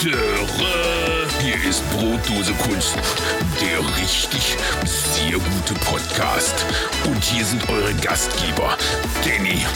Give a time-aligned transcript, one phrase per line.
[0.00, 0.16] Tere,
[1.42, 2.96] hier ist Brotdose Kunst,
[3.60, 6.64] der richtig sehr gute Podcast.
[7.04, 8.78] Und hier sind eure Gastgeber,
[9.22, 9.66] Danny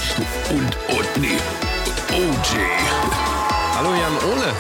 [0.49, 1.37] und Otni.
[2.11, 2.57] OJ.
[3.77, 4.53] Hallo Jan Ole.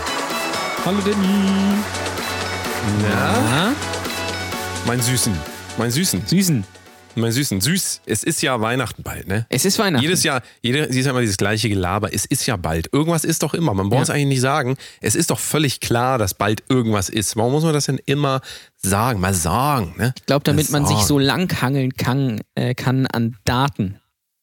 [0.84, 1.82] Hallo Danny.
[3.00, 3.40] Na?
[3.48, 3.72] Na?
[4.84, 5.34] Mein Süßen.
[5.78, 6.26] Mein Süßen.
[6.26, 6.62] Süßen.
[7.16, 7.60] Mein Süßen.
[7.60, 8.00] Süß.
[8.06, 9.46] Es ist ja Weihnachten bald, ne?
[9.48, 10.02] Es ist Weihnachten.
[10.02, 12.12] Jedes Jahr, jede, jedes Jahr immer dieses gleiche Gelaber.
[12.12, 12.88] Es ist ja bald.
[12.92, 13.74] Irgendwas ist doch immer.
[13.74, 14.14] Man braucht es Ja.
[14.14, 14.76] eigentlich nicht sagen.
[15.00, 17.36] Es ist doch völlig klar, dass bald irgendwas ist.
[17.36, 18.40] Warum muss man das denn immer
[18.76, 19.20] sagen?
[19.20, 20.12] Mal sagen, ne?
[20.16, 24.00] ich glaube, damit man sich so langhangeln kann, äh, kann an Daten.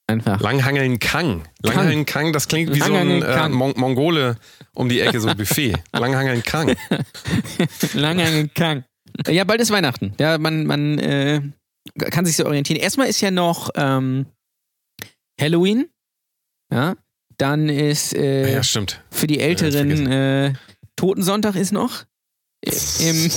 [0.07, 0.41] Einfach.
[0.41, 1.43] Langhangeln Kang.
[1.63, 3.53] Langhangeln Kang, das klingt wie so ein äh, Kang.
[3.53, 4.35] Mon Mongole
[4.73, 5.75] um die Ecke, so ein Buffet.
[5.93, 6.75] Langhangeln Kang.
[7.93, 8.83] Langhangeln kann.
[9.27, 10.13] Ja, bald ist Weihnachten.
[10.19, 11.41] Ja, man, man äh,
[11.97, 12.79] kann sich so orientieren.
[12.79, 14.25] Erstmal ist ja noch ähm,
[15.39, 15.89] Halloween.
[16.71, 16.95] Ja.
[17.37, 19.03] Dann ist äh, Ja, stimmt.
[19.09, 20.53] für die Älteren äh,
[20.95, 22.05] Totensonntag ist noch.
[22.63, 23.31] Im,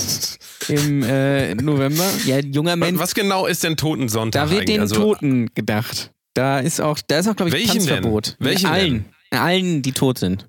[0.67, 2.07] im äh, November.
[2.25, 2.99] Ja, junger Mensch.
[2.99, 4.49] Was genau ist denn Totensonntag?
[4.49, 6.11] Da wird den Also, Toten gedacht.
[6.35, 7.87] Da ist auch, da ist auch, glaube ich, Welchen denn?
[7.87, 8.35] Tanzverbot.
[8.39, 9.05] Welchen allen.
[9.31, 10.47] Allen, die tot sind.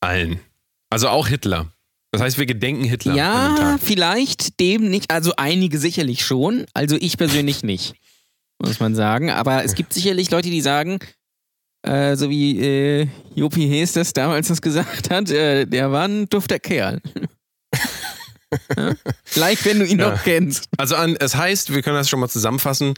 [0.00, 0.40] Allen.
[0.90, 1.71] Also auch Hitler.
[2.12, 3.14] Das heißt, wir gedenken Hitler.
[3.14, 5.10] Ja, vielleicht dem nicht.
[5.10, 6.66] Also einige sicherlich schon.
[6.74, 7.94] Also ich persönlich nicht.
[8.60, 9.30] Muss man sagen.
[9.30, 10.98] Aber es gibt sicherlich Leute, die sagen,
[11.82, 16.28] äh, so wie äh, Jopi Hees das damals das gesagt hat, äh, der war ein
[16.28, 17.00] dufter Kerl.
[18.76, 18.94] ja?
[19.24, 20.10] Vielleicht, wenn du ihn Ja.
[20.10, 20.68] noch kennst.
[20.76, 22.94] Also an, es heißt, wir können das schon mal zusammenfassen.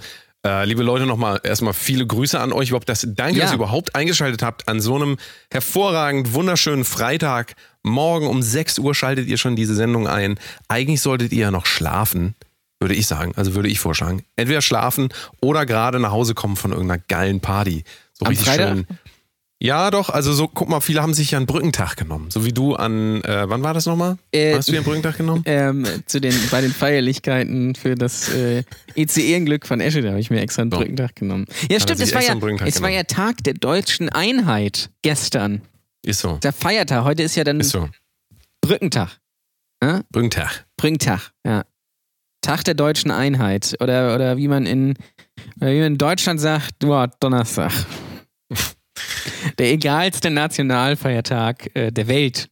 [0.46, 2.68] Äh, liebe Leute, nochmal erstmal viele Grüße an euch.
[2.68, 3.44] Überhaupt das, danke, Ja.
[3.44, 5.16] dass ihr überhaupt eingeschaltet habt an so einem
[5.50, 7.54] hervorragend wunderschönen Freitag.
[7.82, 10.38] Morgen um 6 Uhr schaltet ihr schon diese Sendung ein.
[10.68, 12.34] Eigentlich solltet ihr ja noch schlafen,
[12.78, 13.32] würde ich sagen.
[13.36, 14.22] Also würde ich vorschlagen.
[14.36, 15.08] Entweder schlafen
[15.40, 17.84] oder gerade nach Hause kommen von irgendeiner geilen Party.
[18.12, 18.68] So Am richtig Freitag?
[18.68, 18.86] schön.
[19.62, 20.10] Ja, doch.
[20.10, 22.30] Also so, guck mal, viele haben sich ja einen Brückentag genommen.
[22.30, 24.18] So wie du an, äh, wann war das nochmal?
[24.32, 25.42] Äh, Hast du dir einen Brückentag genommen?
[25.46, 30.30] ähm, zu den, bei den Feierlichkeiten für das äh, ECE-Glück von Esche, da habe ich
[30.30, 30.78] mir extra einen So.
[30.78, 31.46] Brückentag genommen.
[31.70, 32.34] Ja, stimmt, es war ja,
[32.66, 35.62] es war ja Tag der deutschen Einheit gestern.
[36.04, 36.36] Ist so.
[36.42, 37.88] Der Feiertag, heute ist ja dann Ist so.
[38.60, 39.18] Brückentag.
[40.10, 40.66] Brückentag.
[40.76, 41.64] Brückentag, ja.
[42.42, 43.74] Tag der deutschen Einheit.
[43.80, 44.94] Oder, oder wie man in
[45.56, 47.72] wie man in Deutschland sagt, boah, Donnerstag.
[49.58, 52.48] Der egalste Nationalfeiertag äh, der Welt.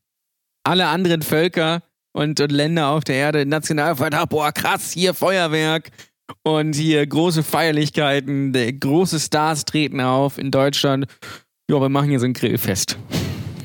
[0.64, 5.90] Alle anderen Völker und, und Länder auf der Erde, Nationalfeiertag, boah, krass, hier Feuerwerk
[6.42, 11.06] und hier große Feierlichkeiten, der, große Stars treten auf in Deutschland.
[11.70, 12.96] Ja, wir machen hier so ein Grillfest.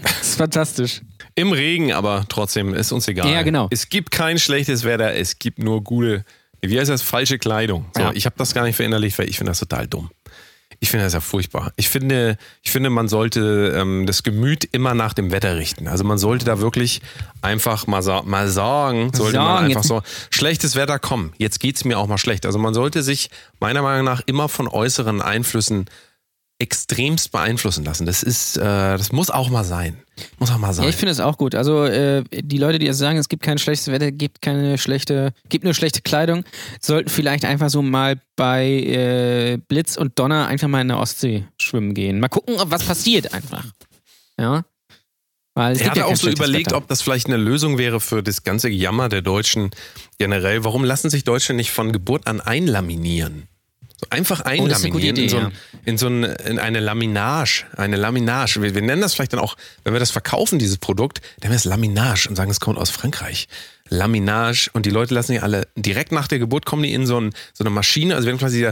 [0.01, 1.01] Das ist fantastisch.
[1.35, 3.31] Im Regen, aber trotzdem ist uns egal.
[3.31, 3.67] Ja, genau.
[3.69, 6.25] Es gibt kein schlechtes Wetter, es gibt nur gute,
[6.61, 7.85] wie heißt das, falsche Kleidung.
[7.95, 8.11] So, Ja.
[8.13, 10.09] Ich habe das gar nicht verinnerlicht, weil ich finde das total dumm.
[10.79, 11.71] Ich finde das ja furchtbar.
[11.75, 15.87] Ich finde, ich finde, man sollte ähm, das Gemüt immer nach dem Wetter richten.
[15.87, 17.01] Also man sollte da wirklich
[17.41, 21.59] einfach mal, sa mal sagen, sollte man Sagen, einfach jetzt- so, schlechtes Wetter, komm, jetzt
[21.59, 22.45] geht's mir auch mal schlecht.
[22.45, 23.29] Also man sollte sich
[23.59, 25.85] meiner Meinung nach immer von äußeren Einflüssen
[26.59, 28.05] extremst beeinflussen lassen.
[28.05, 29.97] Das ist, äh, das muss auch mal sein.
[30.39, 30.85] Muss auch mal sein.
[30.85, 31.53] Ja, ich finde es auch gut.
[31.53, 35.33] Also äh, die Leute, die jetzt sagen, es gibt kein schlechtes Wetter, gibt keine schlechte,
[35.49, 36.43] gibt nur schlechte Kleidung,
[36.81, 41.45] sollten vielleicht einfach so mal bei äh, Blitz und Donner einfach mal in der Ostsee
[41.61, 42.19] schwimmen gehen.
[42.19, 43.65] Mal gucken, was passiert einfach.
[44.39, 44.65] Ja.
[45.53, 46.77] Weil es Er hatte ja auch so überlegt, Wetter.
[46.77, 49.71] ob das vielleicht eine Lösung wäre für das ganze Jammer der Deutschen
[50.17, 50.63] generell.
[50.63, 53.47] Warum lassen sich Deutsche nicht von Geburt an einlaminieren?
[53.99, 55.51] So einfach Oh, eine einlaminieren in, Idee, so ein,
[55.85, 57.65] in so ein, in eine Laminage.
[57.75, 58.61] Eine Laminage.
[58.61, 61.57] Wir, wir nennen das vielleicht dann auch, wenn wir das verkaufen, dieses Produkt, nennen wir
[61.57, 63.47] es Laminage und sagen, es kommt aus Frankreich.
[63.89, 67.19] Laminage und die Leute lassen sich alle direkt nach der Geburt kommen die in so,
[67.19, 68.69] ein, so eine Maschine, also werden quasi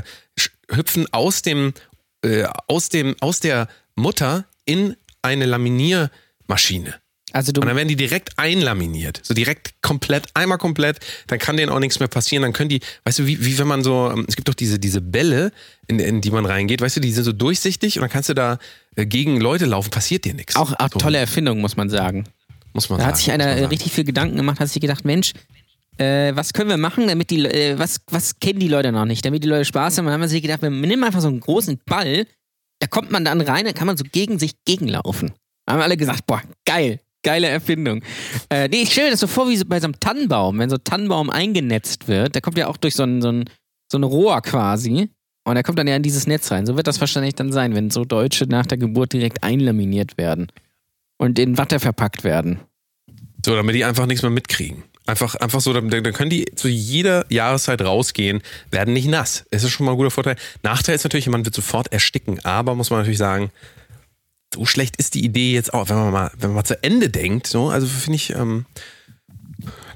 [0.70, 1.74] hüpfen aus dem,
[2.24, 6.96] äh, aus dem, aus der Mutter in eine Laminiermaschine.
[7.36, 9.20] Also du, Und dann werden die direkt einlaminiert.
[9.22, 11.00] So direkt komplett, einmal komplett.
[11.28, 12.44] Dann kann denen auch nichts mehr passieren.
[12.44, 14.80] Dann können die, weißt du, wie, wie wenn man so, ähm, es gibt doch diese,
[14.80, 15.52] diese Bälle,
[15.88, 18.34] in, in die man reingeht, weißt du, die sind so durchsichtig und dann kannst du
[18.36, 18.58] da
[18.96, 20.56] äh, gegen Leute laufen, passiert dir nichts.
[20.56, 22.24] auch, auch so, tolle Erfindung, muss man sagen.
[22.72, 23.12] Muss man Da sagen.
[23.14, 25.34] hat sich einer richtig viel Gedanken gemacht, hat sich gedacht, Mensch,
[25.98, 29.26] äh, was können wir machen, damit die, äh, was, was kennen die Leute noch nicht,
[29.26, 30.06] damit die Leute Spaß haben.
[30.06, 32.28] Und dann haben wir sich gedacht, wir nehmen einfach so einen großen Ball,
[32.80, 35.34] da kommt man dann rein, dann kann man so gegen sich gegenlaufen.
[35.66, 38.02] Da haben alle gesagt, boah, geil, geile Erfindung.
[38.50, 40.78] Äh, nee, ich stelle mir das so vor wie bei so einem Tannenbaum, wenn so
[40.78, 43.50] ein Tannenbaum eingenetzt wird, der kommt ja auch durch so ein, so ein,
[43.92, 45.10] so ein Rohr quasi.
[45.48, 46.66] Und der kommt dann ja in dieses Netz rein.
[46.66, 50.48] So wird das wahrscheinlich dann sein, wenn so Deutsche nach der Geburt direkt einlaminiert werden
[51.18, 52.60] und in Watte verpackt werden.
[53.46, 54.84] So, damit die einfach nichts mehr mitkriegen.
[55.08, 59.46] Einfach, einfach so, dann, dann können die zu jeder Jahreszeit rausgehen, werden nicht nass.
[59.52, 60.36] Das ist schon mal ein guter Vorteil.
[60.64, 62.44] Nachteil ist natürlich, man wird sofort ersticken.
[62.44, 63.52] Aber muss man natürlich sagen,
[64.56, 67.10] so schlecht ist die Idee jetzt auch, wenn man mal, wenn man mal zu Ende
[67.10, 67.48] denkt.
[67.48, 68.66] So, also finde ich, ähm,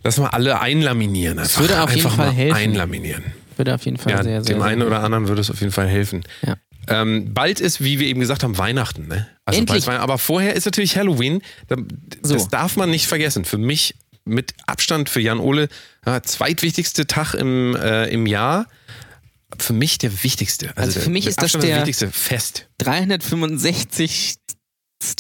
[0.04, 1.40] lass mal alle einlaminieren.
[1.40, 2.56] Einfach, würde auf jeden Fall helfen.
[2.56, 3.24] Einlaminieren.
[3.58, 4.56] Würde auf jeden Fall Ja, sehr, sehr.
[4.56, 6.24] dem sehr einen oder anderen würde es auf jeden Fall helfen.
[6.46, 6.56] Ja.
[6.88, 9.08] Ähm, bald ist, wie wir eben gesagt haben, Weihnachten.
[9.08, 9.28] Ne?
[9.46, 9.86] Also Endlich.
[9.86, 10.00] bald.
[10.00, 11.42] Aber vorher ist natürlich Halloween.
[11.68, 11.76] Da-
[12.24, 12.34] So.
[12.34, 13.46] Das darf man nicht vergessen.
[13.46, 13.96] Für mich
[14.26, 15.70] mit Abstand für Jan Ole
[16.06, 18.68] ja, zweitwichtigste Tag im, äh, im Jahr.
[19.58, 20.72] Für mich der wichtigste.
[20.78, 22.68] Also für der, mich mit ist das Abstand der- wichtigste Fest.
[22.80, 24.36] 365.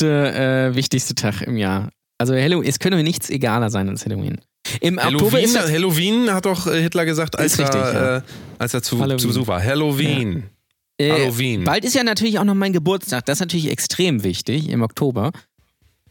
[0.02, 1.90] Äh, wichtigste Tag im Jahr.
[2.18, 4.40] Also Halloween, es könnte mir nichts egaler sein als Halloween.
[4.82, 7.94] Im Oktober Halloween, ist das, Halloween hat doch äh, Hitler gesagt, als, Ist richtig, er,
[7.94, 8.18] ja.
[8.18, 8.22] äh,
[8.60, 9.20] als er zu, Halloween.
[9.20, 9.64] zu Besuch war.
[9.64, 10.44] Halloween.
[10.98, 11.64] äh, Halloween.
[11.64, 13.26] Bald ist ja natürlich auch noch mein Geburtstag.
[13.26, 15.32] Das ist natürlich extrem wichtig im Oktober.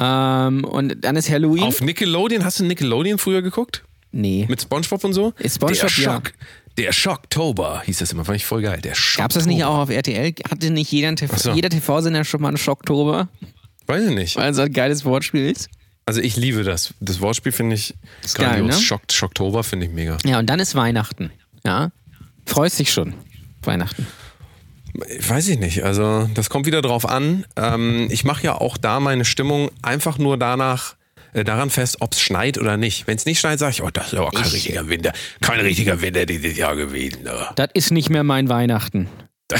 [0.00, 1.64] Ähm, und dann ist Halloween.
[1.64, 3.84] Auf Nickelodeon, hast du Nickelodeon früher geguckt?
[4.10, 4.46] nee.
[4.48, 5.34] Mit Spongebob und so?
[5.44, 6.22] Spongebob, der ja.
[6.78, 8.80] Der Schocktober hieß das immer, fand ich voll geil.
[8.80, 9.24] Der Schocktober.
[9.24, 10.32] Gab es das nicht auch auf RTL?
[10.48, 11.52] Hatte nicht jeder, TV so.
[11.52, 13.28] jeder TV-Sender schon mal einen Schocktober?
[13.86, 14.36] Weiß ich nicht.
[14.36, 15.68] Weil es ein geiles Wortspiel ist.
[16.06, 16.94] Also ich liebe das.
[17.00, 17.94] Das Wortspiel finde ich
[18.34, 18.76] geil, grandios.
[18.76, 18.82] ne?
[18.82, 20.16] Schock, Schocktober finde ich mega.
[20.24, 21.32] Ja, und dann ist Weihnachten.
[21.64, 21.90] Ja.
[22.46, 23.14] Freust dich schon.
[23.62, 24.06] Weihnachten.
[25.28, 25.82] Weiß ich nicht.
[25.84, 27.44] Also das kommt wieder drauf an.
[27.56, 30.94] Ähm, ich mache ja auch da meine Stimmung einfach nur danach
[31.32, 33.06] äh, daran fest, ob es schneit oder nicht.
[33.06, 35.12] Wenn es nicht schneit, sage ich, oh, das ist aber kein Ich- richtiger Winter.
[35.40, 37.22] Kein richtiger Winter dieses Jahr gewesen.
[37.24, 37.46] Ne?
[37.56, 39.08] Das ist nicht mehr mein Weihnachten.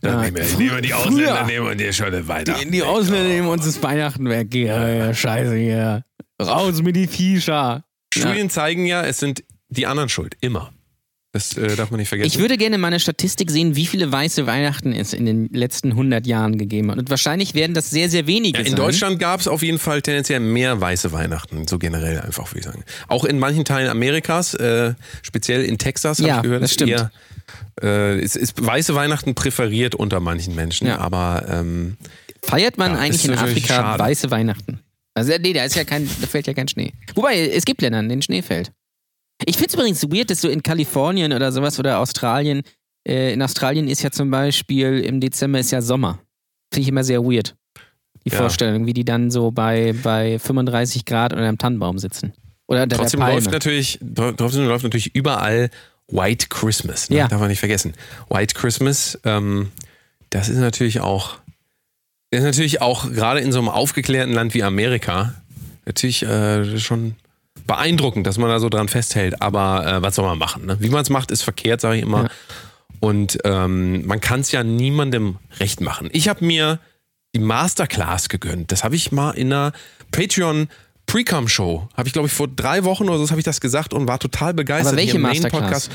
[0.00, 1.46] Dann Ja, nehmen, wir, wir die Ausländer früher.
[1.46, 2.64] nehmen und dir schon eine Weihnachten.
[2.66, 4.54] Die, die Ausländer nehmen uns das Weihnachten weg.
[4.54, 6.04] Ja, ja, scheiße hier.
[6.40, 7.84] Raus mit die Viecher.
[8.14, 10.36] Studien zeigen ja, es sind die anderen schuld.
[10.40, 10.72] Immer.
[11.32, 12.28] Das äh, darf man nicht vergessen.
[12.32, 15.90] Ich würde gerne mal eine Statistik sehen, wie viele weiße Weihnachten es in den letzten
[15.90, 16.98] 100 Jahren gegeben hat.
[16.98, 18.76] Und wahrscheinlich werden das sehr, sehr wenige Ja, in sein.
[18.76, 22.64] Deutschland gab es auf jeden Fall tendenziell mehr weiße Weihnachten, so generell einfach, würde ich
[22.64, 22.82] sagen.
[23.08, 26.74] Auch in manchen Teilen Amerikas, äh, speziell in Texas, habe Ja, ich gehört, das ist
[26.76, 26.92] stimmt.
[26.92, 27.10] eher,
[27.82, 30.96] äh, es ist weiße Weihnachten präferiert unter manchen Menschen, Ja.
[30.98, 31.98] aber ähm,
[32.42, 34.02] Feiert man eigentlich ist in Afrika schade.
[34.02, 34.80] weiße Weihnachten?
[35.12, 36.92] Also, nee, da ist ja kein, da fällt ja kein Schnee.
[37.14, 38.70] Wobei, es gibt Länder, in denen Schnee fällt.
[39.44, 42.62] Ich finde es übrigens weird, dass du in Kalifornien oder sowas oder Australien,
[43.06, 46.18] äh, in Australien ist ja zum Beispiel im Dezember ist ja Sommer.
[46.72, 47.54] Finde ich immer sehr weird.
[48.24, 48.38] Die Ja.
[48.38, 52.32] Vorstellung, wie die dann so bei, bei 35 Grad unter einem Tannenbaum sitzen.
[52.66, 53.56] Oder unter trotzdem der läuft Palme.
[53.56, 53.98] natürlich,
[54.36, 55.70] trotzdem läuft natürlich überall
[56.08, 57.08] White Christmas.
[57.08, 57.18] Ne?
[57.18, 57.28] Ja.
[57.28, 57.94] Darf man nicht vergessen.
[58.28, 59.70] White Christmas, ähm,
[60.30, 61.36] das ist natürlich auch,
[62.30, 65.34] das ist natürlich auch gerade in so einem aufgeklärten Land wie Amerika
[65.86, 67.14] natürlich äh, schon
[67.66, 69.40] beeindruckend, dass man da so dran festhält.
[69.42, 70.66] Aber äh, was soll man machen?
[70.66, 70.76] Ne?
[70.80, 72.24] Wie man es macht, ist verkehrt, sage ich immer.
[72.24, 72.30] Ja.
[73.00, 76.08] Und ähm, man kann es ja niemandem recht machen.
[76.12, 76.80] Ich habe mir
[77.34, 78.72] die Masterclass gegönnt.
[78.72, 79.72] Das habe ich mal in einer
[80.10, 80.68] Patreon
[81.06, 81.88] Precom Show.
[81.96, 84.18] Habe ich glaube ich vor drei Wochen oder so habe ich das gesagt und war
[84.18, 84.88] total begeistert.
[84.92, 85.90] Aber welche Masterclass?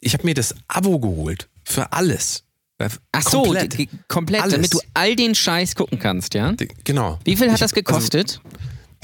[0.00, 2.44] Ich habe mir das Abo geholt für alles.
[2.78, 3.72] Äh, Ach so, komplett.
[3.74, 4.54] die- die- komplett, Alles.
[4.54, 6.52] damit du all den Scheiß gucken kannst, ja?
[6.52, 7.18] Die- Genau.
[7.24, 8.40] Wie viel hat Ich- das gekostet?
[8.44, 8.53] Also,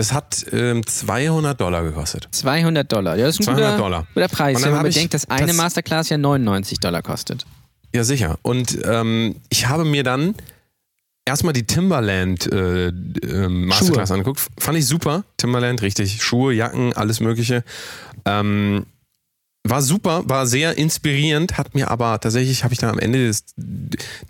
[0.00, 2.26] das hat ähm, 200 Dollar gekostet.
[2.30, 3.16] 200 Dollar.
[3.16, 4.06] Ja, das ist ein 200 guter, Dollar.
[4.14, 7.44] guter Preis, wenn man bedenkt, dass eine das- Masterclass ja 99 Dollar kostet.
[7.94, 8.38] Ja, sicher.
[8.42, 10.34] Und ähm, ich habe mir dann
[11.26, 14.40] erstmal die Timberland äh, ähm, Masterclass angeguckt.
[14.58, 15.24] Fand ich super.
[15.36, 16.22] Timberland, richtig.
[16.22, 17.62] Schuhe, Jacken, alles Mögliche.
[18.24, 18.86] Ähm,
[19.62, 23.44] war super, war sehr inspirierend, hat mir aber tatsächlich, habe ich dann am Ende des,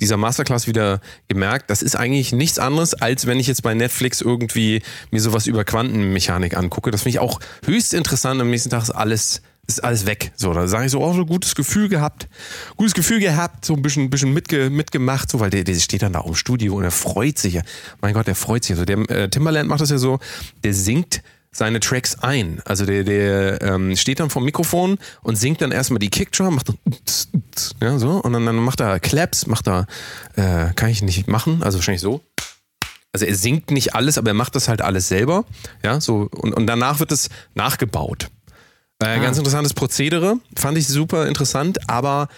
[0.00, 4.20] dieser Masterclass wieder gemerkt, das ist eigentlich nichts anderes, als wenn ich jetzt bei Netflix
[4.20, 6.90] irgendwie mir sowas über Quantenmechanik angucke.
[6.90, 8.40] Das finde ich auch höchst interessant.
[8.40, 10.32] Am nächsten Tag ist alles, ist alles weg.
[10.34, 12.28] So, da sage ich so, oh, so gutes Gefühl gehabt,
[12.76, 16.12] gutes Gefühl gehabt, so ein bisschen, bisschen mitge, mitgemacht, so, weil der, der steht dann
[16.12, 17.62] da im Studio und er freut sich ja.
[18.00, 18.72] Mein Gott, der freut sich.
[18.72, 20.18] Also der äh, Timberland macht das ja so,
[20.64, 21.22] der singt
[21.52, 22.60] seine Tracks ein.
[22.64, 26.68] Also der, der ähm, steht dann vom Mikrofon und singt dann erstmal die Kickdrum, macht
[26.68, 26.78] dann
[27.82, 29.86] ja, so, und dann, dann macht er Claps, macht er,
[30.36, 32.22] äh, kann ich nicht machen, also wahrscheinlich so.
[33.12, 35.44] Also er singt nicht alles, aber er macht das halt alles selber.
[35.82, 38.28] Ja, so, und, und danach wird es nachgebaut.
[39.00, 42.28] Äh, Ganz interessantes Prozedere, fand ich super interessant, aber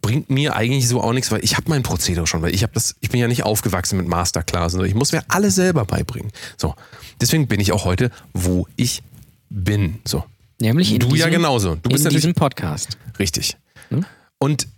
[0.00, 2.72] bringt mir eigentlich so auch nichts, weil ich habe mein Prozedere schon, weil ich habe
[2.72, 6.30] das, ich bin ja nicht aufgewachsen mit Masterclass, sondern ich muss mir alles selber beibringen.
[6.56, 6.74] So,
[7.20, 9.02] deswegen bin ich auch heute, wo ich
[9.50, 10.00] bin.
[10.04, 10.24] So,
[10.60, 11.76] Nämlich in du diesem, ja genauso.
[11.76, 12.98] Du bist in diesem Podcast.
[13.18, 13.56] Richtig.
[14.38, 14.68] Und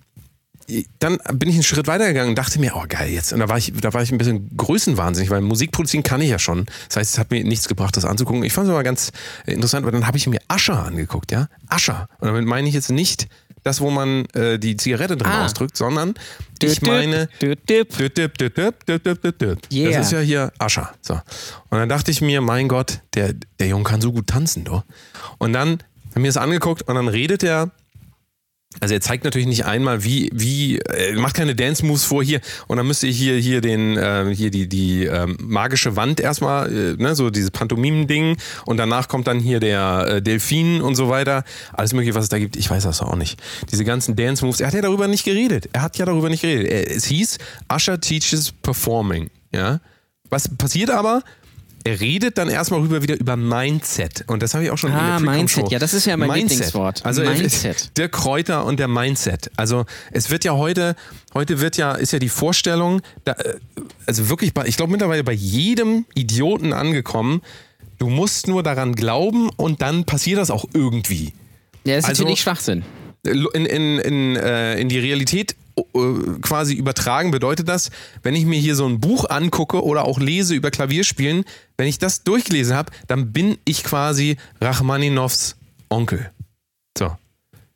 [1.00, 3.32] dann bin ich einen Schritt weitergegangen und dachte mir, oh geil, jetzt.
[3.32, 6.30] Und da war ich, da war ich ein bisschen größenwahnsinnig, weil Musik produzieren kann ich
[6.30, 6.66] ja schon.
[6.88, 8.44] Das heißt, es hat mir nichts gebracht, das anzugucken.
[8.44, 9.10] Ich fand es aber ganz
[9.46, 11.48] interessant, weil dann habe ich mir Ascher angeguckt, ja?
[11.66, 12.08] Ascher.
[12.18, 13.26] Und damit meine ich jetzt nicht
[13.62, 15.44] das, wo man äh, die Zigarette drin Ah.
[15.44, 16.14] ausdrückt, sondern
[16.72, 17.28] ich meine.
[19.72, 19.98] Yeah.
[19.98, 20.92] Das ist ja hier Ascher.
[21.02, 21.14] So.
[21.14, 24.84] Und dann dachte ich mir, mein Gott, der, der Junge kann so gut tanzen, doch.
[25.38, 25.78] Und dann
[26.14, 27.70] haben wir es angeguckt und dann redet er
[28.78, 32.76] Also er zeigt natürlich nicht einmal, wie, wie, er macht keine Dance-Moves vor hier und
[32.76, 36.94] dann müsste ich hier, hier den, äh, hier die, die ähm, magische Wand erstmal, äh,
[36.96, 38.36] ne, so dieses Pantomimen-Ding
[38.66, 41.42] und danach kommt dann hier der äh, Delfin und so weiter.
[41.72, 43.42] Alles mögliche, was es da gibt, ich weiß das auch nicht.
[43.72, 45.68] Diese ganzen Dance-Moves, er hat ja darüber nicht geredet.
[45.72, 46.68] Er hat ja darüber nicht geredet.
[46.68, 47.38] Er, es hieß,
[47.74, 49.80] Usher teaches performing, ja.
[50.30, 51.24] Was passiert aber?
[51.84, 54.24] Er redet dann erstmal rüber wieder über Mindset.
[54.26, 55.56] Und das habe ich auch schon Ah, in der Mindset.
[55.56, 55.72] Pre-Com-Show.
[55.72, 56.50] Ja, das ist ja mein Mindset.
[56.50, 57.06] Lieblingswort.
[57.06, 57.90] Also Mindset.
[57.96, 59.50] der Kräuter und der Mindset.
[59.56, 60.94] Also es wird ja heute,
[61.32, 63.54] heute wird ja, ist ja die Vorstellung, da, äh,
[64.06, 67.40] also wirklich bei, ich glaube mittlerweile bei jedem Idioten angekommen,
[67.98, 71.32] du musst nur daran glauben und dann passiert das auch irgendwie.
[71.84, 72.84] Ja, das ist Also- natürlich Schwachsinn.
[73.22, 75.54] In, in, in, äh, in die Realität äh,
[76.42, 77.90] quasi übertragen bedeutet das,
[78.22, 81.44] wenn ich mir hier so ein Buch angucke oder auch lese über Klavierspielen,
[81.76, 85.56] wenn ich das durchgelesen habe, dann bin ich quasi Rachmaninovs
[85.88, 86.30] Onkel.
[86.96, 87.16] So.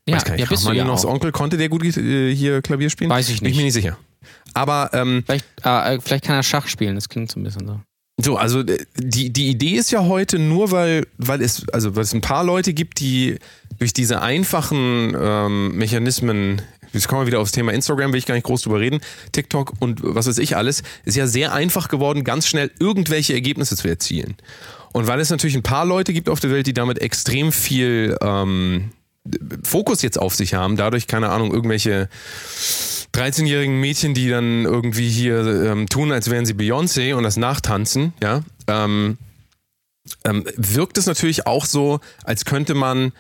[0.07, 1.05] Ja, Weiß gar nicht, ja du ja.
[1.05, 3.11] Onkel, konnte der gut äh, hier Klavier spielen?
[3.11, 3.57] Weiß ich Bin ich nicht.
[3.59, 3.99] mir nicht sicher.
[4.53, 7.67] Aber ähm, Vielleicht, ah, äh, vielleicht kann er Schach spielen, das klingt so ein bisschen
[7.67, 7.81] so.
[8.21, 12.03] so, also äh, die, die Idee ist ja heute nur, weil, weil es, also weil
[12.03, 13.39] es ein paar Leute gibt, die
[13.79, 16.63] durch diese einfachen ähm, Mechanismen,
[16.95, 19.01] jetzt kommen wir wieder aufs Thema Instagram, will ich gar nicht groß drüber reden,
[19.33, 23.77] TikTok und was weiß ich alles, ist ja sehr einfach geworden, ganz schnell irgendwelche Ergebnisse
[23.77, 24.37] zu erzielen.
[24.93, 28.17] Und weil es natürlich ein paar Leute gibt auf der Welt, die damit extrem viel
[28.23, 28.91] ähm,
[29.65, 32.09] Fokus jetzt auf sich haben, dadurch, keine Ahnung, irgendwelche
[33.15, 38.13] 13-jährigen Mädchen, die dann irgendwie hier ähm, tun, als wären sie Beyoncé und das nachtanzen,
[38.23, 39.19] ja, ähm,
[40.25, 43.13] ähm, wirkt es natürlich auch so, als könnte man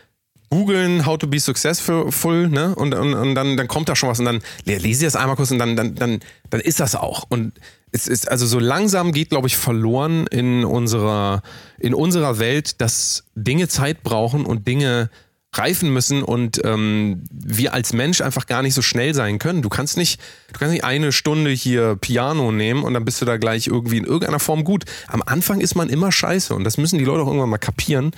[0.51, 2.75] googeln, how to be successful, ne?
[2.75, 5.17] Und, und, und dann, dann kommt da schon was und dann le- lese ich das
[5.17, 6.21] einmal kurz und dann, dann, dann,
[6.51, 7.25] dann ist das auch.
[7.29, 7.53] Und
[7.93, 11.43] es ist also so langsam geht, glaube ich, verloren in unserer,
[11.79, 15.11] in unserer Welt, dass Dinge Zeit brauchen und Dinge
[15.59, 19.63] reifen müssen und ähm, wir als Mensch einfach gar nicht so schnell sein können.
[19.63, 20.21] Du kannst nicht,
[20.53, 23.99] du kannst nicht eine Stunde hier Piano nehmen und dann bist du da gleich irgendwie
[23.99, 24.85] in irgendeiner Form gut.
[25.09, 28.13] Am Anfang ist man immer scheiße und das müssen die Leute auch irgendwann mal kapieren.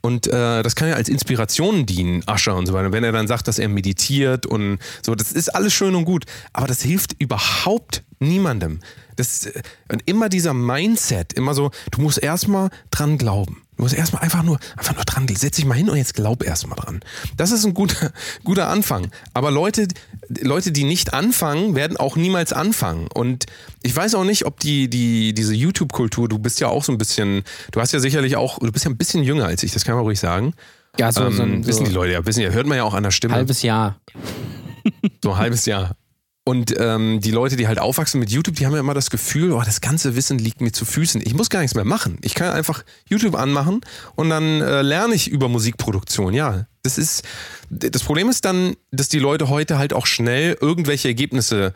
[0.00, 2.92] Und äh, das kann ja als Inspiration dienen, Ascher und so weiter.
[2.92, 6.24] Wenn er dann sagt, dass er meditiert und so, das ist alles schön und gut.
[6.52, 8.80] Aber das hilft überhaupt niemandem.
[9.16, 13.62] Das, äh, und immer dieser Mindset, immer so, du musst erstmal dran glauben.
[13.78, 16.42] Du musst erstmal einfach nur, einfach nur dran, setz dich mal hin und jetzt glaub
[16.42, 16.98] erstmal dran.
[17.36, 18.10] Das ist ein guter,
[18.44, 19.12] guter Anfang.
[19.34, 19.86] Aber Leute,
[20.28, 23.06] Leute, die nicht anfangen, werden auch niemals anfangen.
[23.14, 23.46] Und
[23.84, 26.98] ich weiß auch nicht, ob die, die, diese YouTube-Kultur, du bist ja auch so ein
[26.98, 29.84] bisschen, du hast ja sicherlich auch, du bist ja ein bisschen jünger als ich, das
[29.84, 30.54] kann man ruhig sagen.
[30.98, 32.94] Ja, so, ähm, so so wissen die Leute ja, wissen ja, hört man ja auch
[32.94, 33.34] an der Stimme.
[33.34, 34.00] halbes Jahr.
[35.22, 35.94] So ein halbes Jahr.
[36.48, 39.52] Und ähm, die Leute, die halt aufwachsen mit YouTube, die haben ja immer das Gefühl,
[39.52, 41.20] oh, das ganze Wissen liegt mir zu Füßen.
[41.22, 42.16] Ich muss gar nichts mehr machen.
[42.22, 43.82] Ich kann einfach YouTube anmachen
[44.14, 46.32] und dann äh, lerne ich über Musikproduktion.
[46.32, 47.22] Ja, das ist.
[47.68, 51.74] Das Problem ist dann, dass die Leute heute halt auch schnell irgendwelche Ergebnisse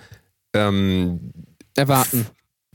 [0.55, 1.35] ähm,
[1.77, 2.27] Erwarten.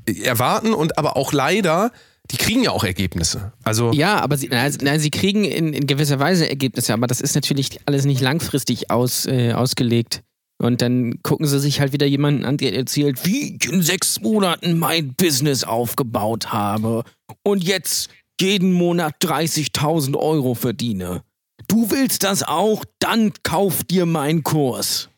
[0.05, 1.91] erwarten und aber auch leider,
[2.29, 3.53] die kriegen ja auch Ergebnisse.
[3.63, 7.21] Also Ja, aber sie, nein, nein, sie kriegen in, in gewisser Weise Ergebnisse, aber das
[7.21, 10.21] ist natürlich alles nicht langfristig aus, äh, ausgelegt.
[10.59, 14.19] Und dann gucken sie sich halt wieder jemanden an, der erzählt, wie ich in sechs
[14.21, 17.03] Monaten mein Business aufgebaut habe
[17.43, 18.09] und jetzt
[18.41, 21.21] jeden Monat 30.000 Euro verdiene.
[21.67, 22.83] Du willst das auch?
[22.99, 25.09] Dann kauf dir meinen Kurs.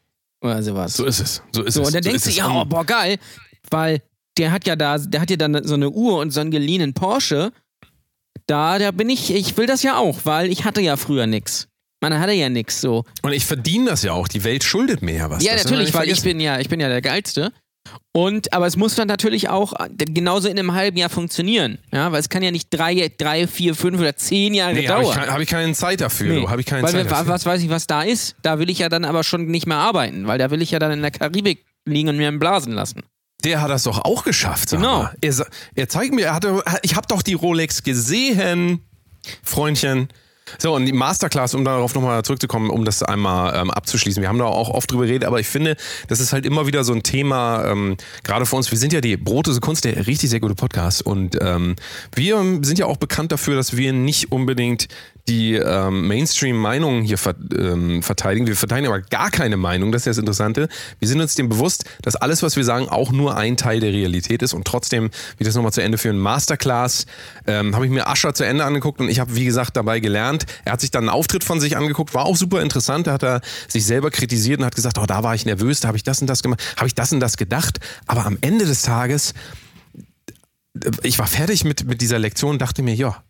[0.41, 0.93] Oder sowas.
[0.93, 1.41] so ist es.
[1.53, 1.87] So ist So, es.
[1.87, 3.17] und dann so denkst du, ja, oh, boah, geil,
[3.69, 4.01] weil
[4.37, 6.93] der hat ja da, der hat ja dann so eine Uhr und so einen geliehenen
[6.93, 7.51] Porsche.
[8.47, 11.67] Da, da bin ich, ich will das ja auch, weil ich hatte ja früher nix.
[12.01, 13.03] Man hatte ja nix so.
[13.21, 14.27] Und ich verdiene das ja auch.
[14.27, 15.43] Die Welt schuldet mir ja was.
[15.43, 17.51] ja, Das natürlich, weil ich bin ja, ich bin ja der Geilste.
[18.11, 21.79] Und, aber es muss dann natürlich auch genauso in einem halben Jahr funktionieren.
[21.91, 25.03] Ja, weil es kann ja nicht drei, drei vier, fünf oder zehn Jahre Nee, habe
[25.03, 25.27] ich, dauern.
[25.31, 26.33] hab ich keine Zeit dafür.
[26.41, 26.47] Nee.
[26.47, 27.27] Habe ich keine weil Zeit dafür.
[27.27, 28.35] was weiß ich, was da ist.
[28.41, 30.79] Da will ich ja dann aber schon nicht mehr arbeiten, weil da will ich ja
[30.79, 33.01] dann in der Karibik liegen und mir einen blasen lassen.
[33.43, 34.69] Der hat das doch auch geschafft.
[34.69, 35.07] Sag Genau.
[35.21, 38.81] Er, er zeigt mir, er hatte, ich habe doch die Rolex gesehen,
[39.43, 40.09] Freundchen.
[40.57, 44.21] So, und die Masterclass, um darauf nochmal zurückzukommen, um das einmal ähm, abzuschließen.
[44.21, 45.75] Wir haben da auch oft drüber geredet, aber ich finde,
[46.07, 48.71] das ist halt immer wieder so ein Thema, ähm, gerade für uns.
[48.71, 51.05] Wir sind ja die Brotose Kunst, der richtig sehr gute Podcast.
[51.05, 51.75] Und ähm,
[52.15, 54.87] wir sind ja auch bekannt dafür, dass wir nicht unbedingt
[55.27, 58.47] die ähm, Mainstream-Meinungen hier ver ähm, verteidigen.
[58.47, 60.69] Wir verteidigen aber gar keine Meinung, das ist ja das Interessante.
[60.99, 63.91] Wir sind uns dem bewusst, dass alles, was wir sagen, auch nur ein Teil der
[63.91, 67.05] Realität ist und trotzdem, wie das nochmal zu Ende führen, Masterclass,
[67.47, 70.45] ähm, habe ich mir Ascher zu Ende angeguckt und ich habe, wie gesagt, dabei gelernt.
[70.65, 73.23] Er hat sich dann einen Auftritt von sich angeguckt, war auch super interessant, da hat
[73.23, 76.03] er sich selber kritisiert und hat gesagt, oh, da war ich nervös, da habe ich
[76.03, 79.33] das und das gemacht, habe ich das und das gedacht, aber am Ende des Tages,
[81.03, 83.23] ich war fertig mit, mit dieser Lektion und dachte mir, ja,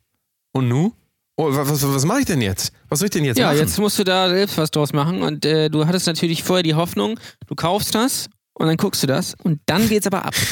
[0.52, 0.94] und nu?
[1.42, 2.74] Oh, was, was, mache ich denn jetzt?
[2.90, 3.60] Was soll ich denn jetzt Ja, machen?
[3.60, 6.76] jetzt musst du da selbst was draus machen und äh, du hattest natürlich vorher die
[6.76, 7.18] Hoffnung,
[7.48, 10.34] du kaufst das und dann guckst du das und dann geht's aber ab.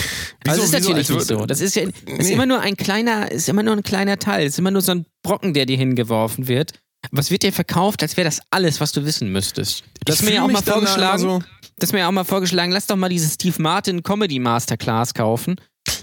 [0.48, 0.90] Also das ist wieso?
[0.94, 1.46] natürlich Also, nicht so.
[1.46, 2.34] Das ist ja das ist nee.
[2.36, 5.06] immer nur ein kleiner, ist immer nur ein kleiner Teil, ist immer nur so ein
[5.24, 6.72] Brocken, der dir hingeworfen wird.
[7.12, 9.84] Was wird dir verkauft, als wäre das alles, was du wissen müsstest?
[10.08, 11.42] Hast Ich mir ja auch mal vorgeschlagen, so-
[11.80, 15.58] das mir ja auch mal vorgeschlagen, lass doch mal diese Steve Martin Comedy Masterclass kaufen.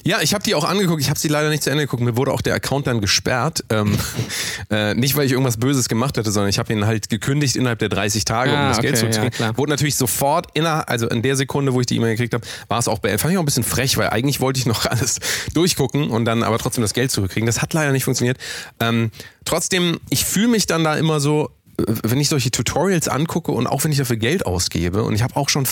[0.05, 1.01] Ja, ich habe die auch angeguckt.
[1.01, 2.03] Ich habe sie leider nicht zu Ende geguckt.
[2.03, 3.65] Mir wurde auch der Account dann gesperrt.
[3.71, 3.97] Ähm,
[4.71, 7.79] äh, nicht, weil ich irgendwas Böses gemacht hätte, sondern ich habe ihn halt gekündigt innerhalb
[7.79, 9.39] der 30 Tage, um Ah, das Geld okay, zurückzukriegen.
[9.39, 12.47] ja, wurde natürlich sofort inner, also in der Sekunde, wo ich die E-Mail gekriegt habe,
[12.69, 13.21] war es auch beendet.
[13.21, 15.21] Fand ich auch ein bisschen frech, weil eigentlich wollte ich noch alles
[15.55, 17.47] durchgucken und dann aber trotzdem das Geld zurückkriegen.
[17.47, 18.39] Das hat leider nicht funktioniert.
[18.81, 19.11] Ähm,
[19.45, 23.85] trotzdem, ich fühle mich dann da immer so, wenn ich solche Tutorials angucke und auch
[23.85, 25.65] wenn ich dafür Geld ausgebe und ich habe auch schon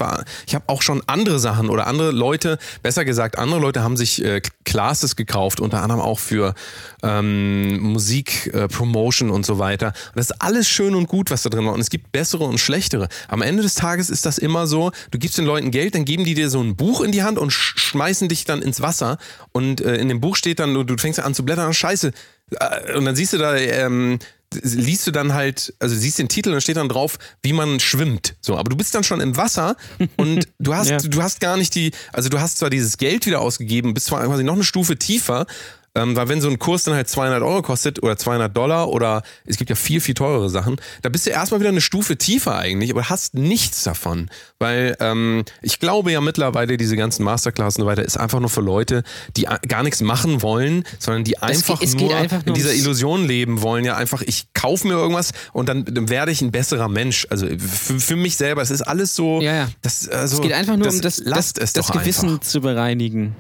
[0.47, 4.25] ich habe auch schon andere Sachen oder andere Leute, besser gesagt, andere Leute haben sich
[4.25, 6.55] äh, Classes gekauft, unter anderem auch für
[7.03, 9.89] ähm, Musik, äh, Promotion und so weiter.
[9.89, 11.73] Und das ist alles schön und gut, was da drin war.
[11.73, 13.09] Und es gibt bessere und schlechtere.
[13.29, 16.25] Am Ende des Tages ist das immer so, du gibst den Leuten Geld, dann geben
[16.25, 19.19] die dir so ein Buch in die Hand und sch schmeißen dich dann ins Wasser.
[19.53, 22.13] Und äh, in dem Buch steht dann, du, du fängst an zu blättern, scheiße.
[22.59, 24.19] Äh, Und dann siehst du da, ähm,
[24.63, 27.81] liest du dann halt, also siehst den Titel und da steht dann drauf, wie man
[27.81, 28.35] schwimmt.
[28.41, 29.77] So, aber du bist dann schon im Wasser
[30.17, 30.99] und du hast, Ja.
[30.99, 34.25] du hast gar nicht die, also du hast zwar dieses Geld wieder ausgegeben, bist zwar
[34.25, 35.47] quasi noch eine Stufe tiefer,
[35.95, 39.23] ähm, weil wenn so ein Kurs dann halt 200 Euro kostet oder 200 Dollar oder
[39.45, 42.57] es gibt ja viel, viel teurere Sachen, da bist du erstmal wieder eine Stufe tiefer
[42.57, 44.31] eigentlich, aber hast nichts davon.
[44.59, 48.49] Weil ähm, ich glaube ja mittlerweile, diese ganzen Masterclass und so weiter ist einfach nur
[48.49, 49.03] für Leute,
[49.37, 52.83] die gar nichts machen wollen, sondern die einfach geht- nur einfach in nur dieser ums-
[52.83, 53.85] Illusion leben wollen.
[53.85, 57.27] Ja, einfach, ich kaufe mir irgendwas und dann, dann werde ich ein besserer Mensch.
[57.29, 59.41] Also für, für mich selber, es ist alles so.
[59.43, 59.69] Ja, ja.
[59.83, 62.41] Das, also, Es geht einfach nur um das, lasst das, das doch Gewissen Einfach.
[62.47, 63.37] zu bereinigen.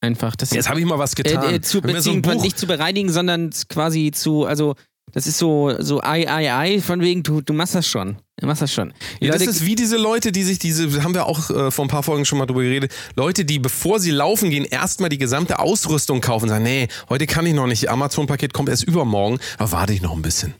[0.00, 0.34] Einfach.
[0.36, 1.44] Das Jetzt habe ich mal was getan.
[1.44, 4.74] Äh, äh, zu, mir so nicht zu bereinigen, sondern quasi zu, also
[5.12, 8.16] das ist so, so ei, ei, ei, von wegen, du, du machst das schon.
[8.38, 8.94] Du machst das schon.
[9.20, 11.88] Ja, das ist wie diese Leute, die sich diese, haben wir auch äh, vor ein
[11.88, 15.58] paar Folgen schon mal drüber geredet, Leute, die bevor sie laufen gehen, erstmal die gesamte
[15.58, 19.72] Ausrüstung kaufen und sagen, nee, heute kann ich noch nicht, Amazon-Paket kommt erst übermorgen, aber
[19.72, 20.54] warte ich noch ein bisschen.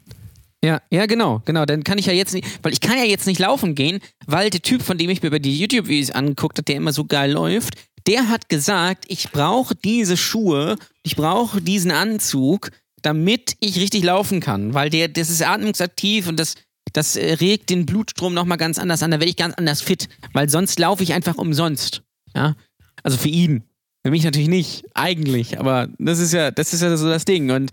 [0.63, 1.65] Ja, ja, genau, genau.
[1.65, 4.51] Dann kann ich ja jetzt nicht, weil ich kann ja jetzt nicht laufen gehen, weil
[4.51, 7.33] der Typ, von dem ich mir über die YouTube-Videos angeguckt habe, der immer so geil
[7.33, 12.71] läuft, der hat gesagt, ich brauche diese Schuhe, ich brauche diesen Anzug,
[13.03, 16.55] damit ich richtig laufen kann, weil der, das ist atmungsaktiv und das,
[16.93, 20.09] das äh, regt den Blutstrom nochmal ganz anders an, da werde ich ganz anders fit,
[20.33, 22.03] weil sonst laufe ich einfach umsonst.
[22.35, 22.55] Ja,
[23.03, 23.65] also für ihn.
[24.03, 27.51] Für mich natürlich nicht, eigentlich, aber das ist ja, das ist ja so das Ding.
[27.51, 27.71] Und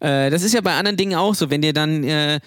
[0.00, 2.40] äh, das ist ja bei anderen Dingen auch so, wenn dir dann äh,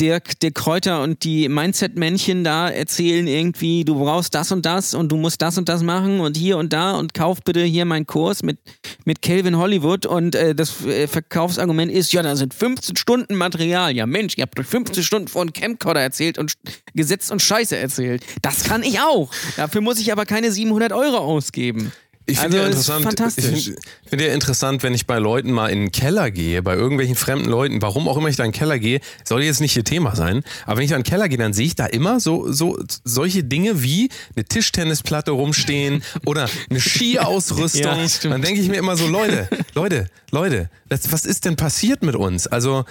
[0.00, 5.10] Dirk, der Kräuter und die Mindset-Männchen da erzählen irgendwie, du brauchst das und das und
[5.10, 8.06] du musst das und das machen und hier und da und kauf bitte hier meinen
[8.06, 8.58] Kurs mit,
[9.04, 13.94] mit Calvin Hollywood und äh, das äh, Verkaufsargument ist, ja, da sind 15 Stunden Material.
[13.94, 16.54] Ja, Mensch, ihr habt euch 15 Stunden einem Camcorder erzählt und
[16.94, 18.24] gesetzt und Scheiße erzählt.
[18.42, 19.30] Das kann ich auch.
[19.56, 21.92] Dafür muss ich aber keine 700 Euro ausgeben.
[22.28, 23.44] Ich finde Also, ja interessant, fantastisch.
[23.46, 26.74] ich finde find ja interessant, wenn ich bei Leuten mal in den Keller gehe, bei
[26.74, 29.74] irgendwelchen fremden Leuten, warum auch immer ich da in den Keller gehe, soll jetzt nicht
[29.76, 31.86] ihr Thema sein, aber wenn ich da in den Keller gehe, dann sehe ich da
[31.86, 37.82] immer so, so solche Dinge wie eine Tischtennisplatte rumstehen oder eine Skiausrüstung.
[37.82, 42.02] Ja, dann denke ich mir immer so, Leute, Leute, Leute, das, was ist denn passiert
[42.02, 42.46] mit uns?
[42.46, 42.84] Also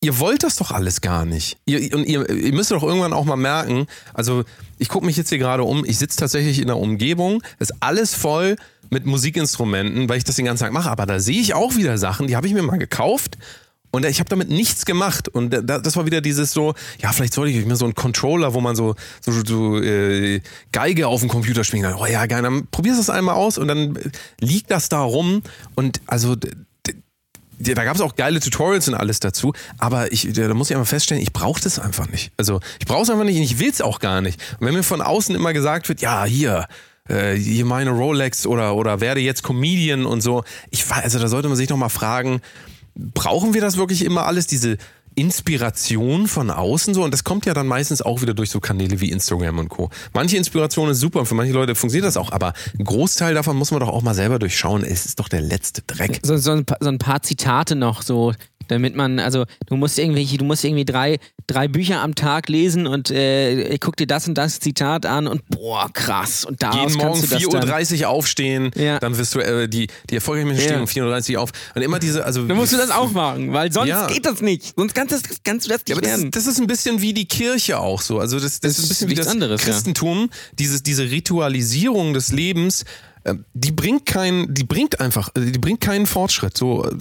[0.00, 1.56] ihr wollt das doch alles gar nicht.
[1.66, 4.44] Ihr, und ihr, ihr müsst doch irgendwann auch mal merken, also
[4.78, 8.14] ich gucke mich jetzt hier gerade um, ich sitze tatsächlich in der Umgebung, ist alles
[8.14, 8.56] voll
[8.90, 11.98] mit Musikinstrumenten, weil ich das den ganzen Tag mache, aber da sehe ich auch wieder
[11.98, 13.36] Sachen, die habe ich mir mal gekauft
[13.90, 17.32] und ich habe damit nichts gemacht und da- das war wieder dieses so, ja vielleicht
[17.34, 20.40] sollte ich mir so einen Controller, wo man so so, so äh,
[20.72, 21.94] Geige auf dem Computer spielen kann.
[21.94, 23.98] Oh ja, geil, dann probierst du es einmal aus und dann
[24.40, 25.42] liegt das da rum
[25.74, 26.36] und also
[27.58, 30.88] da gab es auch geile Tutorials und alles dazu, aber ich, da muss ich einfach
[30.88, 32.32] feststellen, ich brauche das einfach nicht.
[32.36, 34.40] Also ich brauche es einfach nicht und ich will es auch gar nicht.
[34.60, 36.66] Und wenn mir von außen immer gesagt wird, ja, hier,
[37.08, 41.28] äh, hier meine Rolex oder, oder werde jetzt Comedian und so, ich weiß, also da
[41.28, 42.40] sollte man sich doch mal fragen,
[42.94, 44.78] brauchen wir das wirklich immer alles, diese
[45.16, 49.00] Inspiration von außen so und das kommt ja dann meistens auch wieder durch so Kanäle
[49.00, 49.90] wie Instagram und Co.
[50.12, 53.56] Manche Inspiration ist super und für manche Leute funktioniert das auch, aber ein Großteil davon
[53.56, 54.84] muss man doch auch mal selber durchschauen.
[54.84, 56.20] Es ist doch der letzte Dreck.
[56.22, 58.32] so, so, ein, paar, so ein paar Zitate noch, so,
[58.68, 62.88] damit man, also du musst irgendwelche, du musst irgendwie drei, drei Bücher am Tag lesen
[62.88, 66.44] und äh, guck dir das und das Zitat an und boah, krass.
[66.44, 68.98] Und daraus Jeden Morgen kannst du das dann, 4.30 Uhr aufstehen, Ja.
[68.98, 70.84] dann wirst du, äh, die, die erfolgreichen Menschen Ja.
[70.86, 71.50] stehen um 4.30 Uhr auf.
[71.76, 72.44] Und immer diese, also.
[72.44, 74.08] Dann musst du das auch machen, weil sonst Ja.
[74.08, 74.74] geht das nicht.
[74.76, 76.30] Sonst kannst, das, kannst du das nicht Ja, aber das, werden.
[76.30, 78.18] das ist ein bisschen wie die Kirche auch so.
[78.18, 79.72] Also das, das, Das ist ein bisschen wie das anderes, ja.
[79.72, 82.84] Christentum, dieses, diese Ritualisierung des Lebens.
[83.26, 86.56] Äh, die bringt keinen, die bringt einfach, äh, die bringt keinen Fortschritt.
[86.56, 86.96] So, äh,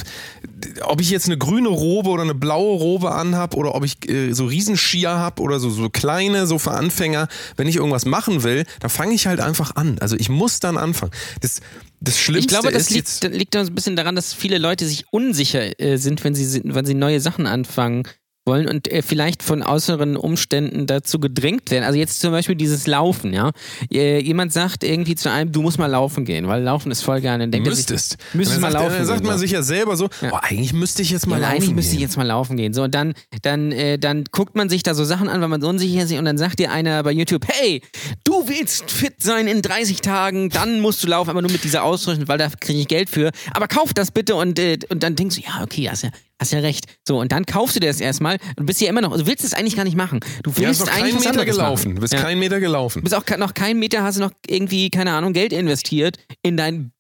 [0.81, 4.33] ob ich jetzt eine grüne Robe oder eine blaue Robe anhab oder ob ich äh,
[4.33, 8.65] so Riesenskier hab oder so, so kleine, so für Anfänger, wenn ich irgendwas machen will,
[8.79, 9.97] dann fange ich halt einfach an.
[9.99, 11.11] Also ich muss dann anfangen.
[11.41, 11.61] Das,
[12.01, 15.79] das Schlimmste Ich glaube, das liegt, liegt ein bisschen daran, dass viele Leute sich unsicher
[15.79, 18.03] äh, sind, wenn sie, sind, wenn sie neue Sachen anfangen
[18.45, 21.84] wollen und äh, vielleicht von äußeren Umständen dazu gedrängt werden.
[21.84, 23.51] Also jetzt zum Beispiel dieses Laufen, ja.
[23.91, 27.21] Äh, jemand sagt irgendwie zu einem, du musst mal laufen gehen, weil Laufen ist voll
[27.21, 27.39] geil.
[27.39, 28.17] Dann denkt er sich, Müsstest.
[28.34, 29.41] müsstest mal sagt, laufen Dann sagt gehen, man so.
[29.41, 30.31] sich ja selber so, Ja.
[30.34, 32.08] oh, eigentlich müsste ich jetzt mal ja, laufen eigentlich müsste ich gehen.
[32.08, 32.73] jetzt mal laufen gehen.
[32.73, 35.62] So, und dann, dann, äh, dann guckt man sich da so Sachen an, weil man
[35.62, 37.81] so unsicher ist und dann sagt dir einer bei YouTube, hey,
[38.23, 41.84] du willst fit sein in 30 Tagen, dann musst du laufen, aber nur mit dieser
[41.84, 43.31] Ausrüstung, weil da kriege ich Geld für.
[43.53, 46.52] Aber kauf das bitte und, äh, und dann denkst du, ja, okay, hast ja, hast
[46.54, 46.86] ja recht.
[47.08, 49.43] So, und dann kaufst du dir das erstmal und bist ja immer noch, du willst
[49.43, 50.19] es eigentlich gar nicht machen.
[50.43, 51.84] Du Ja, willst noch eigentlich kein was Meter gelaufen.
[51.89, 51.95] Machen.
[51.95, 52.21] Du bist ja.
[52.21, 53.00] kein Meter gelaufen.
[53.00, 56.58] Du bist auch noch kein Meter, hast du noch irgendwie, keine Ahnung, Geld investiert in
[56.58, 56.91] dein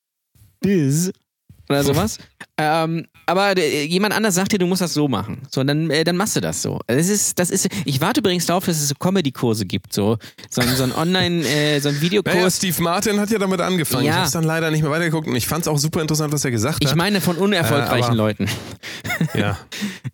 [0.61, 1.11] Biz
[1.69, 2.17] oder sowas.
[2.57, 5.41] ähm, aber jemand anders sagt dir, du musst das so machen.
[5.49, 6.79] So, und dann, äh, dann machst du das so.
[6.85, 10.17] Das ist, das ist, ich warte übrigens darauf, dass es so Comedy-Kurse gibt, so,
[10.51, 12.57] so, ein- so ein Online, äh, so ein Naja, Videokurs.
[12.57, 14.05] Steve Martin hat ja damit angefangen.
[14.05, 14.11] Ja.
[14.11, 16.31] Ich habe es dann leider nicht mehr weitergeguckt und ich fand es auch super interessant,
[16.33, 16.95] was er gesagt Ich hat.
[16.97, 18.49] meine von unerfolgreichen Äh, aber- Leuten.
[19.33, 19.57] ja.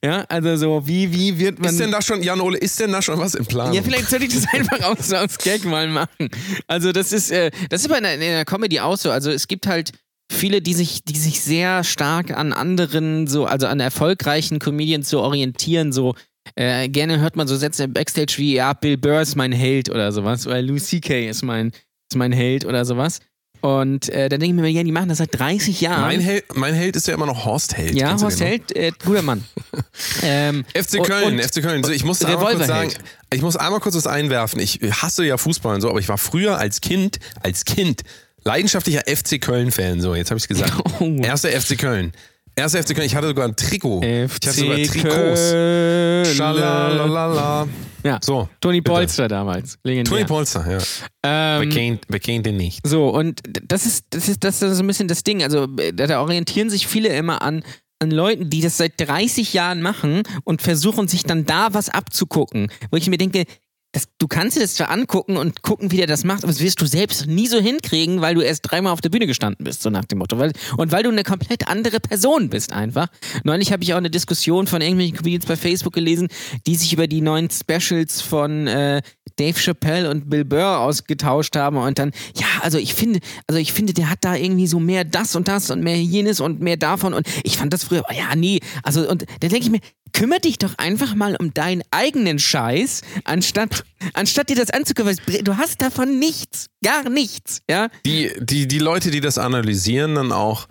[0.04, 1.70] Ja, also so, wie, wie wird man.
[1.70, 3.72] Ist denn da schon, Jan Ole, ist denn da schon was im Plan?
[3.72, 6.30] Ja, vielleicht sollte ich das einfach aus, aus Gag mal machen.
[6.66, 9.12] Also das ist, äh, das ist bei einer, in der Comedy auch so.
[9.12, 9.92] Also es gibt halt
[10.32, 15.22] viele, die sich, die sich sehr stark an anderen, so, also an erfolgreichen Comedians so
[15.22, 16.15] orientieren, so.
[16.56, 19.89] Äh, gerne hört man so Sätze im Backstage wie, ja, Bill Burr ist mein Held
[19.89, 21.30] oder sowas, oder Louis C.K.
[21.30, 23.20] ist mein, ist mein Held oder sowas.
[23.62, 26.02] Und äh, dann denke ich mir, ja, die machen das seit 30 Jahren.
[26.02, 27.94] mein, Held, mein Held ist ja immer noch Horst Held.
[27.94, 28.41] ja, Horst?
[28.41, 29.44] Held, äh, guter Mann.
[30.24, 31.84] ähm, FC Köln, und- FC Köln.
[31.84, 32.91] So, ich muss einmal kurz sagen,
[33.32, 34.60] ich muss einmal kurz was einwerfen.
[34.60, 38.02] Ich hasse ja Fußball und so, aber ich war früher als Kind, als Kind
[38.43, 40.01] leidenschaftlicher FC Köln-Fan.
[40.01, 40.73] So, jetzt habe ich gesagt.
[40.99, 41.15] Oh.
[41.23, 42.12] Erster FC Köln.
[42.56, 43.08] Erster FC Köln.
[43.08, 44.01] Ich hatte sogar ein Trikot.
[44.04, 45.51] ich hatte sogar FC Trikots.
[45.51, 46.25] Köln.
[46.25, 47.67] Schalalala.
[48.04, 48.19] Ja.
[48.21, 48.49] So.
[48.60, 48.82] Toni.
[48.82, 49.77] Polster damals.
[49.84, 50.12] Legendär.
[50.12, 50.80] Toni Polster, ja.
[51.23, 52.86] Wer ähm, kennt, wer kennt den nicht?
[52.86, 55.43] so, und das ist, das ist, das ist so ein bisschen das Ding.
[55.43, 57.63] Also, äh, da, da orientieren sich viele immer an,
[57.99, 62.71] an Leuten, die das seit 30 Jahren machen und versuchen sich dann da was abzugucken.
[62.89, 63.45] Wo ich mir denke,
[63.93, 66.62] das, du kannst dir das zwar angucken und gucken, wie der das macht, aber das
[66.62, 69.82] wirst du selbst nie so hinkriegen, weil du erst dreimal auf der Bühne gestanden bist,
[69.82, 70.38] so nach dem Motto.
[70.39, 73.08] Weil, und weil du eine komplett andere Person bist einfach.
[73.43, 76.30] Neulich habe ich auch eine Diskussion von irgendwelchen Comedians bei Facebook gelesen,
[76.67, 79.01] die sich über die neuen Specials von äh,
[79.36, 83.73] Dave Chappelle und Bill Burr ausgetauscht haben und dann, ja, also ich finde, also ich
[83.73, 86.77] finde, der hat da irgendwie so mehr das und das und mehr jenes und mehr
[86.77, 89.80] davon und ich fand das früher, ja, nee, also und dann denke ich mir,
[90.13, 95.58] kümmere dich doch einfach mal um deinen eigenen Scheiß, anstatt, anstatt dir das weil du
[95.58, 97.89] hast davon nichts, gar nichts, ja.
[98.06, 100.67] Die, die, die Leute, die das analysieren, dann auch.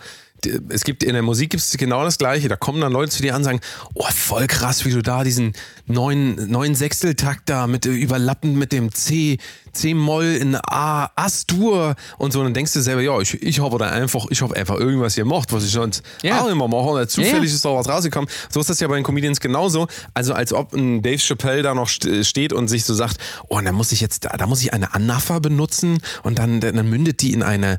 [0.71, 2.49] Es gibt in der Musik gibt es genau das Gleiche.
[2.49, 3.61] Da kommen dann Leute zu dir an und sagen,
[3.93, 5.53] oh, voll krass, wie du da diesen
[5.85, 9.37] neuen, neuen Sechsteltakt da mit überlappend mit dem C,
[9.73, 12.41] C-Moll in A, As-Dur und so.
[12.41, 15.15] Und dann denkst du selber, ja, ich, ich habe da einfach, ich habe einfach irgendwas
[15.15, 16.41] gemacht, was ich sonst Ja.
[16.43, 16.89] auch immer mache.
[16.91, 17.55] Und zufällig Ja, ja.
[17.55, 18.29] ist da was rausgekommen.
[18.51, 19.87] So ist das ja bei den Comedians genauso.
[20.15, 23.17] Also als ob ein Dave Chappelle da noch st- steht und sich so sagt,
[23.49, 26.89] oh, dann muss ich jetzt, da, da muss ich eine Anapha benutzen und dann, dann
[26.89, 27.79] mündet die in eine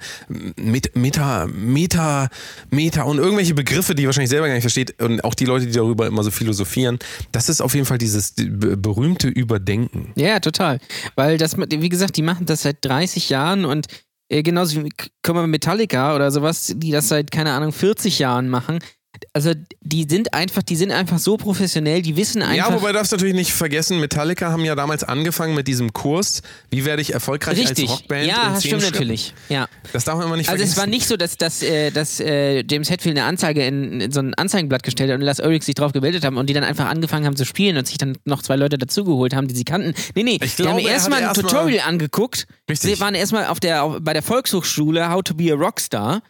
[0.58, 2.30] Met- Meta, Meta,
[2.70, 5.66] Meta und irgendwelche Begriffe, die ihr wahrscheinlich selber gar nicht versteht und auch die Leute,
[5.66, 7.00] die darüber immer so philosophieren.
[7.32, 10.12] Das ist auf jeden Fall dieses be- berühmte Überdenken.
[10.16, 10.80] Ja, total.
[11.16, 13.88] Weil das, wie gesagt, die machen das seit 30 Jahren und
[14.30, 14.90] äh, genauso wie
[15.48, 18.80] Metallica oder sowas, die das seit, keine Ahnung, 40 Jahren machen.
[19.34, 22.70] Also die sind einfach, die sind einfach so professionell, die wissen einfach.
[22.70, 26.42] Ja, wobei darfst du natürlich nicht vergessen, Metallica haben ja damals angefangen mit diesem Kurs,
[26.70, 27.90] wie werde ich erfolgreich Richtig.
[27.90, 28.94] als Rockband ja, in das stimmt Schritten.
[28.98, 29.34] natürlich.
[29.50, 29.68] Ja.
[29.94, 30.72] Das darf man immer nicht Also vergessen.
[30.74, 34.12] es war nicht so, dass, dass, äh, dass äh, James Hetfield eine Anzeige in, in
[34.12, 36.64] so ein Anzeigenblatt gestellt hat und Lars Ulrich sich drauf gemeldet haben und die dann
[36.64, 39.66] einfach angefangen haben zu spielen und sich dann noch zwei Leute dazugeholt haben, die sie
[39.66, 39.94] kannten.
[40.16, 42.48] Nee, nee, Ich die haben glaube, er erstmal hat ein erst mal- Tutorial angeguckt.
[42.70, 42.96] Richtig.
[42.96, 46.22] Sie waren erstmal auf der, auf, bei der Volkshochschule How to be a Rockstar.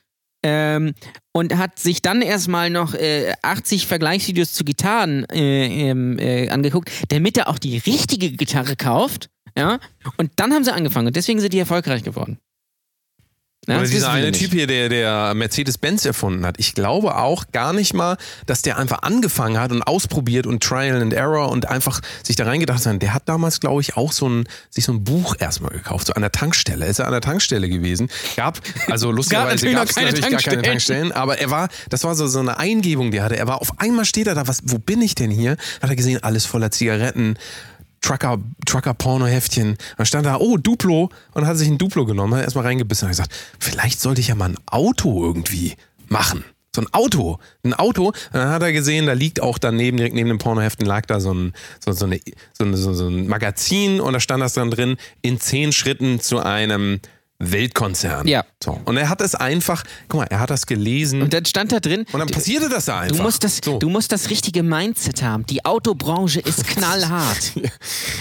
[0.44, 0.94] Ähm,
[1.34, 6.92] und hat sich dann erstmal noch äh, 80 Vergleichsvideos zu Gitarren äh, ähm, äh, angeguckt,
[7.10, 9.30] damit er auch die richtige Gitarre kauft.
[9.58, 9.80] Ja,
[10.18, 12.40] und dann haben sie angefangen und deswegen sind die erfolgreich geworden.
[13.68, 14.32] Ja, Oder das dieser eine.
[14.32, 16.56] Typ hier, der, der Mercedes-Benz erfunden hat.
[16.58, 21.00] Ich glaube auch gar nicht mal, dass der einfach angefangen hat und ausprobiert und Trial
[21.00, 23.02] and Error und einfach sich da reingedacht hat.
[23.04, 26.14] Der hat damals, glaube ich, auch so ein, sich so ein Buch erstmal gekauft, so
[26.14, 26.88] an der Tankstelle.
[26.88, 28.10] Ist er an der Tankstelle gewesen?
[28.36, 31.10] Gab, also lustigerweise natürlich gab es keine natürlich gar keine Tankstellen.
[31.10, 33.38] Tankstellen, aber er war, das war so, so eine Eingebung, die er hatte.
[33.38, 35.52] Er war, auf einmal steht er da, was, wo bin ich denn hier?
[35.84, 37.38] Hat er gesehen, alles voller Zigaretten.
[38.02, 39.78] Trucker, Trucker-Porno-Heftchen.
[39.98, 41.10] Dann stand da, oh, Duplo.
[41.34, 44.28] Und hat sich ein Duplo genommen, hat erstmal reingebissen und hat gesagt, vielleicht sollte ich
[44.28, 45.76] ja mal ein Auto irgendwie
[46.08, 46.44] machen.
[46.76, 47.38] So ein Auto.
[47.64, 48.08] Ein Auto.
[48.08, 51.20] Und dann hat er gesehen, da liegt auch daneben, direkt neben dem Pornoheften, lag da
[51.20, 52.20] so ein, so, so, eine,
[52.54, 56.40] so, so, so ein Magazin und da stand das dann drin, in zehn Schritten zu
[56.40, 57.00] einem
[57.42, 58.28] Weltkonzern.
[58.28, 58.46] Ja.
[58.64, 58.80] So.
[58.86, 61.22] Und er hat es einfach, guck mal, er hat das gelesen.
[61.22, 62.06] Und dann stand da drin.
[62.12, 63.18] Und dann passierte das da einfach.
[63.18, 63.80] Du musst das, so.
[63.80, 65.46] du musst das richtige Mindset haben.
[65.48, 67.54] Die Autobranche ist knallhart.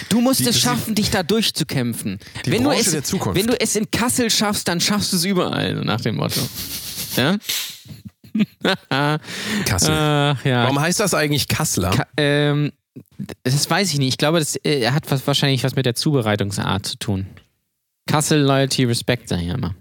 [0.09, 2.19] Du musst Die- es schaffen, dich da durchzukämpfen.
[2.47, 3.39] Die wenn, du Branche es, der Zukunft.
[3.39, 6.41] wenn du es in Kassel schaffst, dann schaffst du es überall, nach dem Motto.
[7.17, 7.37] Ja?
[9.65, 9.91] Kassel.
[9.93, 10.63] Ach ja.
[10.65, 11.91] Warum heißt das eigentlich Kassler?
[11.91, 12.73] Ka ähm,
[13.45, 14.09] das weiß ich nicht.
[14.09, 17.27] Ich glaube, das äh, hat was, wahrscheinlich was mit der Zubereitungsart zu tun.
[18.11, 19.75] Kassel, Loyalty, Respect, sag ich immer.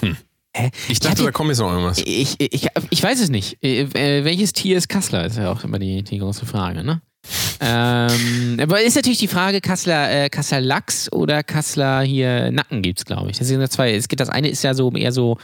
[0.00, 0.16] Hm.
[0.56, 0.70] Hä?
[0.88, 1.98] ich dachte, hatte- da kommt jetzt noch irgendwas.
[2.04, 3.62] Ich, ich, ich weiß es nicht.
[3.62, 5.24] Äh, äh, welches Tier ist Kassler?
[5.26, 7.02] Ist ja auch immer die, die große Frage, ne?
[7.60, 13.04] ähm, aber ist natürlich die Frage, Kassler, äh, Kassler Lachs oder Kassler hier Nacken gibt's,
[13.04, 13.38] glaube ich.
[13.38, 13.92] Das sind ja zwei.
[13.94, 15.36] Es gibt, das eine ist ja so eher so.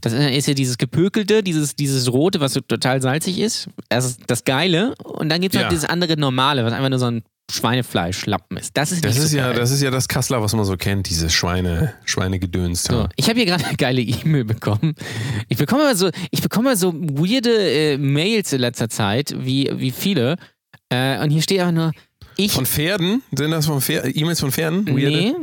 [0.00, 3.68] Das ist ja dieses Gepökelte, dieses, dieses Rote, was so total salzig ist.
[3.90, 4.94] Das ist das Geile.
[5.04, 5.64] Und dann gibt es Ja.
[5.66, 8.76] halt dieses andere Normale, was einfach nur so ein Schweinefleischlappen ist.
[8.76, 9.58] Das ist Das ist, so ja, geil.
[9.60, 12.84] das ist ja das Kassler, was man so kennt, dieses Schweine, Schweinegedöns.
[12.84, 14.94] So, ich habe hier gerade eine geile E-Mail bekommen.
[15.48, 19.70] Ich bekomme immer so, ich bekomme immer so weirde äh, Mails in letzter Zeit, wie,
[19.74, 20.36] wie viele.
[20.90, 21.92] Äh, und hier steht einfach nur,
[22.36, 22.52] ich.
[22.52, 23.22] Von Pferden?
[23.36, 24.86] Sind das von Pfer- E-Mails von Pferden?
[24.86, 25.16] Weirde?
[25.16, 25.34] nee,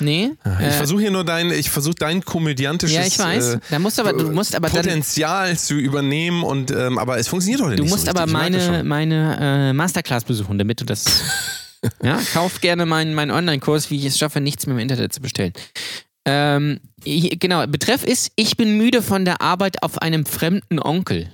[0.00, 0.30] nee.
[0.44, 3.54] Ich äh, versuche hier nur dein, ich versuche dein komödiantisches ja, ich weiß.
[3.54, 7.28] äh, da musst aber, du musst aber dann, Potenzial zu übernehmen und ähm, aber es
[7.28, 11.04] funktioniert du nicht musst so aber meine, meine äh, Masterclass besuchen, damit du das.
[12.02, 15.20] ja, kauf gerne meinen, meinen Online-Kurs, wie ich es schaffe, nichts mehr im Internet zu
[15.20, 15.52] bestellen.
[16.24, 21.32] Ähm, genau, Betreff ist, ich bin müde von der Arbeit auf einem fremden Onkel.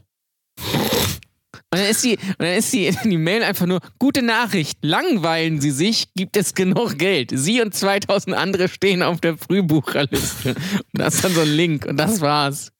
[1.71, 5.61] Und dann ist die, und dann ist die, die Mail einfach nur, gute Nachricht, langweilen
[5.61, 7.31] Sie sich, gibt es genug Geld.
[7.35, 10.51] Sie und 2000 andere stehen auf der Frühbucherliste.
[10.55, 10.57] Und
[10.93, 12.71] da ist dann so ein Link und das war's.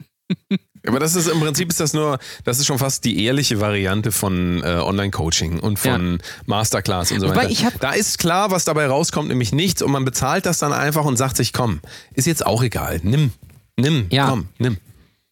[0.87, 4.13] Aber das ist im Prinzip ist das nur, das ist schon fast die ehrliche Variante
[4.13, 7.49] von äh, Online-Coaching und von Masterclass und so weiter.
[7.49, 10.75] ich hab- da ist klar, was dabei rauskommt, nämlich nichts und man bezahlt das dann
[10.75, 11.81] einfach und sagt sich, komm,
[12.13, 13.33] ist jetzt auch egal, nimm,
[13.79, 14.29] nimm, Ja.
[14.29, 14.77] komm, nimm.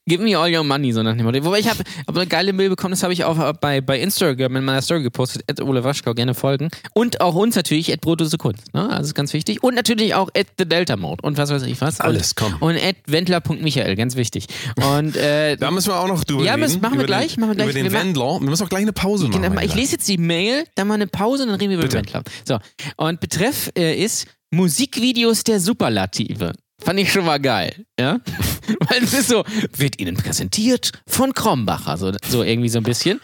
[0.08, 1.44] Give me all your money, so nach dem Motto.
[1.44, 4.56] Wobei ich habe hab eine geile Mail bekommen, das habe ich auch bei, bei Instagram
[4.56, 6.70] in meiner Story gepostet, at Ole Waschkau, gerne folgen.
[6.92, 8.90] Und auch uns natürlich, at Brotose Kunst, ne?
[8.90, 9.62] Also ist ganz wichtig.
[9.62, 12.00] Und natürlich auch at The Delta Mode und was weiß ich was.
[12.00, 12.56] Alles, und, komm.
[12.60, 14.46] Und at Wendler.michael, ganz wichtig.
[14.76, 16.80] Und äh, Da müssen wir auch noch drüber Ja, reden.
[16.80, 17.68] machen wir gleich, Den, machen wir gleich.
[17.70, 18.40] Über den Wir Wendler.
[18.40, 19.40] Wir müssen auch gleich eine Pause machen.
[19.42, 19.74] Genau, ich Lieber.
[19.76, 21.98] lese jetzt die Mail, dann mal eine Pause und dann reden wir über Bitte.
[21.98, 22.22] Wendler.
[22.44, 22.58] So,
[22.96, 26.52] und Betreff äh, ist Musikvideos der Superlative.
[26.84, 28.18] Fand ich schon mal geil, ja?
[28.88, 29.44] Weil es ist so,
[29.76, 33.20] wird Ihnen präsentiert von Krombacher, so, so irgendwie so ein bisschen.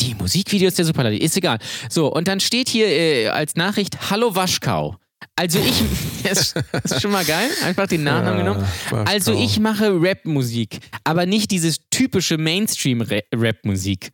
[0.00, 1.58] Die Musikvideos der Superlative, ist egal.
[1.88, 4.96] So, und dann steht hier äh, als Nachricht, Hallo Waschkau.
[5.36, 5.82] Also ich,
[6.22, 9.06] das ist schon mal geil, einfach den Nachnamen Ja, genommen.
[9.06, 14.12] Also ich mache Rap-Musik, aber nicht dieses typische Mainstream-Rap-Musik.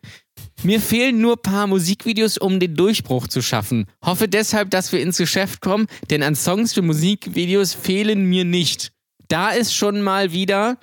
[0.64, 3.86] Mir fehlen nur paar Musikvideos, um den Durchbruch zu schaffen.
[4.02, 8.90] Hoffe deshalb, dass wir ins Geschäft kommen, denn an Songs für Musikvideos fehlen mir nicht.
[9.28, 10.78] Da es schon mal wieder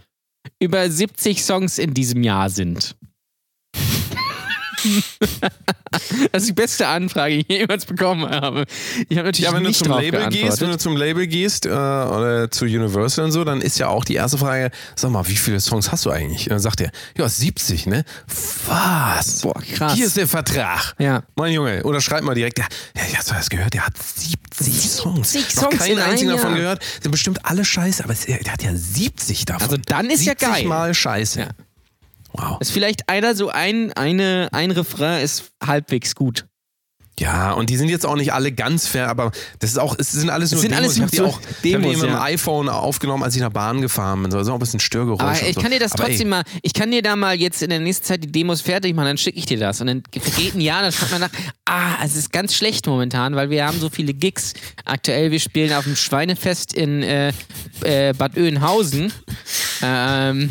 [0.59, 2.95] über 70 Songs in diesem Jahr sind.
[6.31, 8.65] das ist die beste Anfrage, die ich jemals bekommen habe.
[9.09, 11.27] Ich habe natürlich Ja, wenn du nicht zum drauf Label gehst, wenn du zum Label
[11.27, 15.11] gehst äh, oder zu Universal und so, dann ist ja auch die erste Frage, sag
[15.11, 16.43] mal, wie viele Songs hast du eigentlich?
[16.47, 18.03] Und dann sagt er, ja, 70, ne?
[18.67, 19.41] Was?
[19.41, 19.93] Boah, krass.
[19.93, 20.93] Hier ist der Vertrag.
[20.99, 21.23] Ja.
[21.35, 22.65] Mein Junge, oder schreib mal direkt, ja,
[22.95, 23.73] ja, hast du das gehört?
[23.73, 25.31] Der hat 70 Songs.
[25.31, 26.59] 70 Noch Songs keinen einzigen davon Jahr.
[26.59, 26.83] gehört.
[27.01, 29.63] Sind bestimmt alle scheiße, aber der hat ja 70 davon.
[29.63, 30.65] Also dann ist ja 70 geil.
[30.65, 31.39] Mal scheiße.
[31.41, 31.47] Ja.
[32.33, 32.57] Wow.
[32.59, 36.45] ist vielleicht einer so ein, eine, ein Refrain ist halbwegs gut.
[37.19, 40.11] Ja, und die sind jetzt auch nicht alle ganz fair, aber das ist auch, es
[40.11, 40.83] sind alles nur sind Demos.
[40.83, 42.23] alles ich habe die auch ich hab die Demos, mit dem ja.
[42.23, 44.31] iPhone aufgenommen, als ich nach Bahn gefahren bin.
[44.31, 45.21] So, auch ein bisschen Störgeräusch.
[45.21, 45.61] Aber ich so.
[45.61, 47.79] kann dir das Aber trotzdem ey, mal, ich kann dir da mal jetzt in der
[47.79, 49.81] nächsten Zeit die Demos fertig machen, dann schicke ich dir das.
[49.81, 51.29] Und dann vergeht ein Jahr, dann schaut man nach,
[51.65, 54.53] ah, es ist ganz schlecht momentan, weil wir haben so viele Gigs.
[54.85, 57.33] Aktuell, wir spielen auf dem Schweinefest in äh,
[57.83, 59.13] äh, Bad Oeynhausen.
[59.83, 60.49] Ähm,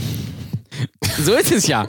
[1.24, 1.86] so ist es ja.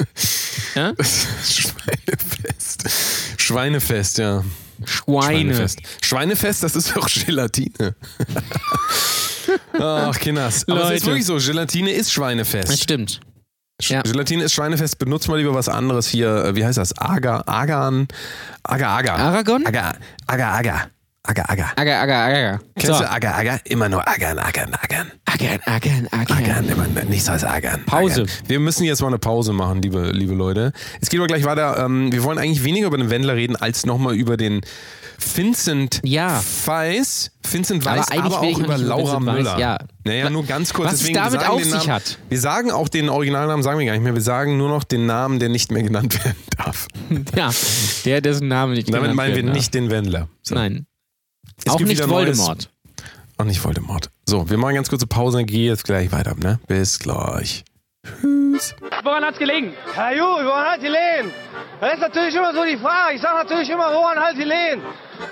[0.76, 0.94] ja?
[1.02, 2.90] Schweinefest.
[3.38, 4.44] Schweinefest, ja.
[4.86, 5.54] Schweine.
[5.54, 5.80] Schweinefest.
[6.02, 7.96] Schweinefest, das ist doch Gelatine.
[9.80, 10.68] Ach, Kinders.
[10.68, 11.06] Aber es ist Leute.
[11.08, 12.82] wirklich so, Gelatine ist Das Schweinefest.
[12.84, 13.20] stimmt.
[13.82, 14.02] Ja.
[14.04, 16.46] Gelatine ist Schweinefest, benutzt mal lieber was anderes hier.
[16.46, 16.96] äh, Wie heißt das?
[16.98, 18.08] Agar, Agan,
[18.64, 19.18] Agar, Agar.
[19.20, 19.66] Aragon?
[19.66, 19.96] Agar,
[20.28, 20.90] Agar, Agar.
[21.24, 21.72] Agger, Agger.
[21.76, 22.60] Agger, Agger, Agger.
[22.76, 23.04] Kennst So.
[23.04, 23.60] du Agger, Agger?
[23.66, 25.12] Immer nur Aggern, Aggern, Aggern.
[25.26, 26.38] Aggern, Aggern, Aggern.
[26.38, 27.84] Aggern, immer nichts als Aggern.
[27.86, 28.24] Pause.
[28.24, 28.30] Aggern.
[28.48, 30.74] Wir müssen jetzt mal eine Pause machen, liebe, liebe Leute.
[31.00, 31.78] Es geht aber gleich weiter.
[31.86, 34.62] Ähm, wir wollen eigentlich weniger über den Wendler reden, als nochmal über den
[35.36, 36.42] Vincent Ja.
[36.66, 37.30] Weiss.
[37.50, 39.60] Vincent Weiss, aber, ich auch über Laura Vincent Müller.
[39.60, 39.78] ja.
[40.04, 40.88] Naja, nur ganz kurz.
[40.88, 42.18] Was es deswegen, wir damit auf sich Namen, hat.
[42.30, 44.16] Wir sagen auch den Originalnamen, sagen wir gar nicht mehr.
[44.16, 46.88] Wir sagen nur noch den Namen, der nicht mehr genannt werden darf.
[47.36, 47.52] Ja,
[48.06, 49.56] der, dessen Name nicht Damit genannt meinen wir werden darf.
[49.56, 50.28] nicht den Wendler.
[50.42, 50.56] So.
[50.56, 50.88] Nein.
[51.66, 52.70] Es auch gibt nicht wieder Neues- Voldemort.
[53.38, 54.10] Auch nicht Voldemort.
[54.28, 56.36] So, wir machen ganz kurze Pause und gehen jetzt gleich weiter.
[56.36, 56.60] Ne?
[56.68, 57.64] Bis gleich.
[59.04, 59.74] Woran hat's gelegen?
[59.94, 61.32] Herr Ju, woran die Lehen?
[61.80, 63.16] Das ist natürlich immer so die Frage.
[63.16, 64.82] Ich sage natürlich immer, woran halt die Lehen?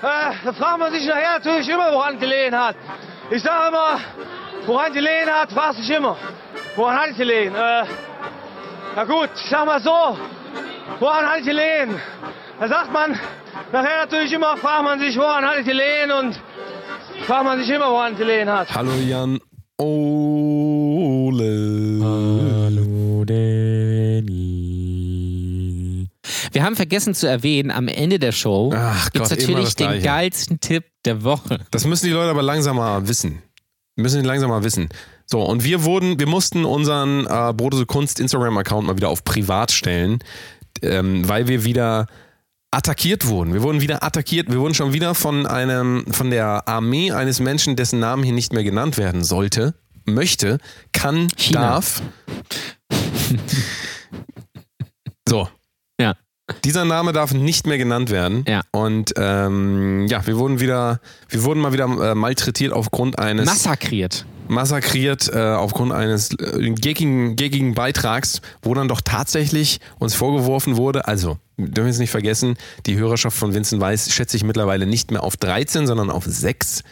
[0.02, 2.76] Äh, da fragt man sich nachher natürlich immer, woran die Lehen hat.
[3.32, 4.00] Ich sage immer,
[4.66, 6.18] woran die Lehen hat, fragt sich immer.
[6.76, 7.54] Woran halt die Lehen?
[7.56, 7.84] Äh,
[8.96, 10.18] na gut, ich sag mal so,
[11.00, 12.00] woran die Lehen?
[12.60, 13.12] Da sagt man,
[13.72, 16.38] nachher natürlich immer, fragt man sich, woran halt die Lehen und
[17.26, 18.76] fragt man sich immer, woran die Lehen hat.
[18.76, 19.40] Hallo Jan
[19.78, 21.40] Ole.
[22.04, 24.50] Hallo Danny.
[26.52, 28.74] Wir haben vergessen zu erwähnen, am Ende der Show
[29.14, 30.04] gibt es natürlich den Gleiche.
[30.06, 31.60] geilsten Tipp der Woche.
[31.72, 33.42] Das müssen die Leute aber langsam mal wissen.
[33.96, 34.90] Müssen die langsam mal wissen.
[35.28, 39.72] So, und wir wurden, wir mussten unseren äh, Brodose Kunst Instagram-Account mal wieder auf privat
[39.72, 40.20] stellen,
[40.82, 42.08] ähm, weil wir wieder
[42.72, 43.54] attackiert wurden.
[43.54, 44.50] Wir wurden wieder attackiert.
[44.50, 48.54] Wir wurden schon wieder von einem, von der Armee eines Menschen, dessen Namen hier nicht
[48.54, 49.74] mehr genannt werden sollte,
[50.06, 50.60] möchte,
[50.92, 51.62] kann, China.
[51.62, 52.02] darf.
[55.28, 55.50] so.
[56.00, 56.16] Ja.
[56.64, 58.44] Dieser Name darf nicht mehr genannt werden.
[58.48, 58.62] Ja.
[58.72, 64.26] Und ähm, ja, wir wurden wieder, wir wurden mal wieder äh, malträtiert aufgrund eines Massakriert.
[64.50, 71.08] Massakriert äh, aufgrund eines äh, geckigen, geckigen Beitrags, wo dann doch tatsächlich uns vorgeworfen wurde,
[71.08, 75.12] also dürfen wir es nicht vergessen, die Hörerschaft von Vincent Weiss schätze ich mittlerweile nicht
[75.12, 76.84] mehr auf 13, sondern auf 6.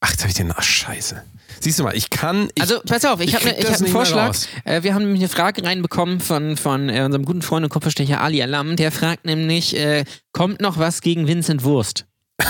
[0.00, 1.22] Ach, jetzt habe ich den, ach scheiße.
[1.60, 2.48] Siehst du mal, ich kann...
[2.54, 4.34] Ich, Also, pass auf, ich habe ich das hab einen Vorschlag.
[4.64, 8.20] Äh, wir haben nämlich eine Frage reinbekommen von, von äh, unserem guten Freund und Kopfverstecher
[8.20, 8.76] Ali Alam.
[8.76, 12.06] Der fragt nämlich, äh, kommt noch was gegen Vincent Wurst?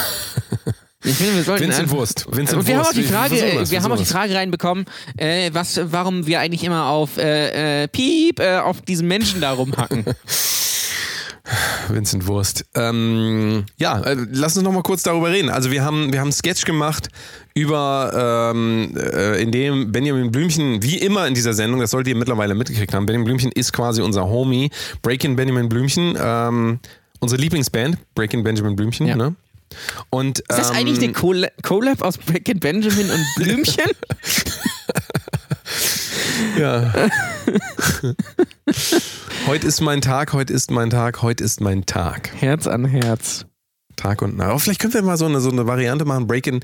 [1.02, 2.26] Ich finde, wir sollten Vincent Wurst.
[2.30, 2.88] Vincent und wir Wurst.
[2.90, 4.84] haben auch die Frage, das, wir haben auch die Frage reinbekommen,
[5.16, 9.52] äh, was, warum wir eigentlich immer auf äh, äh, Piep äh, auf diesen Menschen da
[9.52, 10.04] rumhacken.
[11.88, 12.64] Vincent Wurst.
[12.74, 15.48] Ähm, ja, äh, lass uns noch mal kurz darüber reden.
[15.48, 17.08] Also wir haben, wir haben einen Sketch gemacht
[17.54, 22.16] über, ähm, äh, in dem Benjamin Blümchen, wie immer in dieser Sendung, das solltet ihr
[22.18, 24.70] mittlerweile mitgekriegt haben, Benjamin Blümchen ist quasi unser Homie.
[25.02, 26.78] Breaking Benjamin Blümchen, ähm,
[27.18, 29.16] unsere Lieblingsband, Breaking Benjamin Blümchen, Ja.
[29.16, 29.34] ne?
[30.10, 33.90] Und, Ist das ähm, eigentlich eine Colla- Collab aus Breaking Benjamin und Blümchen?
[36.58, 36.92] Ja.
[39.46, 42.30] heute ist mein Tag, heute ist mein Tag, heute ist mein Tag.
[42.34, 43.46] Herz an Herz.
[43.96, 44.48] Tag und Nacht.
[44.48, 46.26] Aber vielleicht können wir mal so eine, so eine Variante machen.
[46.26, 46.60] Breakin'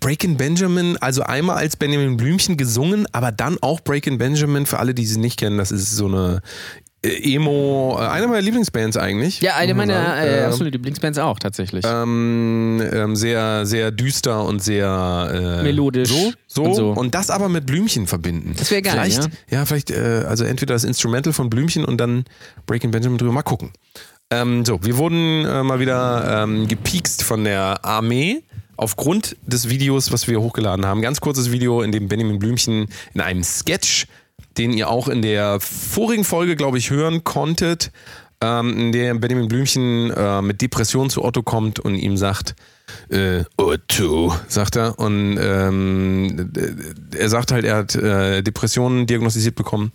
[0.00, 4.92] Breakin' Benjamin, also einmal als Benjamin Blümchen gesungen, aber dann auch Breakin' Benjamin, für alle,
[4.92, 6.40] die sie nicht kennen, das ist so eine
[7.02, 9.40] Emo, äh, eine meiner Lieblingsbands eigentlich.
[9.40, 11.84] Ja, eine meiner äh, Ähm, absolute Lieblingsbands auch tatsächlich.
[11.86, 16.90] ähm, ähm, sehr, sehr düster und sehr äh, Melodisch So, so, und so.
[16.90, 18.54] Und das aber mit Blümchen verbinden.
[18.58, 22.24] Das wär geil, Vielleicht, ja, vielleicht, äh, also entweder das Instrumental von Blümchen und dann
[22.66, 23.32] Breaking Benjamin drüber.
[23.32, 23.70] Mal gucken.
[24.30, 28.42] Ähm, so, wir wurden äh, mal wieder ähm, gepiekst von der Armee
[28.76, 31.02] aufgrund des Videos, was wir hochgeladen haben.
[31.02, 34.06] Ganz kurzes Video, in dem Benjamin Blümchen in einem Sketch,
[34.58, 37.92] den ihr auch in der vorigen Folge, glaube ich, hören konntet,
[38.42, 42.54] ähm, in der Benjamin Blümchen äh, mit Depression zu Otto kommt und ihm sagt,
[43.10, 44.98] äh, Otto, sagt er.
[44.98, 46.52] Und ähm,
[47.16, 49.92] er sagt halt, er hat äh, Depressionen diagnostiziert bekommen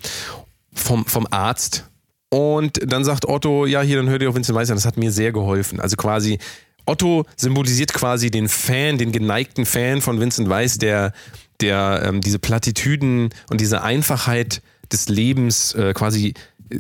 [0.74, 1.89] vom, vom Arzt.
[2.30, 4.78] Und dann sagt Otto, ja, hier, dann hört ihr auf Vincent Weiss an.
[4.78, 5.80] Das hat mir sehr geholfen.
[5.80, 6.38] Also quasi,
[6.86, 11.13] Otto symbolisiert quasi den Fan, den geneigten Fan von Vincent Weiss, der,
[11.62, 16.34] der ähm, diese Plattitüden und diese Einfachheit des Lebens äh, quasi
[16.70, 16.78] äh,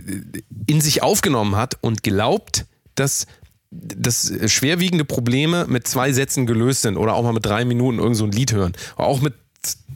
[0.67, 3.25] in sich aufgenommen hat und glaubt, dass
[3.71, 8.15] dass schwerwiegende Probleme mit zwei Sätzen gelöst sind oder auch mal mit drei Minuten irgend
[8.15, 8.71] so ein Lied hören.
[8.95, 9.33] Oder auch mit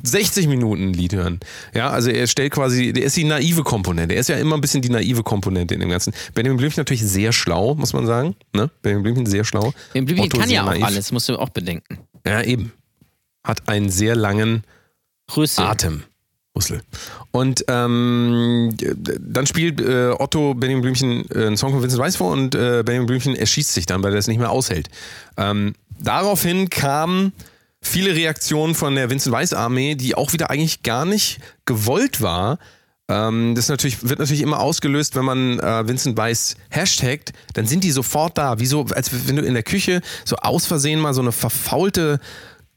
[0.03, 1.39] 60 Minuten ein Lied hören.
[1.73, 4.15] Ja, also er stellt quasi, der ist die naive Komponente.
[4.15, 6.13] Er ist ja immer ein bisschen die naive Komponente in dem Ganzen.
[6.33, 8.35] Benjamin Blümchen natürlich sehr schlau, muss man sagen.
[8.53, 8.69] Ne?
[8.81, 9.73] Benjamin Blümchen sehr schlau.
[9.93, 10.83] Im Blümchen Otto kann ja auch naiv.
[10.83, 11.99] alles, musst du auch bedenken.
[12.25, 12.71] Ja, eben.
[13.49, 14.63] Hat einen sehr langen
[15.35, 15.65] Rüssel.
[15.65, 16.03] Atem.
[16.55, 16.81] Rüssel.
[17.31, 18.75] Und ähm,
[19.19, 22.83] dann spielt äh, Otto Benjamin Blümchen äh, einen Song von Vincent Weiss vor und äh,
[22.85, 24.89] Benjamin Blümchen erschießt sich dann, weil er es nicht mehr aushält.
[25.35, 27.33] Ähm, daraufhin kamen
[27.81, 32.59] viele Reaktionen von der Vincent Weiss Armee, die auch wieder eigentlich gar nicht gewollt war.
[33.07, 37.83] Ähm, das natürlich, wird natürlich immer ausgelöst, wenn man äh, Vincent Weiss hashtagt, dann sind
[37.83, 38.59] die sofort da.
[38.59, 42.19] Wie so, als wenn du in der Küche so aus Versehen mal so eine verfaulte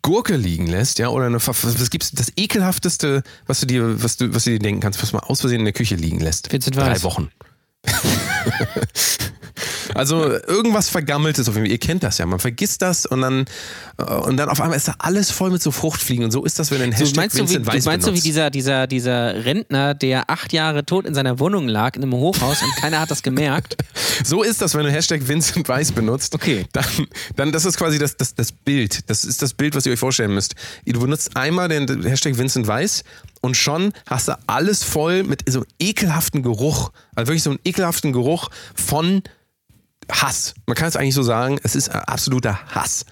[0.02, 4.34] Gurke liegen lässt, ja, oder eine, was gibt's das ekelhafteste, was du dir, was du,
[4.34, 6.52] was du dir denken kannst, was man aus Versehen in der Küche liegen lässt?
[6.52, 7.04] Vincent Drei Weiss.
[7.04, 7.30] Wochen.
[9.94, 11.72] Also irgendwas Vergammeltes auf jeden Fall.
[11.72, 12.26] Ihr kennt das ja.
[12.26, 13.44] Man vergisst das und dann,
[13.98, 16.24] äh, und dann auf einmal ist da alles voll mit so Fruchtfliegen.
[16.24, 18.14] Und so ist das, wenn ein Du Hashtag meinst, so wie, Vincent du meinst so
[18.14, 22.14] wie dieser, dieser, dieser Rentner, der acht Jahre tot in seiner Wohnung lag, in einem
[22.14, 23.76] Hochhaus und keiner hat das gemerkt.
[24.24, 26.34] So ist das, wenn du Hashtag Vincent Weiss benutzt.
[26.34, 26.66] Okay.
[26.72, 26.84] Dann,
[27.34, 29.08] dann das ist quasi das, das, das Bild.
[29.08, 30.54] Das ist das Bild, was ihr euch vorstellen müsst.
[30.84, 33.04] Du benutzt einmal den Hashtag Vincent Weiss
[33.40, 36.92] und schon hast du alles voll mit so einem ekelhaften Geruch.
[37.14, 39.22] Also wirklich so einem ekelhaften Geruch von
[40.10, 40.54] Hass.
[40.66, 43.04] Man kann es eigentlich so sagen, es ist absoluter Hass.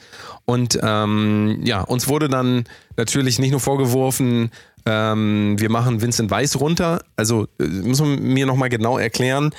[0.45, 2.64] Und ähm, ja, uns wurde dann
[2.97, 4.51] natürlich nicht nur vorgeworfen,
[4.86, 7.03] ähm, wir machen Vincent Weiss runter.
[7.16, 9.51] Also äh, muss man mir nochmal genau erklären,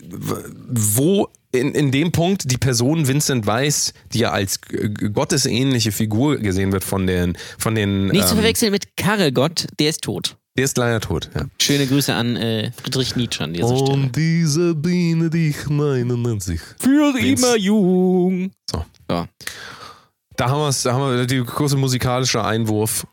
[0.00, 6.36] wo in, in dem Punkt die Person Vincent Weiss, die ja als äh, gottesähnliche Figur
[6.38, 10.36] gesehen wird von den, von den Nicht zu ähm, verwechseln mit Karregott, der ist tot.
[10.58, 11.30] Der ist leider tot.
[11.36, 11.42] Ja.
[11.62, 14.08] Schöne Grüße an äh, Friedrich Nietzsche an dieser Stelle.
[14.08, 16.60] diese Biene, die ich meine, nennt sich.
[16.80, 17.46] Für Vince.
[17.46, 18.50] immer jung.
[18.68, 18.84] So.
[19.08, 19.26] So.
[20.36, 23.06] Da haben, wir's, da haben wir die große musikalische Einwurf.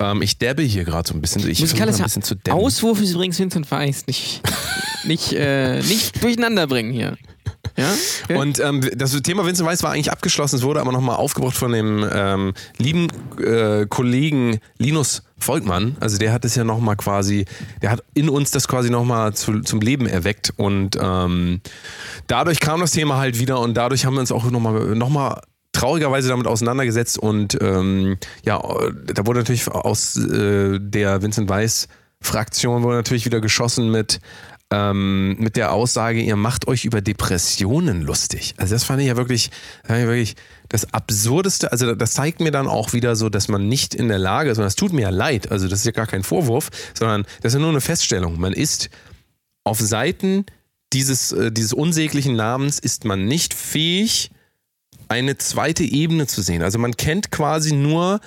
[0.00, 1.48] Ähm, ich dabbe hier gerade so ein bisschen.
[1.48, 2.58] Ich Musikalischer ein bisschen zu dabben.
[2.58, 4.08] Auswurf ist übrigens Vincent Weiss.
[4.08, 4.42] Nicht,
[5.04, 7.16] nicht, äh, nicht durcheinander bringen hier.
[7.76, 7.92] Ja?
[8.24, 8.36] Okay.
[8.36, 11.72] Und ähm, das Thema Vincent Weiss war eigentlich abgeschlossen, es wurde aber nochmal aufgebracht von
[11.72, 13.08] dem ähm, lieben
[13.38, 15.96] äh, Kollegen Linus Volkmann.
[16.00, 17.46] Also der hat es ja nochmal quasi,
[17.82, 21.60] der hat in uns das quasi nochmal zu, zum Leben erweckt und ähm,
[22.26, 25.40] dadurch kam das Thema halt wieder und dadurch haben wir uns auch nochmal noch mal
[25.72, 31.88] traurigerweise damit auseinandergesetzt und ähm, ja, da wurde natürlich aus äh, der Vincent Weiss
[32.22, 34.20] Fraktion wurde natürlich wieder geschossen mit
[34.72, 38.54] ähm, mit der Aussage, ihr macht euch über Depressionen lustig.
[38.56, 39.50] Also das fand ich ja wirklich,
[39.84, 40.36] fand ich wirklich
[40.68, 41.72] das Absurdeste.
[41.72, 44.58] Also das zeigt mir dann auch wieder so, dass man nicht in der Lage ist,
[44.58, 47.52] und das tut mir ja leid, also das ist ja gar kein Vorwurf, sondern das
[47.52, 48.38] ist ja nur eine Feststellung.
[48.38, 48.90] Man ist
[49.64, 50.46] auf Seiten
[50.92, 54.30] dieses, äh, dieses unsäglichen Namens ist man nicht fähig,
[55.08, 56.62] eine zweite Ebene zu sehen.
[56.62, 58.20] Also man kennt quasi nur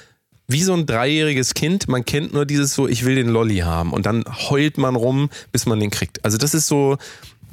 [0.54, 3.91] wie so ein dreijähriges Kind, man kennt nur dieses so, ich will den Lolli haben
[3.91, 6.24] und dann heult man rum, bis man den kriegt.
[6.24, 6.97] Also das ist so,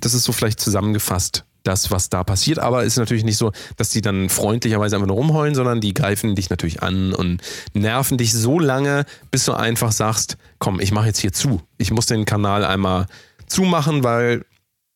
[0.00, 3.90] das ist so vielleicht zusammengefasst, das, was da passiert, aber ist natürlich nicht so, dass
[3.90, 7.42] die dann freundlicherweise einfach nur rumheulen, sondern die greifen dich natürlich an und
[7.74, 11.60] nerven dich so lange, bis du einfach sagst, komm, ich mache jetzt hier zu.
[11.76, 13.06] Ich muss den Kanal einmal
[13.46, 14.44] zumachen, weil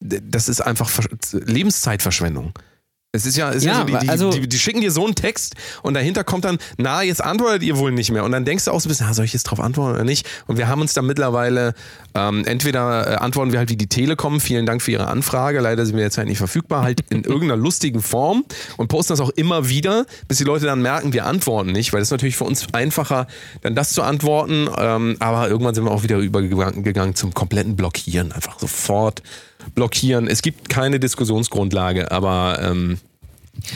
[0.00, 2.52] das ist einfach Versch- Lebenszeitverschwendung.
[3.14, 4.90] Es ist ja, es ist ja, Ja, so, die, die, also- die, die schicken dir
[4.90, 8.24] so einen Text und dahinter kommt dann, na, jetzt antwortet ihr wohl nicht mehr.
[8.24, 10.04] Und dann denkst du auch so ein bisschen, ah, soll ich jetzt drauf antworten oder
[10.04, 10.26] nicht?
[10.48, 11.74] Und wir haben uns dann mittlerweile,
[12.16, 15.86] ähm, entweder äh, antworten wir halt wie die Telekom, vielen Dank für Ihre Anfrage, leider
[15.86, 18.44] sind wir jetzt halt nicht verfügbar, halt in irgendeiner lustigen Form
[18.78, 22.02] und posten das auch immer wieder, bis die Leute dann merken, wir antworten nicht, weil
[22.02, 23.28] es ist natürlich für uns einfacher,
[23.62, 24.68] dann das zu antworten.
[24.76, 29.22] Ähm, aber irgendwann sind wir auch wieder übergegangen zum kompletten Blockieren, einfach sofort
[29.74, 30.26] blockieren.
[30.28, 32.98] Es gibt keine Diskussionsgrundlage, aber ähm,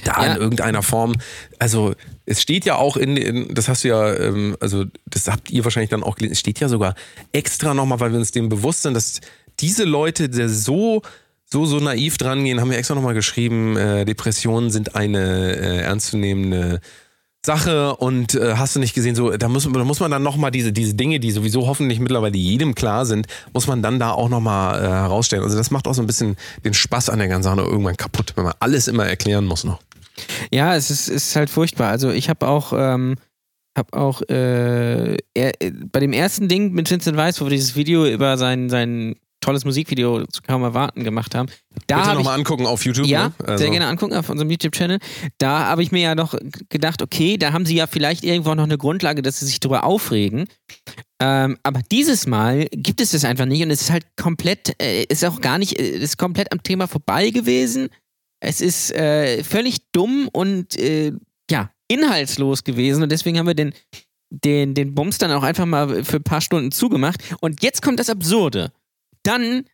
[0.05, 0.33] da Ja.
[0.35, 1.15] in irgendeiner Form,
[1.59, 1.95] also
[2.27, 5.65] es steht ja auch in, in das hast du ja, ähm, also das habt ihr
[5.65, 6.95] wahrscheinlich dann auch gelesen, es steht ja sogar
[7.33, 9.21] extra nochmal, weil wir uns dem bewusst sind, dass
[9.61, 11.03] diese Leute, die so
[11.51, 15.79] so, so naiv dran gehen, haben wir extra nochmal geschrieben, äh, Depressionen sind eine äh,
[15.79, 16.81] ernstzunehmende
[17.45, 20.51] Sache und äh, hast du nicht gesehen, so da muss, da muss man dann nochmal
[20.51, 24.29] diese, diese Dinge, die sowieso hoffentlich mittlerweile jedem klar sind, muss man dann da auch
[24.29, 25.45] nochmal äh, herausstellen.
[25.45, 28.33] Also das macht auch so ein bisschen den Spaß an der ganzen Sache irgendwann kaputt,
[28.35, 29.81] wenn man alles immer erklären muss noch.
[30.51, 31.91] Ja, es ist, ist halt furchtbar.
[31.91, 33.15] Also ich habe auch, ähm,
[33.77, 35.53] habe auch äh, er,
[35.93, 39.65] bei dem ersten Ding mit Vincent Weiss, wo wir dieses Video über sein, sein tolles
[39.65, 41.49] Musikvideo zu kaum erwarten gemacht haben,
[41.87, 43.07] da Bitte nochmal angucken auf YouTube.
[43.07, 43.35] ja, ne?
[43.45, 44.99] Also, sehr gerne angucken auf unserem YouTube-Channel.
[45.39, 46.35] Da habe ich mir ja noch
[46.69, 49.85] gedacht, okay, da haben sie ja vielleicht irgendwo noch eine Grundlage, dass sie sich darüber
[49.85, 50.47] aufregen.
[51.21, 55.05] Ähm, aber dieses Mal gibt es das einfach nicht und es ist halt komplett, äh,
[55.05, 57.89] ist auch gar nicht, äh, ist komplett am Thema vorbei gewesen.
[58.41, 61.13] Es ist äh, völlig dumm und äh,
[61.51, 63.73] ja, inhaltslos gewesen und deswegen haben wir den,
[64.31, 67.21] den, den Bums dann auch einfach mal für ein paar Stunden zugemacht.
[67.41, 68.71] Und jetzt kommt das Absurde.
[69.23, 69.65] Dann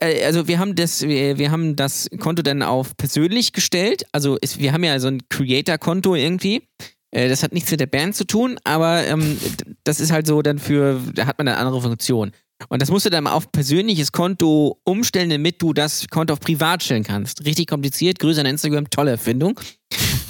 [0.00, 4.04] äh, also wir haben das, wir, wir haben das Konto dann auf persönlich gestellt.
[4.12, 6.62] Also es, wir haben ja so ein Creator-Konto irgendwie.
[7.10, 9.38] Äh, Das hat nichts mit der Band zu tun, aber ähm,
[9.84, 12.32] das ist halt so dann für, da hat man eine andere Funktion.
[12.68, 16.82] Und das musst du dann auf persönliches Konto umstellen, damit du das Konto auf privat
[16.82, 17.44] stellen kannst.
[17.44, 18.18] Richtig kompliziert.
[18.18, 19.60] Grüße an Instagram, tolle Erfindung.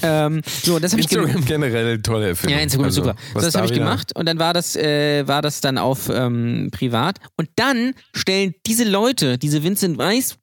[0.02, 1.46] Ähm, so, das habe ich gemacht.
[1.46, 2.56] Generell tolle Erfindung.
[2.56, 3.16] Ja, Instagram Also, super.
[3.32, 6.08] was das da habe ich gemacht und dann war das, äh, war das dann auf
[6.08, 7.18] ähm, privat.
[7.36, 10.36] Und dann stellen diese Leute, diese Vincent Weiss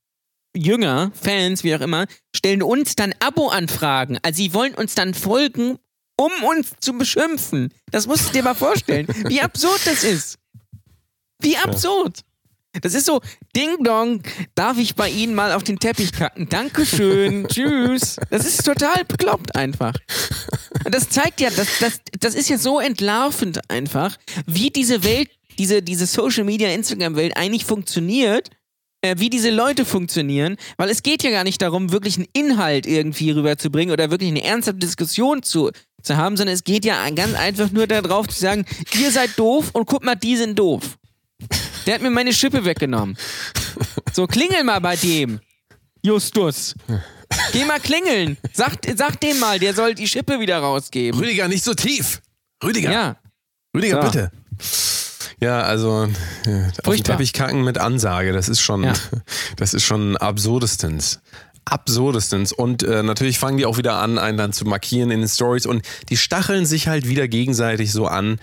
[0.55, 4.17] Jünger, Fans, wie auch immer, stellen uns dann Abo-Anfragen.
[4.23, 5.77] Also sie wollen uns dann folgen,
[6.17, 7.73] um uns zu beschimpfen.
[7.91, 10.37] Das musst du dir mal vorstellen, wie absurd das ist.
[11.41, 12.21] Wie absurd.
[12.81, 13.21] Das ist so,
[13.55, 14.21] Ding Dong,
[14.55, 16.49] darf ich bei Ihnen mal auf den Teppich kacken?
[16.49, 18.17] Dankeschön, tschüss.
[18.29, 19.93] Das ist total bekloppt einfach.
[20.83, 25.29] Und das zeigt ja, das, das, das ist ja so entlarvend einfach, wie diese Welt,
[25.57, 28.49] diese, diese Social Media, Instagram-Welt eigentlich funktioniert,
[29.01, 32.85] äh, wie diese Leute funktionieren, weil es geht ja gar nicht darum, wirklich einen Inhalt
[32.85, 35.71] irgendwie rüberzubringen oder wirklich eine ernsthafte Diskussion zu,
[36.01, 38.65] zu haben, sondern es geht ja ganz einfach nur darauf zu sagen,
[38.99, 40.97] ihr seid doof und guck mal, die sind doof.
[41.85, 43.17] Der hat mir meine Schippe weggenommen.
[44.13, 45.39] So, klingel mal bei dem.
[46.01, 46.75] Justus.
[47.51, 48.37] Geh mal klingeln.
[48.53, 51.19] Sag, sag dem mal, der soll die Schippe wieder rausgeben.
[51.19, 52.21] Rüdiger, nicht so tief.
[52.63, 53.15] Rüdiger, Ja.
[53.75, 54.07] Rüdiger, So.
[54.07, 54.31] bitte.
[55.41, 56.11] Ja, also ja, auf
[56.45, 57.17] den Furchtbar.
[57.17, 58.93] Teppich kacken mit Ansage, das ist schon, Ja.
[59.57, 61.19] das ist schon absurdestens.
[61.65, 62.53] Absurdestens.
[62.53, 65.65] Und äh, natürlich fangen die auch wieder an, einen dann zu markieren in den Stories
[65.65, 68.39] und die stacheln sich halt wieder gegenseitig so an,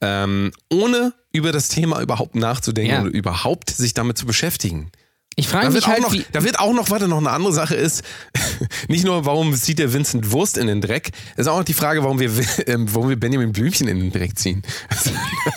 [0.00, 3.00] ähm, ohne über das Thema überhaupt nachzudenken Ja.
[3.02, 4.90] oder überhaupt sich damit zu beschäftigen.
[5.36, 7.30] Ich frage Da mich wird, auch halt, noch, da wird auch noch, warte, noch eine
[7.30, 8.02] andere Sache ist,
[8.88, 12.02] nicht nur, warum zieht der Vincent Wurst in den Dreck, ist auch noch die Frage,
[12.02, 12.28] warum wir,
[12.66, 14.62] ähm, warum wir Benjamin Blümchen in den Dreck ziehen.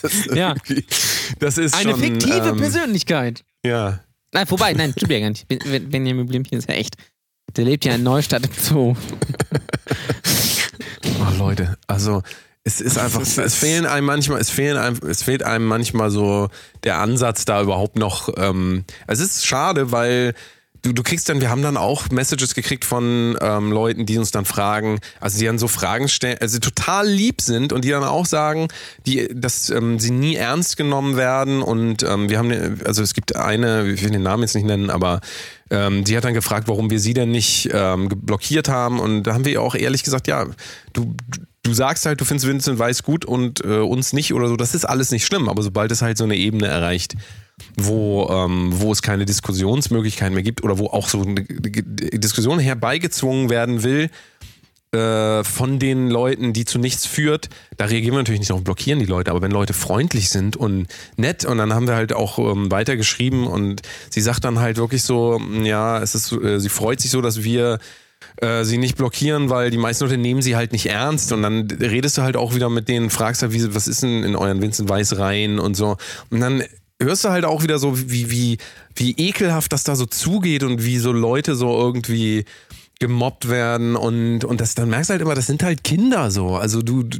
[0.03, 0.55] Das, Ja.
[1.39, 3.43] das ist eine schon, fiktive ähm, Persönlichkeit.
[3.65, 3.99] Ja.
[4.33, 5.47] Nein, vorbei, nein, stimmt ja gar nicht.
[5.47, 6.95] Ben- Ben- Benjamin Blümchen ist ja echt.
[7.57, 8.95] Der lebt ja in Neustadt im Zoo.
[11.05, 12.21] Oh, Leute, also
[12.63, 16.49] es ist einfach, es fehlen einem manchmal, es fehlen einem, es fehlt einem manchmal so
[16.83, 18.29] der Ansatz da überhaupt noch.
[18.37, 20.33] Ähm, es ist schade, weil
[20.81, 24.31] du, du kriegst dann, wir haben dann auch Messages gekriegt von ähm, Leuten, die uns
[24.31, 28.03] dann fragen, also die dann so Fragen stellen, also total lieb sind und die dann
[28.03, 28.67] auch sagen,
[29.05, 33.35] die, dass ähm, sie nie ernst genommen werden und ähm, wir haben, also es gibt
[33.35, 35.21] eine, ich will den Namen jetzt nicht nennen, aber
[35.69, 39.33] ähm, die hat dann gefragt, warum wir sie denn nicht ähm, blockiert haben und da
[39.33, 40.47] haben wir auch ehrlich gesagt, ja,
[40.93, 41.15] du,
[41.63, 44.73] du sagst halt, du findest Vincent Weiss gut und äh, uns nicht oder so, das
[44.73, 47.15] ist alles nicht schlimm, aber sobald es halt so eine Ebene erreicht,
[47.77, 53.49] wo, ähm, wo es keine Diskussionsmöglichkeiten mehr gibt oder wo auch so eine Diskussion herbeigezwungen
[53.49, 54.09] werden will
[54.91, 58.99] äh, von den Leuten, die zu nichts führt, da reagieren wir natürlich nicht darauf, blockieren
[58.99, 62.39] die Leute, aber wenn Leute freundlich sind und nett und dann haben wir halt auch
[62.39, 66.99] ähm, weitergeschrieben und sie sagt dann halt wirklich so, ja, es ist, äh, sie freut
[66.99, 67.79] sich so, dass wir
[68.37, 71.31] äh, sie nicht blockieren, weil die meisten Leute nehmen sie halt nicht ernst.
[71.31, 74.23] Und dann redest du halt auch wieder mit denen, fragst halt, wie, was ist denn
[74.23, 75.97] in euren Vincent Weiss Reihen und so.
[76.29, 76.63] Und dann
[77.01, 78.57] hörst du halt auch wieder so, wie, wie,
[78.95, 82.45] wie ekelhaft das da so zugeht und wie so Leute so irgendwie
[83.01, 86.55] gemobbt werden und, und das, dann merkst du halt immer, das sind halt Kinder so.
[86.55, 87.17] Also du, du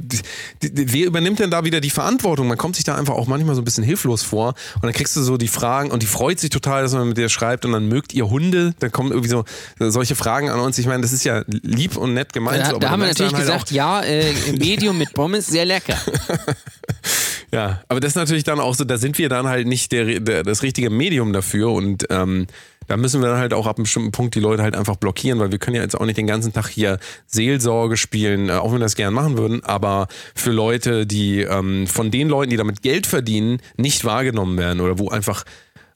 [0.60, 2.46] wer übernimmt denn da wieder die Verantwortung?
[2.46, 5.16] Man kommt sich da einfach auch manchmal so ein bisschen hilflos vor und dann kriegst
[5.16, 7.72] du so die Fragen und die freut sich total, dass man mit dir schreibt und
[7.72, 8.74] dann mögt ihr Hunde.
[8.78, 9.44] Dann kommen irgendwie so
[9.80, 10.78] solche Fragen an uns.
[10.78, 12.60] Ich meine, das ist ja lieb und nett gemeint.
[12.60, 15.64] Da, so, aber da haben wir natürlich halt gesagt, ja, äh, Medium mit Pommes, sehr
[15.64, 15.98] lecker.
[17.54, 20.20] Ja, aber das ist natürlich dann auch so, da sind wir dann halt nicht der,
[20.20, 22.46] der, das richtige Medium dafür und ähm,
[22.88, 25.38] da müssen wir dann halt auch ab einem bestimmten Punkt die Leute halt einfach blockieren,
[25.38, 28.66] weil wir können ja jetzt auch nicht den ganzen Tag hier Seelsorge spielen, äh, auch
[28.66, 32.56] wenn wir das gern machen würden, aber für Leute, die ähm, von den Leuten, die
[32.56, 35.44] damit Geld verdienen, nicht wahrgenommen werden oder wo einfach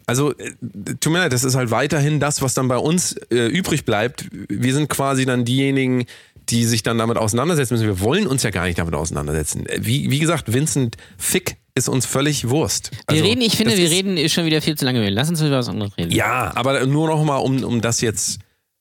[0.09, 0.53] also, äh,
[1.01, 4.29] tut mir leid, das ist halt weiterhin das, was dann bei uns äh, übrig bleibt.
[4.31, 6.07] Wir sind quasi dann diejenigen,
[6.49, 7.87] die sich dann damit auseinandersetzen müssen.
[7.87, 9.65] Wir wollen uns ja gar nicht damit auseinandersetzen.
[9.79, 12.91] Wie, wie gesagt, Vincent Fick ist uns völlig Wurst.
[12.93, 15.09] Wir Also, reden, ich finde, wir ist- reden schon wieder viel zu lange.
[15.11, 16.11] Lass uns über was anderes reden.
[16.13, 18.39] Ja, aber nur noch mal, um, um das jetzt,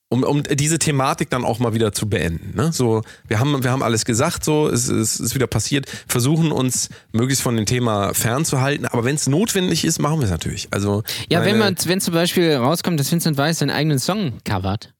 [0.08, 2.56] um, um diese Thematik dann auch mal wieder zu beenden.
[2.56, 2.72] Ne?
[2.72, 6.88] So, wir haben, wir haben alles gesagt, so, es, es ist wieder passiert, versuchen uns
[7.12, 10.68] möglichst von dem Thema fernzuhalten, aber wenn es notwendig ist, machen wir es natürlich.
[10.70, 14.94] Also, Ja, wenn man, wenn zum Beispiel rauskommt, dass Vincent Weiss seinen eigenen Song covert,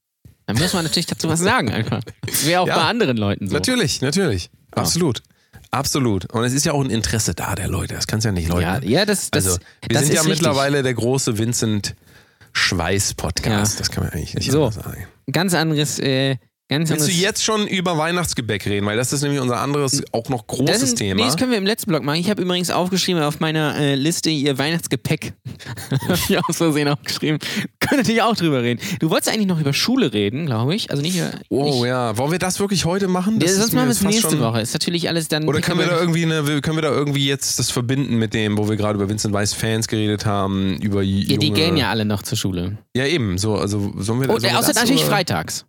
[0.46, 2.00] dann muss man natürlich dazu was sagen einfach.
[2.26, 2.76] Das wäre auch Ja.
[2.76, 3.54] bei anderen Leuten so.
[3.54, 4.50] Natürlich, natürlich.
[4.72, 5.22] Absolut.
[5.72, 6.32] Absolut.
[6.32, 7.94] Und es ist ja auch ein Interesse da der Leute.
[7.94, 8.82] Das kannst du ja nicht leugnen.
[8.84, 10.38] Ja, ja, das, das, also, wir das sind ist ja richtig.
[10.42, 11.96] mittlerweile der große Vincent
[12.52, 13.74] Schweiß-Podcast.
[13.74, 13.78] Ja.
[13.78, 14.70] Das kann man eigentlich nicht So.
[14.70, 15.06] sagen.
[15.30, 16.36] Ganz anderes, äh,
[16.68, 18.86] ganz Willst du jetzt schon über Weihnachtsgebäck reden?
[18.86, 21.20] Weil das ist nämlich unser anderes, auch noch das, großes ist- Thema.
[21.20, 22.18] Nee, das können wir im letzten Blog machen.
[22.18, 25.34] Ich habe übrigens aufgeschrieben auf meiner äh, Liste ihr Weihnachtsgepäck.
[26.08, 27.38] habe ich aus Versehen aufgeschrieben.
[27.80, 28.80] Können natürlich auch drüber reden.
[28.98, 30.90] Du wolltest eigentlich noch über Schule reden, glaube ich.
[30.90, 32.16] Also nicht oh ja.
[32.18, 33.38] Wollen wir das wirklich heute machen?
[33.38, 34.60] Das ja, sonst machen wir es nächste schon- Woche.
[34.60, 35.46] Ist natürlich alles dann.
[35.48, 38.58] Oder können wir, da irgendwie eine, können wir da irgendwie jetzt das verbinden mit dem,
[38.58, 41.90] wo wir gerade über Vincent Weiss Fans geredet haben, über Ja, die junge- gehen ja
[41.90, 42.78] alle noch zur Schule.
[42.96, 43.38] Ja, eben.
[43.38, 45.10] So, also sollen wir, Oh, sollen wir außer das natürlich oder?
[45.12, 45.64] freitags.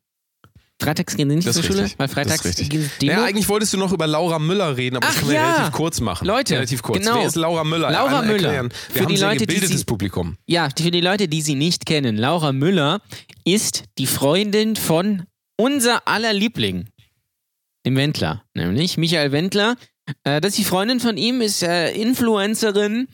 [0.80, 3.12] Freitags gehen sie nicht Das zur Schule, weil Das freitags gehen sie Demo.
[3.14, 5.54] Ja, eigentlich wolltest du noch über Laura Müller reden, aber das Ach können wir ja.
[5.56, 6.28] relativ kurz machen.
[6.28, 7.00] Leute, relativ kurz.
[7.00, 7.16] genau.
[7.20, 7.90] Wer ist Laura Müller?
[7.92, 8.34] Laura Müller.
[8.34, 8.70] Erklären.
[8.72, 10.38] Für Wir haben die ein Leute, die gebildetes sie- Publikum.
[10.46, 13.02] Ja, für die Leute, die sie nicht kennen, Laura Müller
[13.44, 15.24] ist die Freundin von
[15.58, 16.88] unser aller Liebling,
[17.86, 19.78] dem Wendler, nämlich Michael Wendler.
[20.24, 23.08] Äh, das ist die Freundin von ihm, ist äh, Influencerin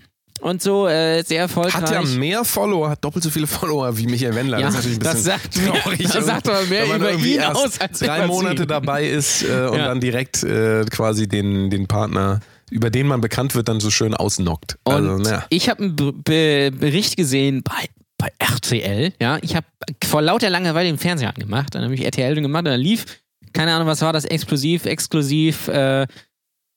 [0.44, 1.74] und so, äh, sehr erfolgreich.
[1.74, 4.60] Hat ja mehr Follower, hat doppelt so viele Follower wie Michael Wendler.
[4.60, 6.00] Ja, das ist natürlich ein bisschen sagt mehr- traurig.
[6.04, 9.88] das sagt aber mehr über ihn aus, als drei Monate dabei ist äh, und Ja.
[9.88, 12.41] dann direkt äh, quasi den, den Partner,
[12.72, 14.78] über den man bekannt wird, dann so schön ausnockt.
[14.84, 15.46] Und Also, naja.
[15.50, 17.86] ich habe einen Be Bericht gesehen bei,
[18.18, 19.14] bei RTL.
[19.22, 19.66] Ja, ich habe
[20.04, 21.74] vor lauter Langeweile den Fernseher angemacht.
[21.76, 23.06] Dann habe ich RTL gemacht und dann lief,
[23.54, 26.08] keine Ahnung, was war das, explosiv, exklusiv, äh,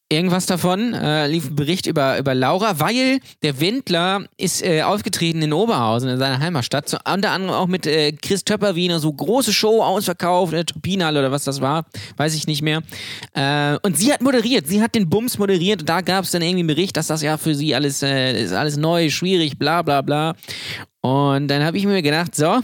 [0.09, 0.95] irgendwas davon.
[0.95, 6.09] Äh, lief ein Bericht über, über Laura, weil der Wendler ist äh, aufgetreten in Oberhausen,
[6.09, 6.89] in seiner Heimatstadt.
[6.89, 11.33] So, unter anderem auch mit äh, Chris Töpperwiener, so große Show ausverkauft, äh, Turbinale oder
[11.33, 11.87] was das war,
[12.17, 12.83] weiß ich nicht mehr.
[13.35, 16.43] Äh, und sie hat moderiert, sie hat den Bums moderiert und da gab es dann
[16.43, 19.83] irgendwie einen Bericht, dass das ja für sie alles, äh, ist alles neu, schwierig, bla
[19.83, 20.35] bla bla.
[21.07, 22.59] Und dann habe ich mir gedacht, so,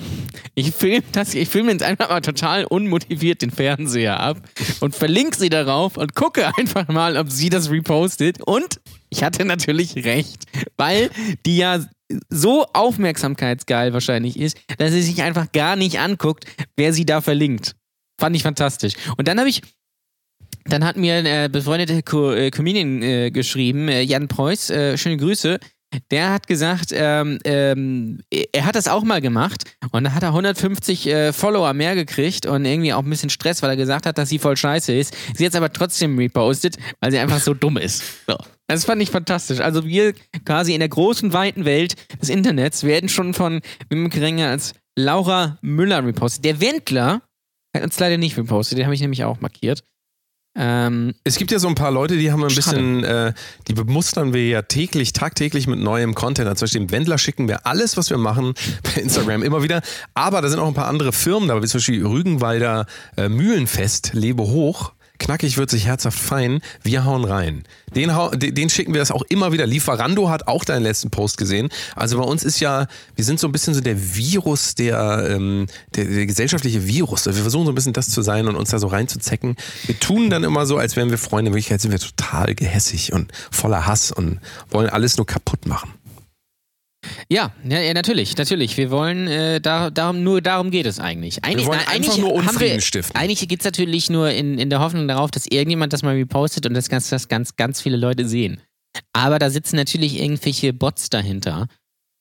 [0.56, 4.38] ich filme das, ich filme jetzt einfach mal total unmotiviert den Fernseher ab
[4.80, 8.42] und verlinke sie darauf und gucke einfach mal, ob sie das repostet.
[8.42, 8.80] Und
[9.10, 11.10] ich hatte natürlich recht, weil
[11.46, 11.84] die ja
[12.30, 16.44] so aufmerksamkeitsgeil wahrscheinlich ist, dass sie sich einfach gar nicht anguckt,
[16.76, 17.76] wer sie da verlinkt.
[18.18, 18.94] Fand ich fantastisch.
[19.16, 19.62] Und dann habe ich
[20.64, 24.98] dann hat mir ein äh, befreundeter Co äh, Comedian äh, geschrieben, äh, Jan Preuß, äh,
[24.98, 25.58] schöne Grüße.
[26.10, 30.30] Der hat gesagt, ähm, ähm, er hat das auch mal gemacht und da hat er
[30.30, 34.18] 150 äh, Follower mehr gekriegt und irgendwie auch ein bisschen Stress, weil er gesagt hat,
[34.18, 35.16] dass sie voll scheiße ist.
[35.34, 38.02] Sie hat es aber trotzdem repostet, weil sie einfach so dumm ist.
[38.26, 38.36] So.
[38.66, 39.60] Das fand ich fantastisch.
[39.60, 40.14] Also wir
[40.44, 45.58] quasi in der großen, weiten Welt des Internets werden schon von niemand geringer als Laura
[45.62, 46.44] Müller repostet.
[46.44, 47.22] Der Wendler
[47.74, 49.82] hat uns leider nicht repostet, den habe ich nämlich auch markiert.
[50.54, 52.76] Ähm, Es gibt ja so ein paar Leute, die haben ein Schade.
[52.76, 53.32] bisschen, äh,
[53.68, 56.46] die bemustern wir ja täglich, tagtäglich mit neuem Content.
[56.48, 59.80] Also Zum Beispiel dem Wendler schicken wir alles, was wir machen, per Instagram immer wieder.
[60.14, 62.86] Aber da sind auch ein paar andere Firmen dabei, wie zum Beispiel Rügenwalder
[63.16, 64.92] äh, Mühlenfest, Lebe hoch.
[65.18, 66.60] Knackig wird sich herzhaft fein.
[66.82, 67.62] Wir hauen rein.
[67.94, 69.66] Den, hau, den schicken wir das auch immer wieder.
[69.66, 71.68] Lieferando hat auch deinen letzten Post gesehen.
[71.94, 75.66] Also bei uns ist ja, wir sind so ein bisschen so der Virus, der, ähm,
[75.94, 77.26] der, der gesellschaftliche Virus.
[77.26, 79.56] Wir versuchen so ein bisschen das zu sein und uns da so reinzuzecken.
[79.86, 81.50] Wir tun dann immer so, als wären wir Freunde.
[81.50, 84.40] In Wirklichkeit sind wir total gehässig und voller Hass und
[84.70, 85.92] wollen alles nur kaputt machen.
[87.28, 88.76] Ja, ja, natürlich, natürlich.
[88.76, 91.42] Wir wollen, äh, da, darum, nur darum geht es eigentlich.
[91.44, 93.16] eigentlich Wir wollen na, einfach nur Unfrieden wir, stiften.
[93.16, 96.66] Eigentlich geht es natürlich nur in, in der Hoffnung darauf, dass irgendjemand das mal repostet
[96.66, 98.60] und das ganz, das ganz, ganz viele Leute sehen.
[99.12, 101.66] Aber da sitzen natürlich irgendwelche Bots dahinter.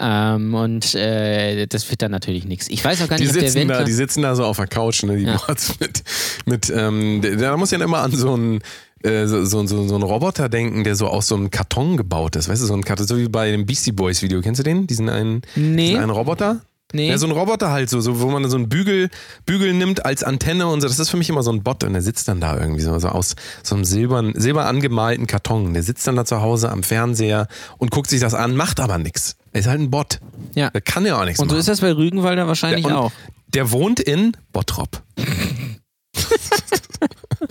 [0.01, 2.67] Ähm, und äh, das wird dann natürlich nichts.
[2.69, 4.65] Ich weiß auch gar Die nicht, der sitzen, da, die sitzen da so auf der
[4.65, 5.37] Couch, ne, die Ja.
[5.37, 6.03] Bots mit,
[6.45, 8.61] mit ähm, da muss ja immer an so einen
[9.03, 12.35] äh, so, so, so, so einen Roboter denken, der so aus so einem Karton gebaut
[12.35, 12.49] ist.
[12.49, 14.41] Weißt du, so ein Karton, so wie bei dem Beastie Boys Video.
[14.41, 14.87] Kennst du den?
[14.87, 15.87] Diesen einen, Nee.
[15.89, 16.61] diesen einen Roboter?
[16.93, 17.09] nee.
[17.09, 19.09] Ja, so ein Roboter halt, so, so, wo man so einen Bügel,
[19.45, 20.89] Bügel nimmt als Antenne und so.
[20.89, 22.99] Das ist für mich immer so ein Bot und der sitzt dann da irgendwie so,
[22.99, 25.73] so aus so einem silbern, silber angemalten Karton.
[25.73, 27.47] Der sitzt dann da zu Hause am Fernseher
[27.77, 29.37] und guckt sich das an, macht aber nichts.
[29.53, 30.19] Er ist halt ein Bot.
[30.53, 30.69] ja.
[30.69, 31.59] Der kann ja auch nichts Und so machen.
[31.61, 33.13] ist das bei Rügenwalder wahrscheinlich und auch.
[33.53, 35.01] Der wohnt in Bottrop.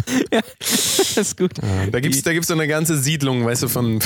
[0.61, 1.53] Das ist gut.
[1.91, 4.01] Da gibt's, da gibt's so eine ganze Siedlung, weißt du, von.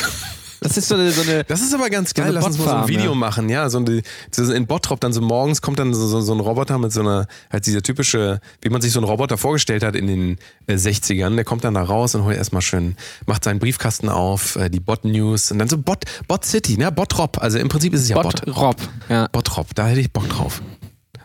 [0.61, 2.27] Das ist so eine, so eine Das ist aber ganz geil.
[2.27, 3.15] eine Lass uns mal so ein Video ja.
[3.15, 3.69] machen, ja.
[3.69, 6.79] So ein, so in Bottrop dann so morgens kommt dann so, so, so ein Roboter
[6.79, 10.07] mit so einer, halt dieser typische, wie man sich so einen Roboter vorgestellt hat in
[10.07, 11.35] den äh, 60ern.
[11.35, 14.81] Der kommt dann da raus und holt erstmal schön, macht seinen Briefkasten auf, äh, die
[14.81, 16.91] Bot-News und dann so Bot, Bot City, ne?
[16.91, 17.43] Bottrop.
[17.43, 18.45] Also im Prinzip ist es ja Bot.
[18.47, 18.77] Bot-Rob.
[19.11, 19.29] Ja.
[19.33, 20.63] Bottrop, da hätte ich Bock drauf.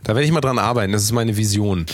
[0.10, 0.92] Da werde ich mal dran arbeiten.
[0.92, 1.86] Das ist meine Vision.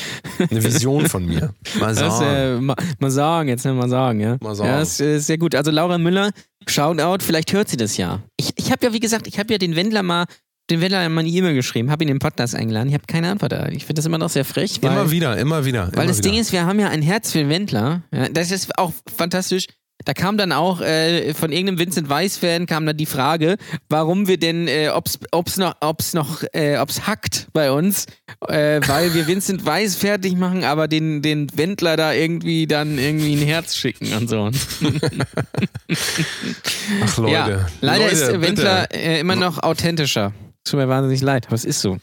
[0.49, 1.53] Eine Vision von mir.
[1.82, 2.26] Mal Das, sagen.
[2.26, 4.38] äh, mal, mal sagen, jetzt mal sagen, ja.
[4.39, 4.70] Mal sagen.
[4.70, 5.53] Ja, das ist sehr gut.
[5.53, 6.32] Also Laura Müller,
[6.66, 8.22] Shoutout, vielleicht hört sie das ja.
[8.38, 10.24] Ich, ich habe ja, wie gesagt, ich habe ja den Wendler mal,
[10.70, 12.88] den Wendler mal eine E-Mail geschrieben, habe ihn in den Podcast eingeladen.
[12.88, 13.68] Ich habe keine Antwort da.
[13.68, 15.88] Ich finde das immer noch sehr frech, weil, immer wieder, immer wieder.
[15.88, 16.30] weil immer das wieder.
[16.30, 18.03] Ding ist, wir haben ja ein Herz für den Wendler.
[18.13, 19.66] Ja, das ist auch fantastisch.
[20.04, 23.56] Da kam dann auch äh, von irgendeinem Vincent Weiss-Fan kam dann die Frage,
[23.89, 28.06] warum wir denn, äh, ob's, ob's noch, ob's noch, äh, ob's hackt bei uns,
[28.48, 33.36] äh, weil wir Vincent Weiss fertig machen, aber den, den Wendler da irgendwie dann irgendwie
[33.36, 34.52] ein Herz schicken und so.
[37.04, 37.32] Ach Leute.
[37.32, 38.41] ja, leider Leute, ist.
[38.41, 40.34] Wendler äh, immer noch authentischer.
[40.66, 41.98] Tut mir wahnsinnig leid, aber es ist so.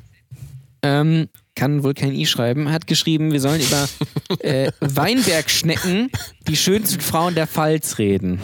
[0.83, 3.89] Ähm, kann wohl kein I schreiben, hat geschrieben, wir sollen über
[4.45, 6.09] äh, Weinbergschnecken,
[6.47, 8.41] die schönsten Frauen der Pfalz reden.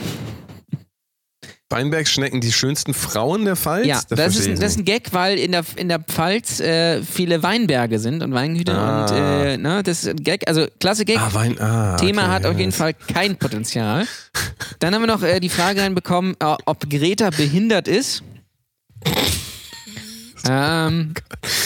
[1.70, 3.86] Weinbergschnecken, die schönsten Frauen der Pfalz?
[3.86, 6.60] Ja, das, ist, verstehe ein, das ist ein Gag, weil in der, in der Pfalz
[6.60, 9.02] äh, viele Weinberge sind und Weingüter Ah.
[9.02, 11.18] und äh, ne, das ist ein Gag, also klasse Gag.
[11.18, 14.06] Ah, Wein, ah, Thema okay, hat auf jeden Fall kein Potenzial.
[14.78, 18.22] Dann haben wir noch äh, die Frage reinbekommen, äh, ob Greta behindert ist.
[20.51, 21.14] ähm,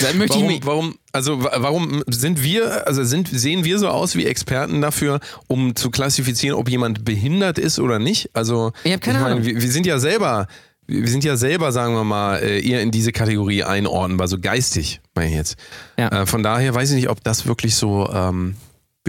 [0.03, 0.67] dann möchte ich Warum, mich.
[0.67, 5.21] warum, also wa- warum sind wir, also sind, sehen wir so aus wie Experten dafür,
[5.47, 8.31] um zu klassifizieren, ob jemand behindert ist oder nicht?
[8.35, 9.45] Also Ich keine meine, Ahnung.
[9.47, 10.47] Wir, wir sind ja selber,
[10.87, 15.01] wir sind ja selber, sagen wir mal, äh, eher in diese Kategorie einordnbar, so geistig,
[15.15, 15.57] meine ich jetzt.
[15.99, 16.23] Ja.
[16.23, 18.55] Äh, von daher weiß ich nicht, ob das wirklich so, ähm,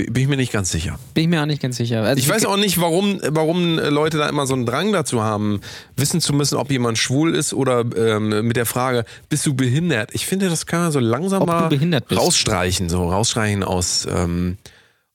[0.06, 1.00] bin ich mir nicht ganz sicher.
[1.14, 2.04] Bin ich mir auch nicht ganz sicher.
[2.04, 5.22] Also Ich weiß auch nicht, warum, warum äh, Leute da immer so einen Drang dazu
[5.22, 5.62] haben,
[5.96, 10.12] wissen zu müssen, ob jemand schwul ist oder ähm, mit der Frage, bist du behindert?
[10.14, 11.70] Ich finde, das kann man so langsam Ob mal
[12.12, 14.58] rausstreichen, so rausstreichen aus, ähm,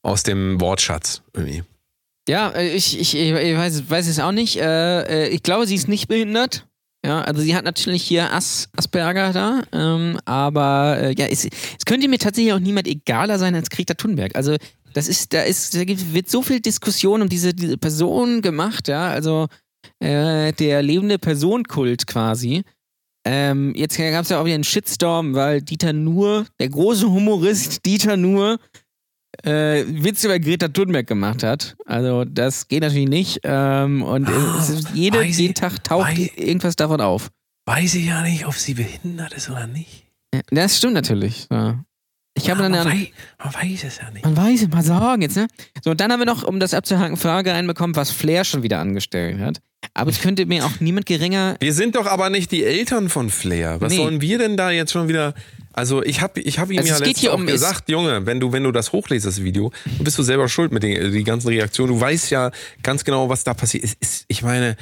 [0.01, 1.63] aus dem Wortschatz irgendwie.
[2.27, 4.57] Ja, äh, ich, ich, ich weiß, weiß es auch nicht.
[4.57, 6.65] Äh, ich glaube, sie ist nicht behindert.
[7.05, 11.85] Ja, also sie hat natürlich hier As, Asperger da, ähm, aber äh, ja, es, es
[11.85, 14.35] könnte mir tatsächlich auch niemand egaler sein als Greta Thunberg.
[14.35, 14.55] Also
[14.93, 19.07] das ist, da ist, da wird so viel Diskussion um diese, diese Person gemacht, ja,
[19.07, 19.45] also
[19.99, 22.63] äh, der lebende Personenkult quasi.
[23.23, 27.85] Ähm, jetzt gab es ja auch wieder einen Shitstorm, weil Dieter Nuhr, der große Humorist
[27.85, 28.57] Dieter Nuhr,
[29.43, 31.75] äh, Witz über Greta Thunberg gemacht hat.
[31.85, 33.39] Also das geht natürlich nicht.
[33.43, 34.29] Ähm, und
[34.59, 37.29] es ist jede, jeden Tag taucht weiß- irgendwas davon auf.
[37.65, 40.05] Weiß ich ja nicht, ob sie behindert ist oder nicht.
[40.33, 41.47] Ja, Das stimmt natürlich.
[41.51, 41.83] Ja.
[42.37, 43.07] Ich habe dann, man, weiß,
[43.43, 44.25] man weiß es ja nicht.
[44.25, 45.47] man weiß es mal sagen jetzt, ne?
[45.81, 48.79] So, und dann haben wir noch, um das abzuhaken, Frage reinbekommen, was Flair schon wieder
[48.79, 49.61] angestellt hat.
[49.93, 51.55] Aber es könnte mir auch niemand geringer.
[51.61, 53.79] Wir sind doch aber nicht die Eltern von Flair.
[53.79, 53.97] Was Nee.
[53.97, 55.33] sollen wir denn da jetzt schon wieder?
[55.77, 58.25] Also ich habe ich hab ihm Also ja letztens hier auch um- es- gesagt, Junge,
[58.25, 61.11] wenn du wenn du das hochlässt, das Video, dann bist du selber schuld mit den
[61.11, 61.93] die ganzen Reaktionen.
[61.93, 62.51] Du weißt ja
[62.81, 63.83] ganz genau, was da passiert.
[63.83, 64.77] Es ist, ich meine,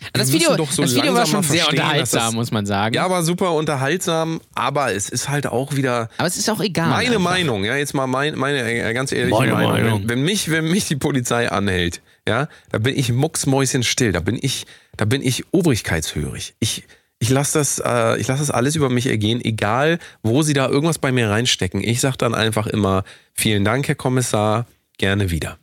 [0.00, 2.92] wir Das Video, doch so das Video war schon sehr unterhaltsam, Das, muss man sagen.
[2.96, 6.88] ja, war super unterhaltsam, aber es ist halt auch wieder Aber es ist auch egal.
[6.88, 7.20] meine einfach.
[7.20, 9.70] Meinung, ja, jetzt mal mein, meine äh, ganz ehrliche Meine Meinung.
[9.72, 10.00] Meinung.
[10.02, 14.38] Wenn, wenn mich, wenn mich die Polizei anhält, ja, da bin ich mucksmäuschenstill, da bin
[14.42, 14.66] ich,
[14.96, 16.54] da bin ich obrigkeitshörig.
[16.58, 16.82] Ich,
[17.22, 20.68] ich lasse das, äh, ich lasse das alles über mich ergehen, egal wo sie da
[20.68, 21.80] irgendwas bei mir reinstecken.
[21.80, 24.66] Ich sag dann einfach immer, vielen Dank, Herr Kommissar,
[24.98, 25.56] gerne wieder.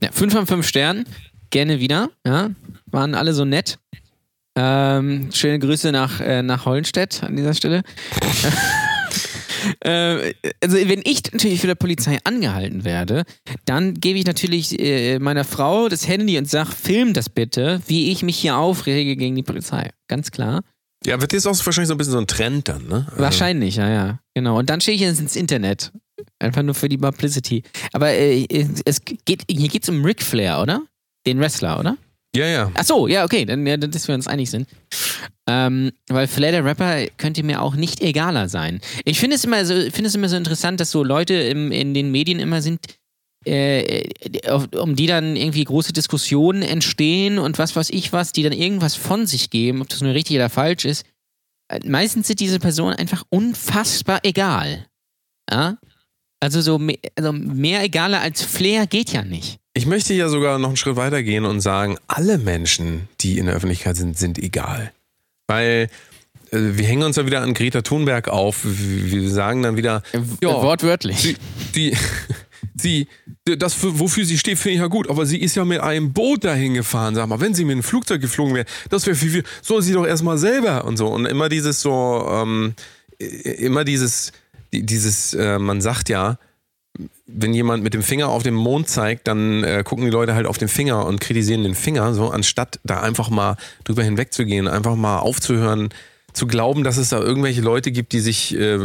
[0.00, 1.04] Ja, 5 von 5 Sternen.
[1.50, 2.10] Gerne wieder.
[2.24, 2.50] Ja,
[2.86, 3.80] waren alle so nett.
[4.54, 7.82] Ähm, schöne Grüße nach, äh, nach Hollenstedt an dieser Stelle.
[9.80, 13.24] äh, also, wenn ich natürlich für der Polizei angehalten werde,
[13.64, 18.12] dann gebe ich natürlich äh, meiner Frau das Handy und sage, film das bitte, wie
[18.12, 19.90] ich mich hier aufrege gegen die Polizei.
[20.06, 20.62] Ganz klar.
[21.06, 23.06] Ja, wird jetzt auch wahrscheinlich so ein bisschen so ein Trend dann, ne?
[23.10, 24.18] Also, Wahrscheinlich, ja, ja.
[24.34, 24.58] Genau.
[24.58, 25.92] Und dann stehe ich jetzt ins Internet.
[26.40, 27.62] Einfach nur für die Publicity.
[27.92, 28.46] Aber äh,
[28.84, 30.82] es geht, hier geht es um Ric Flair, oder?
[31.24, 31.96] Den Wrestler, oder?
[32.34, 32.70] Ja, ja.
[32.74, 34.68] Ach so, ja, okay, dann, ja, dass wir uns einig sind.
[35.48, 38.80] Ähm, weil Flair der Rapper könnte mir auch nicht egaler sein.
[39.04, 41.94] Ich finde es immer so, finde es immer so interessant, dass so Leute im, in
[41.94, 42.80] den Medien immer sind,
[43.46, 44.08] äh,
[44.76, 48.94] um die dann irgendwie große Diskussionen entstehen und was weiß ich was, die dann irgendwas
[48.96, 51.04] von sich geben, ob das nur richtig oder falsch ist.
[51.68, 54.86] Äh, Meistens sind diese Personen einfach unfassbar egal.
[55.50, 55.78] Ja?
[56.40, 59.58] Also so me also mehr egaler als Flair geht ja nicht.
[59.74, 63.46] Ich möchte ja sogar noch einen Schritt weiter gehen und sagen, alle Menschen, die in
[63.46, 64.92] der Öffentlichkeit sind, sind egal.
[65.48, 65.88] Weil
[66.50, 68.60] äh, wir hängen uns ja wieder an Greta Thunberg auf.
[68.64, 70.02] Wir sagen dann wieder,
[70.42, 71.18] ja, Äh, Wortwörtlich.
[71.18, 71.36] sie,
[71.74, 71.96] die,
[72.78, 73.08] sie,
[73.44, 76.12] das, für- wofür sie steht, finde ich ja gut, aber sie ist ja mit einem
[76.12, 77.14] Boot dahin gefahren.
[77.14, 79.92] Sag mal, wenn sie mit einem Flugzeug geflogen wäre, das wäre viel, viel, soll sie
[79.92, 81.08] doch erstmal selber und so.
[81.08, 82.74] Und immer dieses so, ähm,
[83.18, 83.24] äh,
[83.64, 84.32] immer dieses,
[84.72, 86.38] die- dieses, äh, man sagt ja,
[87.26, 90.46] wenn jemand mit dem Finger auf den Mond zeigt, dann äh, gucken die Leute halt
[90.46, 94.96] auf den Finger und kritisieren den Finger, so anstatt da einfach mal drüber hinwegzugehen, einfach
[94.96, 95.90] mal aufzuhören,
[96.32, 98.78] zu glauben, dass es da irgendwelche Leute gibt, die sich äh,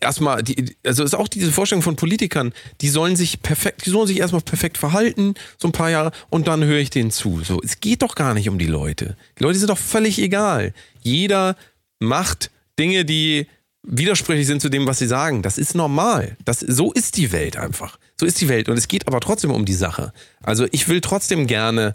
[0.00, 4.06] erstmal, die, also ist auch diese Vorstellung von Politikern, die sollen sich perfekt, die sollen
[4.06, 7.42] sich erstmal perfekt verhalten, so ein paar Jahre, und dann höre ich denen zu.
[7.44, 9.16] So, es geht doch gar nicht um die Leute.
[9.38, 10.72] Die Leute sind doch völlig egal.
[11.02, 11.56] Jeder
[12.00, 13.46] macht Dinge, die
[13.82, 15.42] widersprüchlich sind zu dem, was sie sagen.
[15.42, 16.36] Das ist normal.
[16.44, 17.98] Das, so ist die Welt einfach.
[18.18, 18.68] So ist die Welt.
[18.68, 20.12] Und es geht aber trotzdem um die Sache.
[20.42, 21.94] Also ich will trotzdem gerne,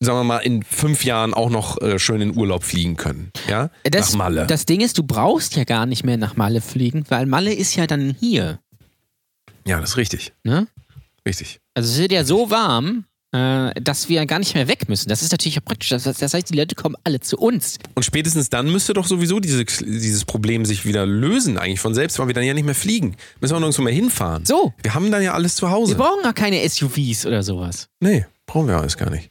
[0.00, 3.30] sagen wir mal, in fünf Jahren auch noch äh, schön in Urlaub fliegen können.
[3.48, 3.70] Ja?
[3.84, 4.46] Das, Nach Malle.
[4.46, 7.76] das Ding ist, du brauchst ja gar nicht mehr nach Malle fliegen, weil Malle ist
[7.76, 8.60] ja dann hier.
[9.66, 10.32] ja, das ist richtig.
[10.42, 10.66] Ne?
[11.26, 11.60] Richtig.
[11.74, 15.10] Also es wird ja so warm, äh, dass wir gar nicht mehr weg müssen.
[15.10, 15.90] Das ist natürlich auch praktisch.
[15.90, 17.78] Das, das heißt, die Leute kommen alle zu uns.
[17.94, 22.18] Und spätestens dann müsste doch sowieso diese, dieses Problem sich wieder lösen, eigentlich von selbst,
[22.18, 23.16] weil wir dann ja nicht mehr fliegen.
[23.40, 24.46] Müssen wir nirgendwo mehr hinfahren.
[24.46, 24.72] So.
[24.82, 25.92] Wir haben dann ja alles zu Hause.
[25.92, 27.88] Wir brauchen gar keine SUVs oder sowas.
[28.00, 29.29] nee, brauchen wir alles gar nicht.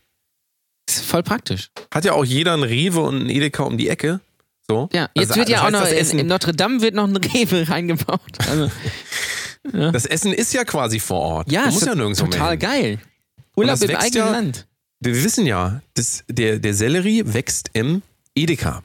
[0.89, 1.69] Ist voll praktisch.
[1.93, 4.19] Hat ja auch jeder ein Rewe und ein Edeka um die Ecke.
[4.67, 4.89] So.
[4.93, 7.15] Ja, jetzt Also, wird ja das auch noch in, in Notre Dame wird noch ein
[7.17, 8.21] Rewe reingebaut.
[8.47, 8.69] Also,
[9.91, 11.51] das Essen ist ja quasi vor Ort.
[11.51, 12.59] ja, musst ja nirgendwo mehr total hin.
[12.59, 12.99] geil.
[13.55, 14.67] Urlaub im eigenen ja- Land.
[15.01, 18.01] Wir wissen ja, das, der, der Sellerie wächst im
[18.35, 18.83] Edeka.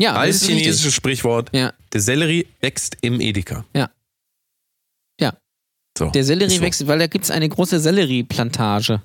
[0.00, 0.62] Ja, das Altes ist richtig.
[0.64, 1.50] chinesisches Sprichwort.
[1.52, 3.64] Ja, Der Sellerie wächst im Edeka.
[3.76, 3.90] Ja.
[5.20, 5.34] Ja.
[5.96, 6.62] So, der Sellerie so.
[6.62, 9.00] wächst, weil da gibt es eine große Sellerieplantage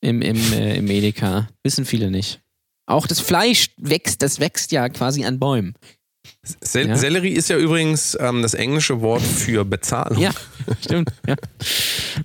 [0.00, 1.48] im, im, äh, im Edeka.
[1.62, 2.40] Wissen viele nicht.
[2.86, 5.74] Auch das Fleisch wächst, das wächst ja quasi an Bäumen.
[6.60, 6.96] Sel Ja.
[6.96, 10.20] Sellerie ist ja übrigens ähm, das englische Wort für Bezahlung.
[10.20, 10.30] Ja,
[10.80, 11.10] stimmt.
[11.26, 11.34] Ja.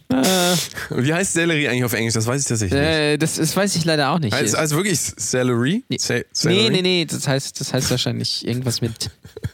[0.09, 0.55] Äh,
[1.03, 2.13] Wie heißt Sellerie eigentlich auf Englisch?
[2.15, 2.87] Das weiß ich tatsächlich nicht.
[2.89, 4.33] äh, das, das weiß ich leider auch nicht.
[4.33, 5.83] Heißt also wirklich Celery?
[5.89, 5.97] Nee.
[5.99, 9.11] Se nee, nee, nee, das heißt, das heißt wahrscheinlich irgendwas mit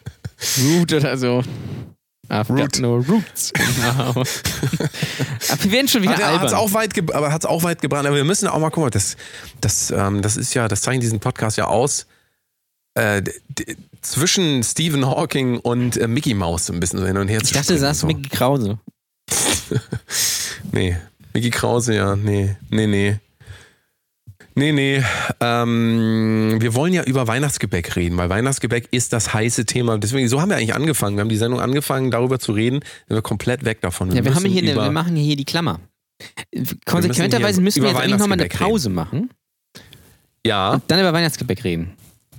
[0.63, 1.43] Root oder so.
[2.30, 2.59] I've Root.
[2.73, 3.53] got no roots.
[3.75, 4.09] Genau.
[5.49, 6.59] Aber wir werden schon wieder Hat er hat's albern.
[6.59, 8.05] auch weit, aber hat's auch weit gebrannt.
[8.07, 9.15] Aber wir müssen auch mal gucken, das,
[9.61, 12.05] das, ähm, das ist ja, das zeichnet diesen Podcast ja aus.
[12.95, 13.21] Äh,
[14.01, 17.53] zwischen Stephen Hawking und äh, Mickey Mouse ein bisschen so hin und her ich zu
[17.53, 18.07] dachte, du sagst so.
[18.07, 18.80] Mickey Krause.
[20.71, 20.97] Nee.
[21.34, 22.15] Mickey Krause, ja.
[22.15, 23.19] Nee, nee, nee.
[24.57, 25.03] Nee, nee.
[25.39, 29.99] Ähm, wir wollen ja über Weihnachtsgebäck reden, weil Weihnachtsgebäck ist das heiße Thema.
[29.99, 31.15] Deswegen, so haben wir eigentlich angefangen.
[31.15, 32.79] Wir haben die Sendung angefangen, darüber zu reden.
[33.07, 34.11] Sind wir komplett weg davon.
[34.15, 35.79] Ja, wir, haben hier eine, wir machen hier die Klammer.
[36.87, 39.29] Konsequenterweise müssen wir jetzt eigentlich nochmal eine Pause machen.
[40.43, 41.93] Ja, Dann über Weihnachtsgebäck reden.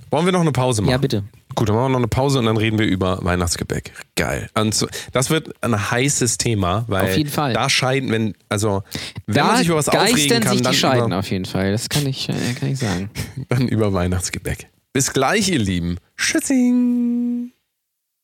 [0.09, 0.91] wollen wir noch eine Pause machen?
[0.91, 1.23] Ja, bitte.
[1.55, 3.91] Gut, dann machen wir noch eine Pause und dann reden wir über Weihnachtsgebäck.
[4.15, 4.49] Geil.
[4.53, 7.53] Und das wird ein heißes Thema, weil Auf jeden Fall.
[7.53, 8.83] da scheiden, wenn, also,
[9.25, 11.45] wenn da man sich über was aufregen kann, sich dann die Scheiden über, auf jeden
[11.45, 11.71] Fall.
[11.71, 13.09] Das kann ich, äh, kann ich sagen.
[13.49, 14.69] dann über Weihnachtsgebäck.
[14.93, 15.97] Bis gleich, ihr Lieben.
[16.17, 17.51] Tschüssing.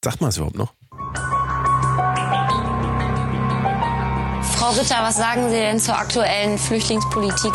[0.04, 0.74] Sagt man es überhaupt noch?
[4.66, 7.52] Frau Ritter, was sagen Sie denn zur aktuellen Flüchtlingspolitik?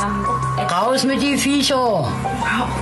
[0.70, 2.08] Raus mit die Viecher.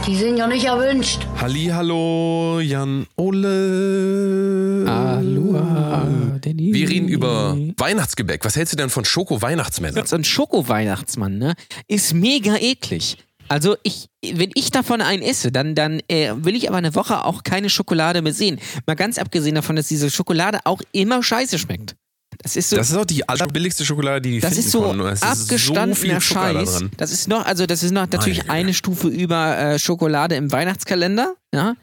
[0.07, 1.27] Die sind ja nicht erwünscht.
[1.41, 4.85] Hallo, Jan Ole.
[4.87, 6.07] Aloha,
[6.43, 6.75] Danny.
[6.75, 8.45] Wir reden über Weihnachtsgebäck.
[8.45, 10.05] Was hältst du denn von Schoko-Weihnachtsmännern?
[10.05, 11.55] So ein Schoko-Weihnachtsmann, ne?
[11.87, 13.17] Ist mega eklig.
[13.49, 17.25] Also ich, wenn ich davon einen esse, dann, dann äh, will ich aber eine Woche
[17.25, 18.61] auch keine Schokolade mehr sehen.
[18.87, 21.97] Mal ganz abgesehen davon, dass diese Schokolade auch immer scheiße schmeckt.
[22.41, 24.83] Das ist so, Das ist auch die allerbilligste Schokolade, die die das finden ist so
[24.83, 25.07] konnten.
[25.09, 26.79] Ist abgestandener so Zucker da Scheiß.
[26.79, 26.91] drin.
[26.97, 30.51] Das ist noch, also das ist noch natürlich Meine eine Stufe über äh, Schokolade im
[30.53, 31.75] Weihnachtskalender, ja,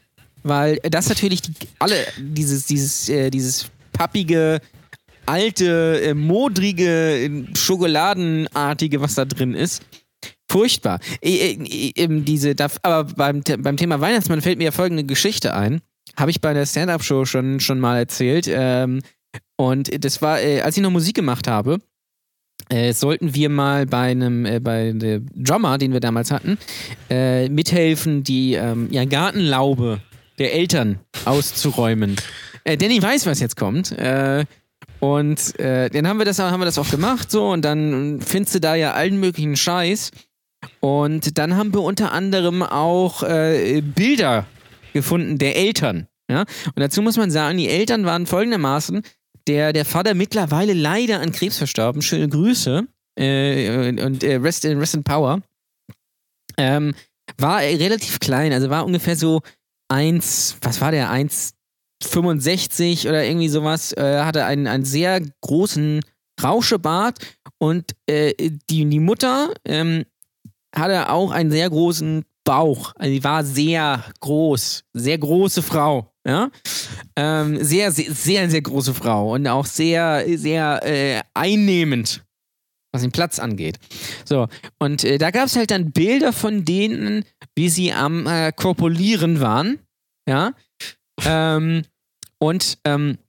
[0.44, 4.62] weil das natürlich die, alle dieses dieses äh, dieses pappige
[5.26, 9.84] alte äh, modrige äh, Schokoladenartige, was da drin ist.
[10.48, 11.00] Furchtbar.
[11.24, 15.82] Diese, da, aber beim, beim Thema Weihnachtsmann fällt mir ja folgende Geschichte ein.
[16.16, 18.48] Habe ich bei der Stand-Up-Show schon, schon mal erzählt.
[18.48, 19.02] Ähm,
[19.58, 21.80] und das war, äh, als ich noch Musik gemacht habe,
[22.70, 26.58] äh, sollten wir mal bei einem, äh, bei dem Drummer, den wir damals hatten,
[27.10, 30.02] äh, mithelfen, die ähm, ja, Gartenlaube
[30.40, 32.16] der Eltern auszuräumen.
[32.64, 33.92] Äh, Danny weiß, was jetzt kommt.
[33.92, 34.46] Äh,
[35.00, 38.56] und äh, dann haben wir, das, haben wir das auch gemacht, so, und dann findest
[38.56, 40.12] du da ja allen möglichen Scheiß.
[40.80, 44.48] Und dann haben wir unter anderem auch äh, Bilder
[44.94, 46.08] gefunden der Eltern.
[46.30, 46.42] Ja?
[46.42, 49.04] Und dazu muss man sagen, die Eltern waren folgendermaßen:
[49.48, 52.02] der, der Vater mittlerweile leider an Krebs verstorben.
[52.02, 52.88] Schöne Grüße.
[53.18, 55.42] Äh, und äh, rest, in, rest in Power.
[56.58, 56.94] Ähm,
[57.38, 59.42] war relativ klein, also war ungefähr so
[59.90, 61.12] 1, was war der?
[61.12, 63.94] 1,65 oder irgendwie sowas.
[63.94, 66.02] Äh, hatte einen, einen sehr großen
[66.42, 67.20] Rauschebart
[67.58, 68.34] und äh,
[68.70, 70.06] die, die Mutter ähm,
[70.76, 72.94] hatte auch einen sehr großen Bauch.
[72.96, 76.12] Also die war sehr groß, sehr große Frau.
[76.28, 76.50] Ja,
[77.16, 82.24] ähm, sehr, sehr, sehr, sehr große Frau und auch sehr, sehr äh, einnehmend,
[82.92, 83.78] was den Platz angeht.
[84.24, 84.48] So,
[84.80, 89.40] und äh, da gab es halt dann Bilder von denen, wie sie am äh, Korpulieren
[89.40, 89.78] waren.
[90.28, 90.54] Ja,
[91.24, 91.84] ähm,
[92.40, 93.20] und ähm,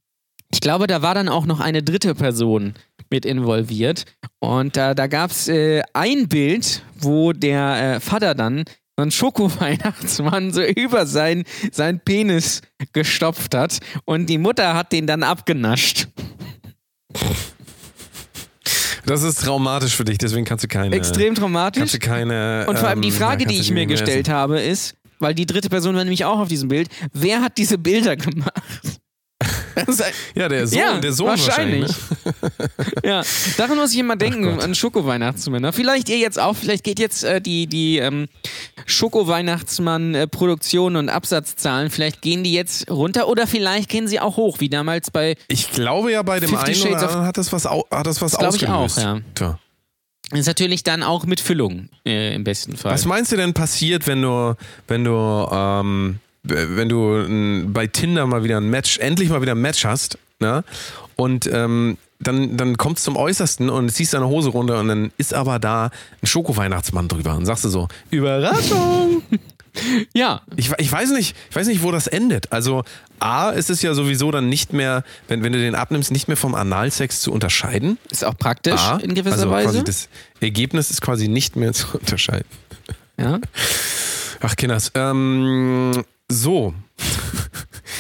[0.51, 2.74] ich glaube, da war dann auch noch eine dritte Person
[3.11, 4.05] mit involviert.
[4.40, 8.64] Und da, da gab es äh, ein Bild, wo der äh, Vater dann
[8.97, 15.07] so einen Schoko-Weihnachtsmann so über seinen sein Penis gestopft hat und die Mutter hat den
[15.07, 16.09] dann abgenascht.
[19.05, 20.97] Das ist traumatisch für dich, deswegen kannst du keine.
[20.97, 21.92] Extrem Kannst traumatisch.
[21.92, 22.66] du keine.
[22.68, 25.47] Und vor allem die ähm, Frage, kannst die ich mir gestellt habe, ist, weil die
[25.47, 28.53] dritte Person war nämlich auch auf diesem Bild, wer hat diese Bilder gemacht?
[30.35, 31.93] Ja, der Sohn, ja, der Sohn wahrscheinlich.
[32.22, 33.03] wahrscheinlich.
[33.05, 33.22] ja,
[33.57, 35.72] daran muss ich immer denken, an Schoko-Weihnachtsmänner.
[35.72, 38.29] Vielleicht ihr jetzt auch, vielleicht geht jetzt äh, die, die ähm,
[38.87, 44.68] Schoko-Weihnachtsmann-Produktion und Absatzzahlen, vielleicht gehen die jetzt runter oder vielleicht gehen sie auch hoch, wie
[44.68, 48.20] damals bei, Ich glaube ja, bei dem einen oder anderen hat das was, hat das
[48.22, 49.24] was Das glaub ich auch, ausgelöst.
[49.41, 49.59] ja.
[50.33, 52.93] Ist natürlich dann auch mit Füllung äh, im besten Fall.
[52.93, 54.57] Was meinst du denn passiert, wenn du,
[54.89, 55.12] wenn du,
[55.53, 56.18] ähm,
[56.49, 60.64] wenn du bei Tinder mal wieder ein Match, endlich mal wieder ein Match hast, ne?
[61.16, 65.12] Und ähm, dann, dann kommt es zum Äußersten und ziehst deine Hose runter und dann
[65.18, 65.90] ist aber da
[66.22, 69.22] ein Schoko-Weihnachtsmann drüber und sagst du so, Überraschung!
[70.14, 72.53] ja, Ich, ich, weiß nicht, ich weiß nicht, wo das endet.
[72.53, 72.84] Also
[73.20, 76.36] A ist es ja sowieso dann nicht mehr, wenn, wenn du den abnimmst, nicht mehr
[76.36, 77.99] vom Analsex zu unterscheiden.
[78.11, 79.84] ist auch praktisch A, in gewisser also Weise.
[79.84, 80.09] Das
[80.40, 82.47] Ergebnis ist quasi nicht mehr zu unterscheiden.
[83.18, 83.40] ja.
[84.40, 84.92] Ach, Kinders.
[84.94, 86.74] Ähm, so.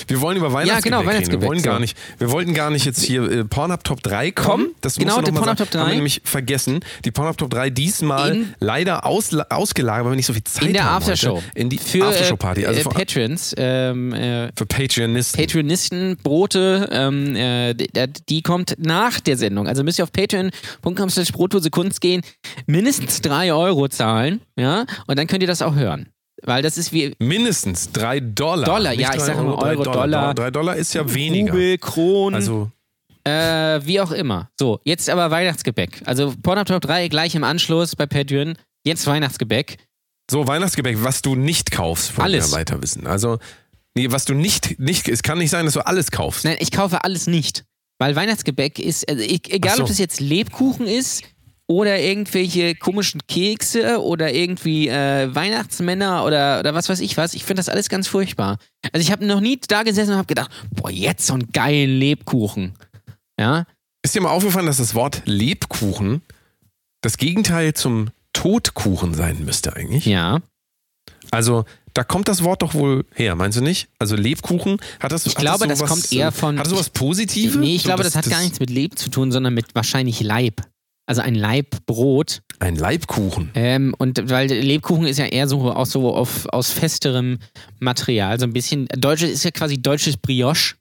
[0.08, 1.06] Wir wollen über Weihnachtsgebäck genau, reden.
[1.06, 4.30] Wir, Weihnachtsgebäck, wollen gar nicht, wir wollten gar nicht jetzt hier äh, Pornhub Top 3
[4.30, 4.66] kommen.
[4.66, 5.56] Komm, das genau, noch mal Pornhub.
[5.58, 5.78] Top 3.
[5.80, 6.80] Haben wir nämlich vergessen.
[7.04, 10.64] Die Pornhub Top 3 diesmal In- leider aus, ausgelagert, weil wir nicht so viel Zeit
[10.64, 11.36] In der haben Aftershow.
[11.36, 11.46] Heute.
[11.54, 12.66] In die für Aftershow-Party.
[12.66, 15.40] Also äh, für, Patrons, ähm, äh, für Patreonisten.
[15.40, 17.88] Patreonisten, Brote, ähm, äh, die,
[18.28, 19.66] die kommt nach der Sendung.
[19.66, 21.32] Also müsst ihr auf patreon.com slash
[21.70, 22.22] Kunst gehen,
[22.66, 26.08] mindestens 3 Euro zahlen, ja, und dann könnt ihr das auch hören.
[26.42, 28.64] Weil das ist wie Mindestens 3 Dollar.
[28.66, 30.34] Dollar, Nicht ja, ich drei sag immer drei Euro, Dollar.
[30.34, 31.52] 3 Dollar ist ja weniger.
[31.52, 32.70] Rubel, Kronen, Also,
[33.24, 34.50] äh, wie auch immer.
[34.58, 36.02] So, jetzt aber Weihnachtsgebäck.
[36.04, 38.56] Also Pornhub Top 3 gleich im Anschluss bei Patreon.
[38.84, 39.78] Jetzt Weihnachtsgebäck.
[40.30, 42.50] so Weihnachtsgebäck, was du nicht kaufst, wollen Alles.
[42.52, 43.06] wir weiter wissen.
[43.06, 43.38] Also,
[43.94, 46.44] nee, was du nicht, nicht, es kann nicht sein, dass du alles kaufst.
[46.44, 47.64] Nein, ich kaufe alles nicht.
[47.98, 49.82] Weil Weihnachtsgebäck ist, also ich, egal so.
[49.82, 51.22] ob das jetzt Lebkuchen ist
[51.68, 57.44] oder irgendwelche komischen Kekse oder irgendwie äh, Weihnachtsmänner oder, oder was weiß ich was, ich
[57.44, 58.58] finde das alles ganz furchtbar.
[58.92, 61.98] Also ich habe noch nie da gesessen und habe gedacht, boah, jetzt so einen geilen
[61.98, 62.74] Lebkuchen.
[63.38, 63.64] Ja,
[64.02, 66.22] Ist dir mal aufgefallen, dass das Wort Lebkuchen
[67.02, 70.06] das Gegenteil zum Totkuchen sein müsste eigentlich?
[70.06, 70.40] ja.
[71.32, 73.88] Also, da kommt das Wort doch wohl her, meinst du nicht?
[73.98, 76.70] Also Lebkuchen, hat das Ich hat glaube, das, das sowas, kommt eher von- Hat das
[76.72, 77.56] sowas Positives?
[77.56, 80.20] Nee, ich So, glaube, das, hat gar nichts mit Leben zu tun, sondern mit wahrscheinlich
[80.20, 80.62] Leib.
[81.06, 82.42] Also ein Leibbrot.
[82.58, 83.50] Ein Leibkuchen.
[83.54, 87.38] Ähm, und weil Lebkuchen ist ja eher so aus so auf, aus festerem
[87.78, 88.86] Material, so ein bisschen.
[88.96, 90.74] Deutsches ist ja quasi deutsches Brioche,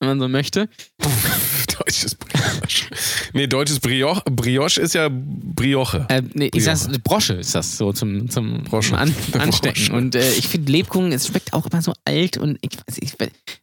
[0.00, 0.68] wenn man so möchte.
[1.86, 2.86] Deutsches Brioche.
[3.32, 6.06] Nee, deutsches Brioche, Brioche ist ja Brioche.
[6.08, 6.76] Äh, nee, ich Brioche.
[6.76, 8.98] sag's, Brosche ist das so zum, zum Brosche.
[8.98, 9.74] An, Anstecken.
[9.86, 9.92] Brosche.
[9.92, 13.12] Und äh, ich finde Lebkuchen, es schmeckt auch immer so alt und ich weiß, ich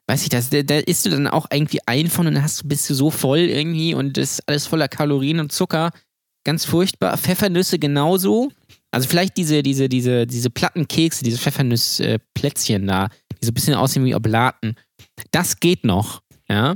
[0.07, 2.63] weiß nicht, das, da, da isst du dann auch irgendwie ein von und dann hast,
[2.63, 5.91] du- bist du so voll irgendwie und ist alles voller Kalorien und Zucker.
[6.45, 7.17] Ganz furchtbar.
[7.17, 8.51] Pfeffernüsse genauso.
[8.91, 13.09] Also vielleicht diese, diese, diese, diese Plattenkekse, diese Pfeffernuss-Plätzchen da,
[13.41, 14.75] die so ein bisschen aussehen wie Oblaten.
[15.31, 16.75] Das geht noch, ja.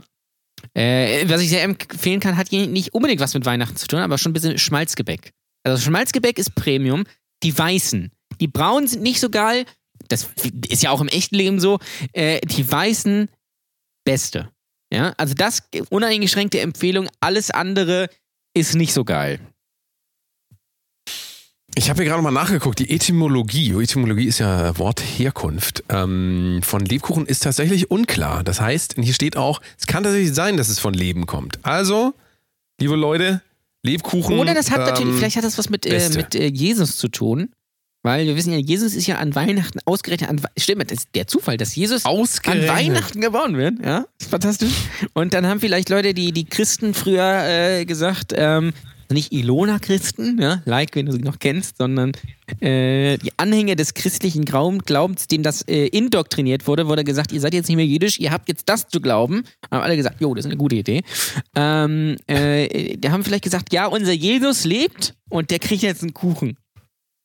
[0.73, 4.17] Äh, was ich sehr empfehlen kann, hat nicht unbedingt was mit Weihnachten zu tun, aber
[4.17, 5.31] schon ein bisschen Schmalzgebäck.
[5.63, 7.03] Also Schmalzgebäck ist Premium.
[7.43, 8.11] Die weißen.
[8.39, 9.65] Die braunen sind nicht so geil.
[10.07, 10.29] Das
[10.69, 11.79] ist ja auch im echten Leben so.
[12.13, 13.29] Äh, die weißen,
[14.05, 14.51] beste.
[14.91, 17.09] Ja, also das uneingeschränkte Empfehlung.
[17.19, 18.09] Alles andere
[18.53, 19.39] ist nicht so geil.
[21.77, 27.27] Ich habe hier gerade mal nachgeguckt, die Etymologie, Etymologie ist ja Wortherkunft, ähm, von Lebkuchen
[27.27, 28.43] ist tatsächlich unklar.
[28.43, 31.59] Das heißt, hier steht auch, es kann tatsächlich sein, dass es von Leben kommt.
[31.61, 32.15] Also,
[32.81, 33.43] liebe Leute,
[33.83, 34.39] Lebkuchen.
[34.39, 37.09] Oder das hat natürlich, ähm, vielleicht hat das was mit, äh, mit äh, Jesus zu
[37.09, 37.51] tun.
[38.01, 41.27] Weil wir wissen ja, Jesus ist ja an Weihnachten ausgerechnet an Stimmt, das ist der
[41.27, 43.85] Zufall, dass Jesus an Weihnachten geboren wird.
[43.85, 44.73] Ja, ist fantastisch.
[45.13, 48.73] Und dann haben vielleicht Leute, die, die Christen früher äh, gesagt, ähm,
[49.09, 52.11] nicht Ilona-Christen, ja, like, wenn du sie noch kennst, sondern
[52.59, 57.53] äh, die Anhänger des christlichen Glaubens, denen das äh, indoktriniert wurde, wurde gesagt, ihr seid
[57.53, 59.43] jetzt nicht mehr jüdisch, ihr habt jetzt das zu glauben.
[59.71, 61.03] Haben alle gesagt, jo, das ist eine gute Idee.
[61.55, 66.13] Ähm, äh, die haben vielleicht gesagt, ja, unser Jesus lebt und der kriegt jetzt einen
[66.13, 66.57] Kuchen.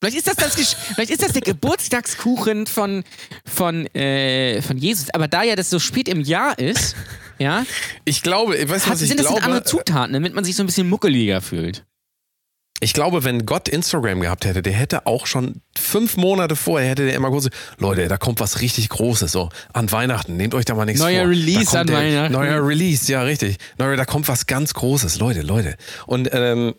[0.02, 3.04] Vielleicht ist das, das vielleicht ist das der Geburtstagskuchen von,
[3.44, 5.10] von, äh, von Jesus.
[5.10, 6.96] Aber da ja das so spät im Jahr ist,
[7.42, 7.64] ja,
[8.04, 9.42] Ich glaube, ich weiß hat, was ich sind das glaube.
[9.42, 11.84] andere Zutaten, damit man sich so ein bisschen muckeliger fühlt.
[12.80, 17.04] Ich glaube, wenn Gott Instagram gehabt hätte, der hätte auch schon fünf Monate vorher, hätte
[17.04, 20.74] der immer kurz, Leute, da kommt was richtig Großes, so an Weihnachten, nehmt euch da
[20.74, 21.30] mal nichts Neuer vor.
[21.30, 22.32] Release Da kommt an der, Weihnachten.
[22.32, 23.58] Neuer Release, ja richtig.
[23.78, 25.76] Neuer, da kommt was ganz Großes, Leute, Leute.
[26.06, 26.74] Und ähm,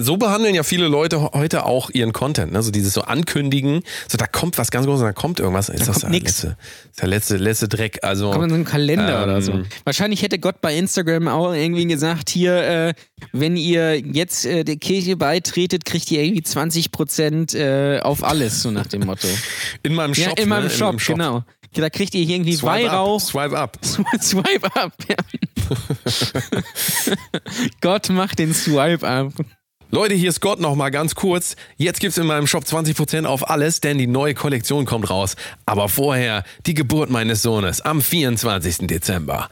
[0.00, 2.62] so behandeln ja viele Leute he- heute auch ihren Content, ne?
[2.62, 5.86] so dieses so ankündigen, so da kommt was ganz Großes, da kommt irgendwas, ist das
[5.88, 6.42] kommt der nix.
[6.44, 6.56] letzte,
[6.90, 9.60] ist der letzte, letzte Dreck, also Kommt in so einen Kalender Ähm, oder so.
[9.84, 12.94] Wahrscheinlich hätte Gott bei Instagram auch irgendwie gesagt, hier, äh,
[13.32, 18.70] wenn ihr jetzt äh, der Kirche beitretet, kriegt ihr irgendwie 20% äh, auf alles, so
[18.70, 19.26] nach dem Motto.
[19.82, 20.38] in meinem Ja, Shop.
[20.38, 20.70] in meinem ne?
[20.70, 21.42] Shop, genau.
[21.74, 23.16] da kriegt ihr hier irgendwie Swipe Weihrauch.
[23.16, 23.20] up.
[23.20, 23.78] Swipe up.
[24.22, 24.92] Swipe up.
[25.08, 25.16] Ja.
[27.80, 29.32] Gott macht den Swipe up.
[29.90, 31.56] Leute, hier ist Gott noch mal ganz kurz.
[31.78, 35.34] Jetzt gibt's in meinem Shop 20% auf alles, denn die neue Kollektion kommt raus.
[35.64, 38.86] Aber vorher die Geburt meines Sohnes am 24.
[38.86, 39.48] Dezember.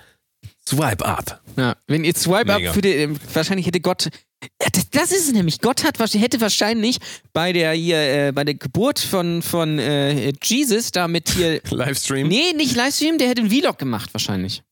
[0.69, 1.41] Swipe up.
[1.57, 2.69] Ja, wenn ihr Swipe Mega.
[2.69, 4.11] up für den, wahrscheinlich hätte Gott,
[4.59, 5.61] das, das ist es nämlich.
[5.63, 6.99] Gott hat, hätte wahrscheinlich
[7.33, 7.97] bei der hier,
[8.29, 12.29] äh, bei der Geburt von, von äh, Jesus da mit hier, Livestream.
[12.29, 14.63] nee, nicht Livestream, der hätte einen Vlog gemacht wahrscheinlich.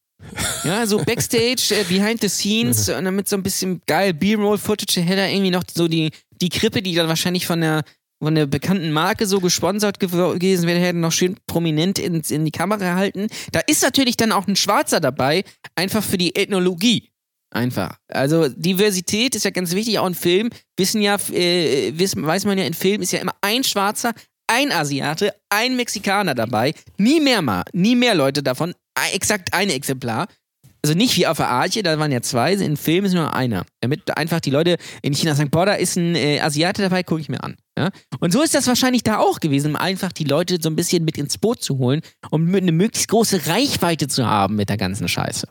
[0.65, 5.01] Ja, so Backstage, äh, Behind the Scenes und dann mit so ein bisschen geil B-Roll-Footage
[5.03, 6.11] hätte er irgendwie noch so die,
[6.41, 7.83] die Krippe, die dann wahrscheinlich von der,
[8.23, 12.45] von der bekannten Marke so gesponsert gew- gewesen wäre, hätte noch schön prominent ins, in
[12.45, 13.29] die Kamera gehalten.
[13.53, 15.45] Da ist natürlich dann auch ein Schwarzer dabei,
[15.75, 17.11] einfach für die Ethnologie.
[17.51, 17.97] Einfach.
[18.09, 20.51] Also Diversität ist ja ganz wichtig, auch in Film.
[20.77, 24.13] Wissen ja, äh, wissen, weiß man ja, in Film ist ja immer ein Schwarzer,
[24.49, 26.75] ein Asiate, ein Mexikaner dabei.
[26.99, 28.75] Nie mehr mal, nie mehr Leute davon.
[29.13, 30.29] Exakt ein Exemplar.
[30.85, 33.65] Also nicht wie auf der Arche, da waren ja zwei, in Film ist nur einer.
[33.81, 37.23] Damit einfach die Leute in China sagen, boah, da ist ein äh, Asiate dabei, gucke
[37.23, 37.57] ich mir an.
[37.79, 37.89] Ja?
[38.21, 41.07] Und so ist das wahrscheinlich da auch gewesen, um einfach die Leute so ein bisschen
[41.07, 45.09] mit ins Boot zu holen, um eine möglichst große Reichweite zu haben mit der ganzen
[45.09, 45.49] Scheiße.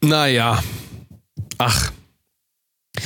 [0.00, 0.62] Naja.
[1.58, 1.92] Ach.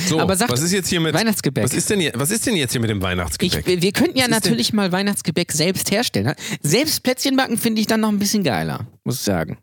[0.07, 1.63] So, Aber sagt- was ist jetzt hier mit Weihnachtsgebäck.
[1.63, 3.65] Was ist denn was ist denn jetzt hier mit dem Ich, Weihnachtsgebäck?
[3.81, 6.27] wir könnten ja Was natürlich mal Weihnachtsgebäck selbst herstellen.
[6.27, 6.35] ne?
[6.61, 9.57] Selbst Plätzchen backen finde ich dann noch ein bisschen geiler, muss ich sagen.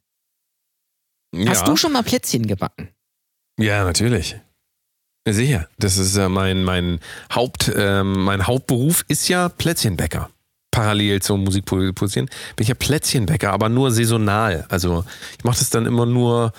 [1.47, 1.65] Hast ja.
[1.67, 2.89] du schon mal Plätzchen gebacken?
[3.59, 4.37] Ja, natürlich.
[5.27, 5.69] Ja, Sicher.
[5.79, 6.99] Das ist äh, mein, mein,
[7.35, 10.31] Haupt, ähm, mein Hauptberuf ist ja Plätzchenbäcker.
[10.73, 14.67] Parallel zum Musikproduzent bin ich ja Plätzchenbäcker, aber nur saisonal.
[14.69, 15.05] Also
[15.37, 16.53] ich mache das dann immer nur,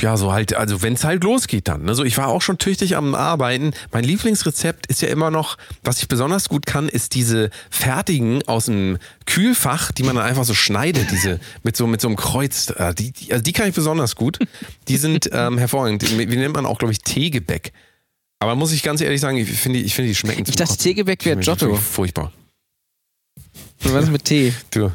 [0.00, 1.88] ja, so halt, also wenn es halt losgeht dann.
[1.88, 3.72] Also ich war auch schon tüchtig am Arbeiten.
[3.92, 8.66] Mein Lieblingsrezept ist ja immer noch, was ich besonders gut kann, ist diese fertigen aus
[8.66, 12.70] dem Kühlfach, die man dann einfach so schneidet, diese mit so mit so einem Kreuz.
[12.70, 14.38] äh, Die, die, also die kann ich besonders gut.
[14.88, 16.02] Die sind ähm, hervorragend.
[16.18, 17.72] Wie nennt man auch, glaube ich, Teegebäck.
[18.38, 20.76] Aber muss ich ganz ehrlich sagen, ich finde, ich finde die schmecken Ich dachte.
[20.76, 21.74] Teegebäck wäre Giotto.
[21.76, 22.32] Furchtbar.
[23.82, 24.52] Was mit Tee?
[24.70, 24.92] Du.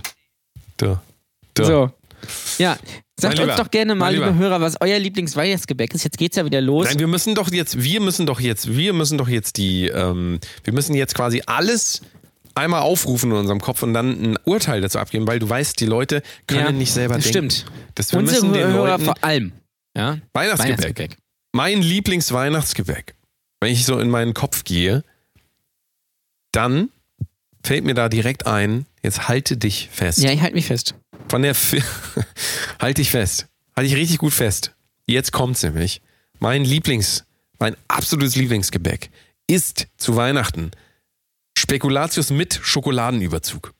[0.77, 0.97] Du.
[1.53, 1.63] Du.
[1.63, 1.91] So.
[2.57, 2.77] Ja,
[3.21, 4.35] sagt Mein uns Lieber, doch gerne mal, liebe.
[4.35, 6.03] Hörer, was euer Lieblingsweihnachtsgebäck ist.
[6.03, 6.87] Jetzt geht's ja wieder los.
[6.87, 10.39] Nein, wir müssen doch jetzt, wir müssen doch jetzt, wir müssen doch jetzt die, ähm,
[10.63, 12.01] wir müssen jetzt quasi alles
[12.55, 15.85] einmal aufrufen in unserem Kopf und dann ein Urteil dazu abgeben, weil du weißt, die
[15.85, 17.49] Leute können Ja, nicht selber das denken.
[17.51, 17.71] stimmt.
[17.95, 19.51] Das, wir Unsere müssen den Hörer Leuten vor allem.
[19.95, 20.17] Ja?
[20.33, 21.17] Weihnachtsgebäck.
[21.53, 23.15] Mein Lieblingsweihnachtsgebäck.
[23.61, 25.03] Wenn ich so in meinen Kopf gehe,
[26.51, 26.89] dann
[27.63, 30.19] fällt mir da direkt ein, jetzt halte dich fest.
[30.19, 30.95] Ja, ich halte mich fest.
[31.29, 31.81] Von der Fi
[32.79, 33.47] Halte dich fest.
[33.75, 34.73] Halte ich richtig gut fest.
[35.05, 36.01] Jetzt kommt's nämlich.
[36.39, 37.23] Mein Lieblings,
[37.59, 39.09] mein absolutes Lieblingsgebäck
[39.47, 40.71] ist zu Weihnachten
[41.57, 43.73] Spekulatius mit Schokoladenüberzug.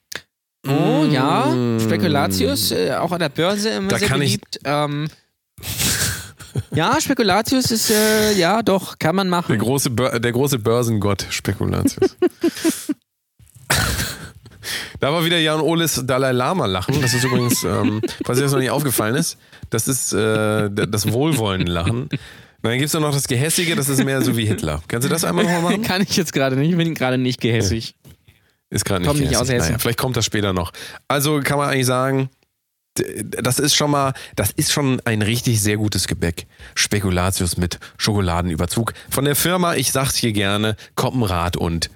[0.68, 3.90] Oh ja, Spekulatius, äh, auch an der Börse immer Mm.
[3.90, 4.60] Da sehr kann ich- beliebt.
[4.64, 5.08] Ähm,
[6.76, 9.58] ja, Spekulatius ist, äh, ja doch, kann man Der machen.
[9.58, 12.16] große, Bör der große Börsengott Spekulatius.
[15.00, 17.02] da war wieder Jan Oles Dalai Lama lachen.
[17.02, 19.38] Das ist übrigens, ähm, falls dir das noch nicht aufgefallen ist,
[19.70, 22.10] das ist äh, das wohlwollende Lachen.
[22.62, 24.82] Dann gibt es noch das Gehässige, das ist mehr so wie Hitler.
[24.88, 25.82] Kannst du das einmal nochmal machen?
[25.82, 27.96] Kann ich jetzt gerade nicht, ich bin gerade nicht gehässig.
[28.70, 29.42] Ist gerade nicht, Kommt nicht gehässig.
[29.42, 29.68] aus Hessen.
[29.72, 30.72] Naja, vielleicht kommt das später noch.
[31.08, 32.30] Also kann man eigentlich sagen,
[32.96, 36.46] das ist schon mal, das ist schon ein richtig sehr gutes Gebäck.
[36.76, 38.94] Spekulatius mit Schokoladenüberzug.
[39.10, 41.90] Von der Firma, ich sag's hier gerne, Koppenrad und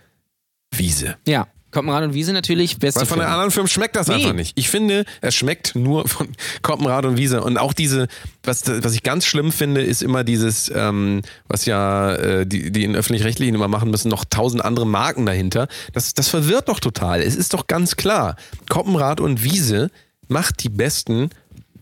[0.71, 1.17] Wiese.
[1.27, 3.33] Ja, Koppenrad und Wiese natürlich, beste Weil von der Firma.
[3.35, 4.15] anderen Firma schmeckt das Nee.
[4.15, 4.57] einfach nicht.
[4.57, 6.29] Ich finde, es schmeckt nur von
[6.61, 7.43] Koppenrad und Wiese.
[7.43, 8.07] Und auch diese,
[8.43, 12.85] was, was ich ganz schlimm finde, ist immer dieses, ähm, was ja äh, die, die
[12.85, 15.67] in öffentlich-rechtlichen immer machen müssen, noch tausend andere Marken dahinter.
[15.91, 17.21] Das, das verwirrt doch total.
[17.21, 18.37] Es ist doch ganz klar,
[18.69, 19.91] Koppenrad und Wiese
[20.29, 21.29] macht die besten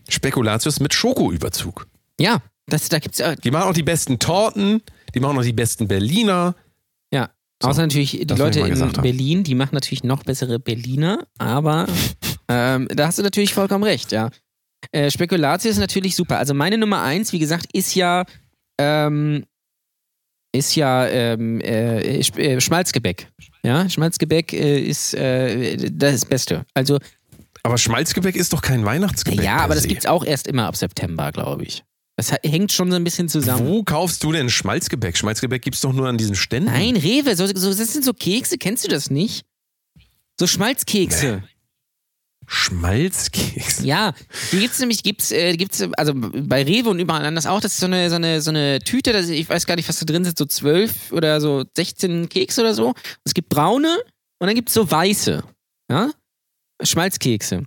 [0.08, 1.86] Spekulatius mit Schokoüberzug.
[2.18, 4.82] Ja, das, da gibt's äh, Die machen auch die besten Torten,
[5.14, 6.54] die machen auch die besten Berliner.
[7.64, 8.92] So, Außer natürlich die Leute in.
[8.92, 11.86] Berlin, die machen natürlich noch bessere Berliner, aber
[12.48, 14.30] ähm, da hast du natürlich vollkommen recht, ja.
[14.92, 16.38] Äh, Spekulatius ist natürlich super.
[16.38, 18.24] Also meine Nummer eins, wie gesagt, ist ja
[18.78, 19.44] ähm,
[20.54, 23.28] ist ja ähm, äh, Sch- äh, Schmalzgebäck.
[23.64, 26.64] Ja, Schmalzgebäck äh, ist äh, das Beste.
[26.74, 26.98] Also
[27.62, 29.42] Aber Schmalzgebäck ist doch kein Weihnachtsgebäck.
[29.44, 29.88] ja, aber das se.
[29.88, 31.82] gibt's auch erst immer ab September, glaube ich.
[32.16, 33.66] Das hängt schon so ein bisschen zusammen.
[33.66, 35.16] Wo kaufst du denn Schmalzgebäck?
[35.16, 36.70] Schmalzgebäck gibt's doch nur an diesen Ständen.
[36.70, 39.44] Nein, Rewe, so, so, das sind so Kekse, kennst du das nicht?
[40.38, 41.42] So Schmalzkekse.
[42.46, 43.82] Schmalzkeks.
[43.84, 44.12] Ja,
[44.52, 47.80] die gibt's nämlich, gibt's, äh, gibt's, also bei Rewe und überall anders auch, das ist
[47.80, 50.24] so eine, so eine, so eine Tüte, das, ich weiß gar nicht, was da drin
[50.24, 52.94] sind, so zwölf oder so 16 Kekse oder so.
[53.24, 53.98] Es gibt braune
[54.38, 55.42] und dann gibt's so weiße.
[55.90, 56.10] Ja?
[56.82, 57.64] Schmalzkekse.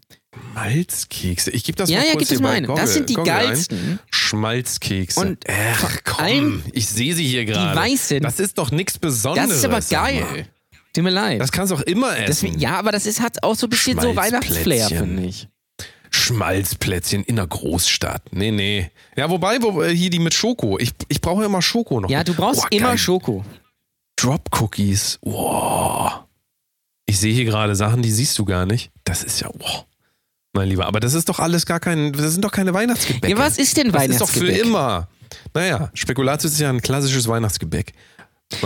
[0.54, 1.52] Schmalzkekse.
[1.52, 2.66] Ich gebe das Ja, mal ja, kurz gib hier bei ein.
[2.66, 3.46] Goggle- Das sind die Goggle ein.
[3.48, 4.00] geilsten.
[4.10, 5.20] Schmalzkekse.
[5.20, 7.76] Und Ach, komm, ich sehe sie hier gerade.
[7.80, 8.22] weißen.
[8.22, 9.50] Das ist doch nichts Besonderes.
[9.50, 10.48] Das ist aber geil.
[10.94, 11.40] Tut mir leid.
[11.42, 12.58] Das kannst du auch immer Das, essen.
[12.60, 15.48] ja, aber das ist, hat auch so ein bisschen so Weihnachtsflair, finde ich.
[16.10, 18.24] Schmalzplätzchen in der Großstadt.
[18.32, 18.90] Nee, nee.
[19.16, 20.80] Ja, wobei, wo, äh, hier die mit Schoko.
[20.80, 22.10] Ich, ich brauche immer Schoko noch.
[22.10, 22.98] Ja, du brauchst Oh, immer geil.
[22.98, 23.46] Schoko.
[24.16, 25.20] Drop Cookies.
[25.22, 26.22] Wow.
[27.06, 28.90] Ich sehe hier gerade Sachen, die siehst du gar nicht.
[29.04, 29.86] Das ist ja, wow.
[30.58, 33.30] Mein Lieber, aber das ist doch alles gar kein, das sind doch keine Weihnachtsgebäcke.
[33.30, 34.66] Ja, was ist denn Das ist doch für Weihnachtsgebäck?
[34.66, 35.08] immer.
[35.54, 37.94] Naja, Spekulatius ist ja ein klassisches Weihnachtsgebäck.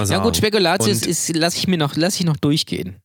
[0.05, 2.97] Ja gut, Spekulatius Und ist, lass ich mir noch, lass ich noch durchgehen.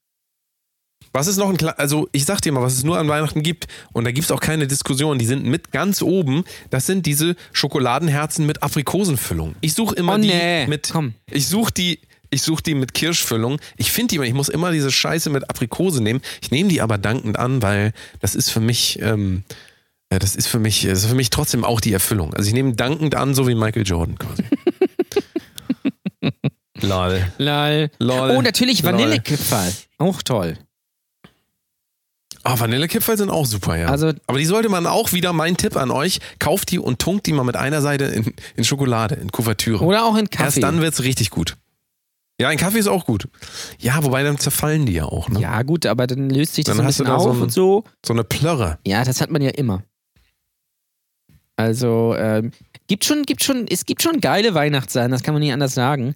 [1.12, 3.42] Was ist noch ein, Kla also ich sag dir mal, was es nur an Weihnachten
[3.42, 7.06] gibt, und da gibt es auch keine Diskussion, die sind mit ganz oben, das sind
[7.06, 9.54] diese Schokoladenherzen mit Aprikosenfüllung.
[9.62, 11.14] Ich suche immer Oh, die nee, mit, komm.
[11.30, 12.00] ich suche die,
[12.30, 13.60] ich suche die mit Kirschfüllung.
[13.76, 16.20] Ich finde die immer, ich muss immer diese Scheiße mit Aprikose nehmen.
[16.42, 19.44] Ich nehme die aber dankend an, weil das ist für mich, ähm,
[20.12, 22.34] ja, das ist für mich, das ist für mich trotzdem auch die Erfüllung.
[22.34, 24.44] Also ich nehme dankend an, so wie Michael Jordan quasi.
[26.82, 27.24] Lol.
[27.38, 27.90] Lol.
[27.98, 28.30] Lol.
[28.32, 28.84] Oh, natürlich.
[28.84, 29.72] Vanillekipferl.
[29.98, 30.58] Auch toll.
[32.42, 33.88] Ah, Vanillekipferl sind auch super, ja.
[33.88, 37.26] Also- Aber die sollte man auch wieder, mein Tipp an euch, kauft die und tunkt
[37.26, 39.82] die mal mit einer Seite in, in Schokolade, in Kuvertüre.
[39.84, 40.44] Oder auch in Kaffee.
[40.44, 41.56] Erst dann wird's richtig gut.
[42.40, 43.28] Ja, ein Kaffee ist auch gut.
[43.78, 45.40] Ja, wobei dann zerfallen die ja auch, ne?
[45.40, 47.36] Ja, gut, aber dann löst sich das Dann ein hast du bisschen da so auf
[47.36, 47.84] ein- und so.
[48.04, 48.78] So eine Plörre.
[48.86, 49.82] Ja, das hat man ja immer.
[51.56, 52.50] Also, ähm,
[52.86, 56.14] gibt schon, gibt schon, es gibt schon geile Weihnachtssachen, das kann man nicht anders sagen.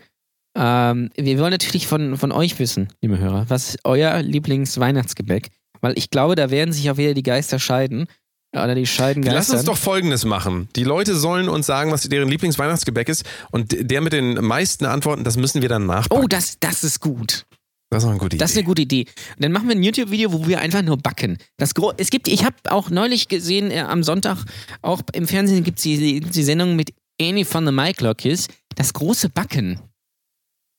[0.55, 5.49] Ähm, wir wollen natürlich von, von euch wissen, liebe Hörer, was ist euer Lieblingsweihnachtsgebäck?
[5.81, 8.07] Weil ich glaube, da werden sich auch wieder die Geister scheiden.
[8.53, 10.69] Oder die scheiden Lass uns doch Folgendes machen.
[10.75, 13.25] Die Leute sollen uns sagen, was deren Lieblingsweihnachtsgebäck ist.
[13.53, 16.25] Und der mit den meisten Antworten, das müssen wir dann nachbacken.
[16.25, 17.47] Oh, das, das ist gut.
[17.91, 18.43] das ist auch eine gute Idee.
[18.43, 19.07] Das ist eine gute Idee.
[19.37, 21.39] Und dann machen wir ein YouTube-Video, wo wir einfach nur backen.
[21.59, 24.45] Das Gro es gibt, ich habe auch neulich gesehen, äh, am Sonntag,
[24.83, 28.93] auch im Fernsehen gibt es die, die Sendung mit Annie von the Mike Lockis, das
[28.93, 29.79] große Backen.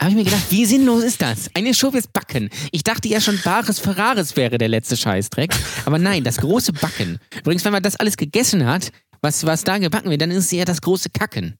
[0.01, 1.51] Habe ich mir gedacht, wie sinnlos ist das?
[1.53, 2.49] Eine Show ist Backen.
[2.71, 5.53] Ich dachte ja schon, Bares Ferraris wäre der letzte Scheißdreck.
[5.85, 7.19] Aber nein, das große Backen.
[7.39, 8.91] Übrigens, wenn man das alles gegessen hat,
[9.21, 11.55] was, was da gebacken wird, dann ist es eher das große Kacken.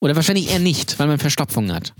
[0.00, 1.94] Oder wahrscheinlich eher nicht, weil man Verstopfung hat.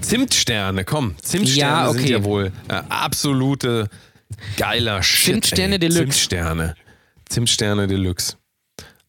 [0.00, 1.16] Zimtsterne, komm.
[1.20, 2.12] Zimtsterne Ja, sind okay.
[2.12, 3.90] ja wohl äh, absolute
[4.56, 5.34] geiler Shit.
[5.34, 5.78] Zimtsterne ey.
[5.80, 6.04] Deluxe.
[6.04, 6.74] Zimtsterne.
[7.28, 8.36] Zimtsterne Deluxe.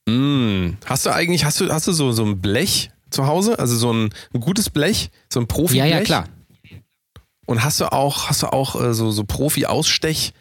[0.09, 0.71] Mm.
[0.85, 3.59] Hast du eigentlich, hast du, hast du so, so ein Blech zu Hause?
[3.59, 5.11] Also so ein, ein gutes Blech?
[5.31, 6.27] So ein profi Ja, ja, klar.
[7.45, 10.33] Und hast du auch, hast du auch äh, so, so Profi-Ausstechformen?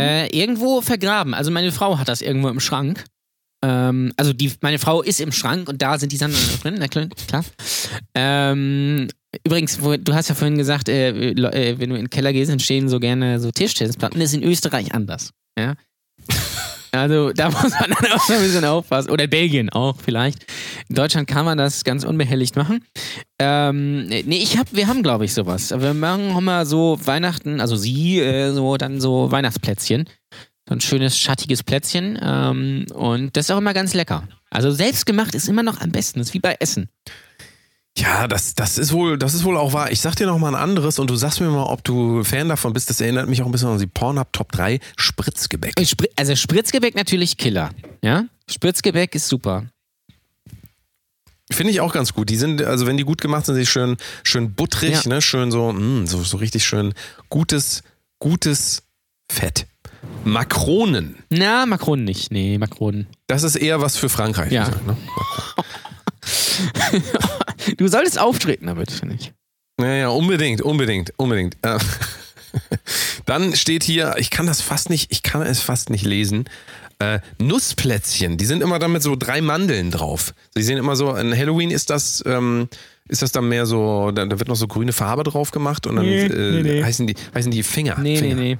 [0.00, 1.34] Äh, irgendwo vergraben.
[1.34, 3.04] Also meine Frau hat das irgendwo im Schrank.
[3.62, 6.88] Ähm, also die, meine Frau ist im Schrank und da sind die Sachen drin, na
[6.88, 7.08] klar.
[7.28, 7.44] klar.
[8.14, 9.08] Ähm,
[9.44, 12.50] übrigens, wo, du hast ja vorhin gesagt, äh, äh, wenn du in den Keller gehst,
[12.50, 14.18] entstehen so gerne so Tischtennisplatten.
[14.20, 15.32] Das ist in Österreich anders.
[15.58, 15.74] Ja.
[16.92, 19.10] Also da muss man dann auch ein bisschen aufpassen.
[19.10, 20.46] Oder Belgien auch vielleicht.
[20.88, 22.84] In Deutschland kann man das ganz unbehelligt machen.
[23.38, 25.70] Ähm, nee, ich hab, wir haben, glaube ich, sowas.
[25.70, 30.08] Wir machen auch mal so Weihnachten, also sie, äh, so dann so Weihnachtsplätzchen.
[30.68, 32.18] So ein schönes, schattiges Plätzchen.
[32.22, 34.24] Ähm, und das ist auch immer ganz lecker.
[34.50, 36.18] Also selbstgemacht ist immer noch am besten.
[36.20, 36.88] Das ist wie bei Essen.
[37.98, 39.90] Ja, das, das, ist wohl, das ist wohl auch wahr.
[39.90, 42.48] Ich sag dir noch mal ein anderes und du sagst mir mal, ob du Fan
[42.48, 42.90] davon bist.
[42.90, 45.80] Das erinnert mich auch ein bisschen an die Pornhub Top 3 Spritzgebäck.
[45.80, 45.86] Äh,
[46.16, 47.70] Also Spritzgebäck natürlich Killer.
[48.02, 48.24] Ja?
[48.50, 49.64] Spritzgebäck ist super.
[51.50, 52.28] Finde ich auch ganz gut.
[52.28, 55.08] Die sind, also wenn die gut gemacht sind, sind die schön, schön buttrig, Ja.
[55.08, 55.22] ne?
[55.22, 56.92] Schön so, mh, so, so richtig schön
[57.28, 57.82] gutes,
[58.18, 58.82] gutes
[59.30, 59.66] Fett.
[60.24, 61.16] Makronen.
[61.30, 62.32] Na, Makronen nicht.
[62.32, 63.06] Nee, Makronen.
[63.28, 64.50] Das ist eher was für Frankreich.
[64.52, 64.64] Ja.
[64.64, 64.96] gesagt, ne?
[67.76, 69.32] Du solltest auftreten damit, finde ich.
[69.78, 71.56] Naja, unbedingt, unbedingt, unbedingt.
[71.62, 71.78] Äh,
[73.26, 76.44] Dann steht hier, ich kann das fast nicht, ich kann es fast nicht lesen.
[76.98, 80.32] Äh, Nussplätzchen, die sind immer dann mit so drei Mandeln drauf.
[80.56, 82.68] Die sehen immer so, an Halloween ist das, ähm,
[83.08, 85.96] ist das dann mehr so, da, da wird noch so grüne Farbe drauf gemacht und
[85.96, 86.82] dann Nee, äh, nee, nee.
[86.82, 87.98] heißen die, heißen die Finger.
[88.00, 88.34] Nee, Finger.
[88.36, 88.58] nee,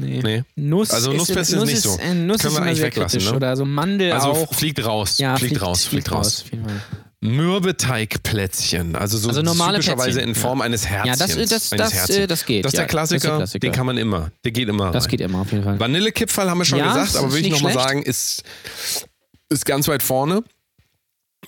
[0.00, 0.20] nee.
[0.22, 0.42] Nee.
[0.56, 1.90] Nuss Also Nussplätzchen ist Nuss nicht so.
[1.90, 3.32] Nuss Können ist wir eigentlich weglassen, ne?
[3.34, 4.52] Oder so Mandel Also auch.
[4.52, 6.42] fliegt raus, ja, fliegt, raus, fliegt raus.
[6.44, 6.82] auf jeden Fall.
[7.22, 11.18] Mürbeteigplätzchen, also so Also typischerweise Plätzchen, in Form eines Ja, Herzchens.
[11.18, 12.16] das, das, das, Herzchens.
[12.16, 12.64] äh, das geht.
[12.64, 13.58] Das ist ja, der Klassiker, Klassiker.
[13.60, 15.10] den kann man immer, der geht immer Das rein.
[15.10, 15.80] geht immer auf jeden Fall.
[15.80, 18.42] Vanillekipferl haben wir schon Ja, gesagt, ist aber würde ich nochmal sagen, ist,
[19.48, 20.42] ist ganz weit vorne.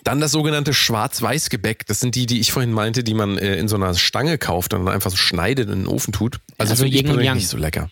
[0.04, 1.86] Dann das sogenannte Schwarz-Weiß-Gebäck.
[1.86, 4.72] Das sind die, die ich vorhin meinte, die man äh, in so einer Stange kauft
[4.72, 6.38] und dann einfach so schneidet und in den Ofen tut.
[6.56, 7.90] Also, Also finde ich persönlich nicht so lecker.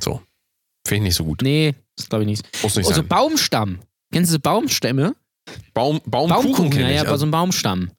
[0.00, 0.22] So.
[0.86, 1.42] Finde ich nicht so gut.
[1.42, 2.62] Nee, das glaube ich nicht.
[2.62, 3.08] Muss nicht Also sein.
[3.08, 3.80] Baumstamm.
[4.12, 5.14] Kennst du Baumstämme?
[5.74, 6.96] Baum, Baumkuchen Baumkuchen, ja, ich.
[6.96, 7.90] ja, aber so ein Baumstamm.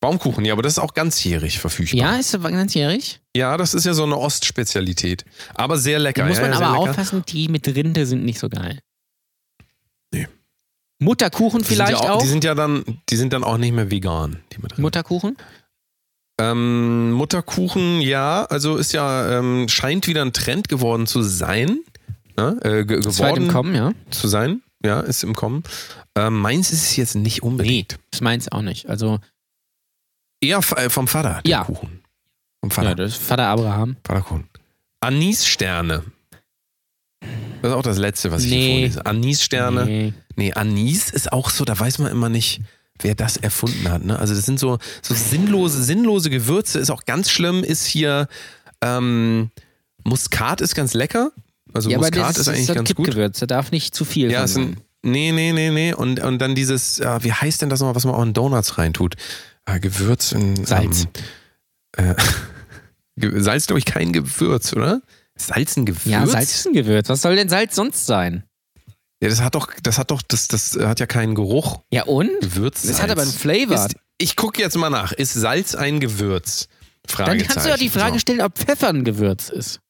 [0.00, 1.96] Baumkuchen, ja, aber das ist auch ganzjährig verfügbar.
[1.96, 3.20] Ja, ist das ganzjährig?
[3.36, 5.24] Ja, das ist ja so eine Ostspezialität.
[5.54, 6.22] Aber sehr lecker.
[6.22, 8.80] Da muss man ja, aber aufpassen, die mit Rinde sind nicht so geil.
[10.12, 10.26] Nee.
[10.98, 12.20] Mutterkuchen vielleicht ja auch?
[12.20, 14.40] Die sind ja dann, die sind dann auch nicht mehr vegan.
[14.52, 14.82] Die mit drin.
[14.82, 15.36] Mutterkuchen?
[16.40, 21.78] Ähm, Mutterkuchen, ja, also ist ja, ähm, scheint wieder ein Trend geworden zu sein.
[22.36, 22.58] Ne?
[22.62, 23.92] Äh, geworden Kommen, ja.
[24.10, 24.62] zu sein.
[24.84, 25.62] Ja, ist im Kommen.
[26.16, 27.98] Ähm, meins ist es jetzt nicht unbedingt.
[28.10, 28.88] Das meins auch nicht.
[28.88, 29.20] Also,
[30.40, 31.64] Eher äh, vom Vater, der Ja.
[31.64, 32.02] Kuchen.
[32.60, 32.88] Vom Vater.
[32.90, 33.96] ja, das ist Vater Abraham.
[34.04, 34.48] Vaterkuchen.
[35.00, 36.02] Anissterne.
[37.60, 38.58] Das ist auch das Letzte, was ich Nee.
[38.66, 39.06] hier vorlese.
[39.06, 39.84] Anissterne.
[39.84, 40.12] Nee.
[40.34, 42.60] Nee, Anis ist auch so, da weiß man immer nicht,
[43.00, 44.04] wer das erfunden hat.
[44.04, 44.18] Ne?
[44.18, 46.78] Also das sind so, so sinnlose, sinnlose Gewürze.
[46.80, 48.26] Ist auch ganz schlimm, ist hier
[48.80, 49.50] ähm,
[50.04, 51.30] Muskat ist ganz lecker.
[51.74, 53.16] Also Ja, aber Muskat das ist, eigentlich ein ganz gut.
[53.16, 54.76] Da darf nicht zu viel Ja, sein.
[55.02, 55.92] nee, nee, nee, nee.
[55.94, 58.78] Und, und dann dieses, äh, wie heißt denn das nochmal, was man auch in Donuts
[58.78, 59.14] reintut?
[59.66, 61.06] Äh, Gewürz in Salz.
[61.96, 62.14] Ähm,
[63.16, 65.02] äh, Salz, glaube ich, kein Gewürz, oder?
[65.36, 66.04] Salz ein Gewürz?
[66.06, 67.08] Ja, Salz ist ein Gewürz.
[67.08, 68.44] Was soll denn Salz sonst sein?
[69.22, 71.80] Ja, das hat doch, das hat doch, das, das hat ja keinen Geruch.
[71.92, 72.28] Ja, und?
[72.40, 72.82] Gewürz.
[72.82, 73.86] Das hat aber einen Flavor.
[73.86, 75.12] Ist, ich gucke jetzt mal nach.
[75.12, 76.66] Ist Salz ein Gewürz?
[77.16, 79.80] Dann kannst du ja die Frage stellen, ob Pfeffer ein Gewürz ist.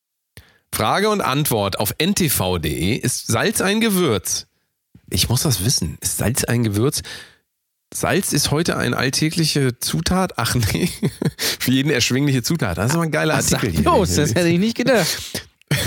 [0.74, 2.96] Frage und Antwort auf ntv.de.
[2.96, 4.46] Ist Salz ein Gewürz?
[5.10, 5.98] Ich muss das wissen.
[6.00, 7.02] Ist Salz ein Gewürz?
[7.92, 10.38] Salz ist heute eine alltägliche Zutat?
[10.38, 10.88] Ach nee,
[11.36, 12.78] für jeden erschwingliche Zutat.
[12.78, 13.84] Das ist aber ein geiler Was Artikel hier.
[13.84, 14.14] los?
[14.14, 15.06] Das hätte ich nicht gedacht.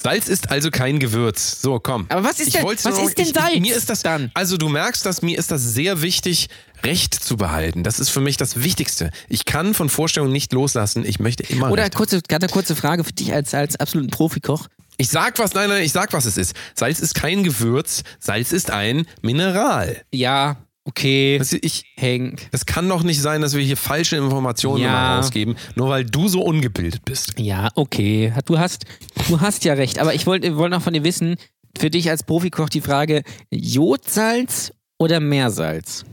[0.00, 1.60] Salz ist also kein Gewürz.
[1.60, 2.06] So, komm.
[2.08, 4.30] Aber was ist Ich denn- was nur- ist denn ich, Salz Mir ist das dann?
[4.34, 6.48] Also du merkst, dass mir ist das sehr wichtig,
[6.84, 7.82] Recht zu behalten.
[7.82, 9.10] Das ist für mich das Wichtigste.
[9.28, 11.04] Ich kann von Vorstellungen nicht loslassen.
[11.04, 11.96] Ich möchte immer Oder Recht.
[11.96, 14.68] kurze, ganz eine kurze Frage für dich als, als absoluten Profikoch.
[14.96, 16.54] Ich sag was, nein, nein, ich sag was es ist.
[16.74, 18.02] Salz ist kein Gewürz.
[18.20, 20.02] Salz ist ein Mineral.
[20.12, 20.56] Ja,
[20.88, 21.38] okay.
[21.38, 22.48] Das, ich, Henk.
[22.50, 24.88] das kann doch nicht sein, dass wir hier falsche Informationen Ja.
[24.88, 27.38] immer rausgeben, nur weil du so ungebildet bist.
[27.38, 28.32] Ja, okay.
[28.46, 28.84] Du hast,
[29.28, 29.98] du hast ja recht.
[29.98, 31.36] Aber ich wollte wollt noch von dir wissen,
[31.78, 36.04] für dich als Profikoch die Frage: Jodsalz oder Meersalz?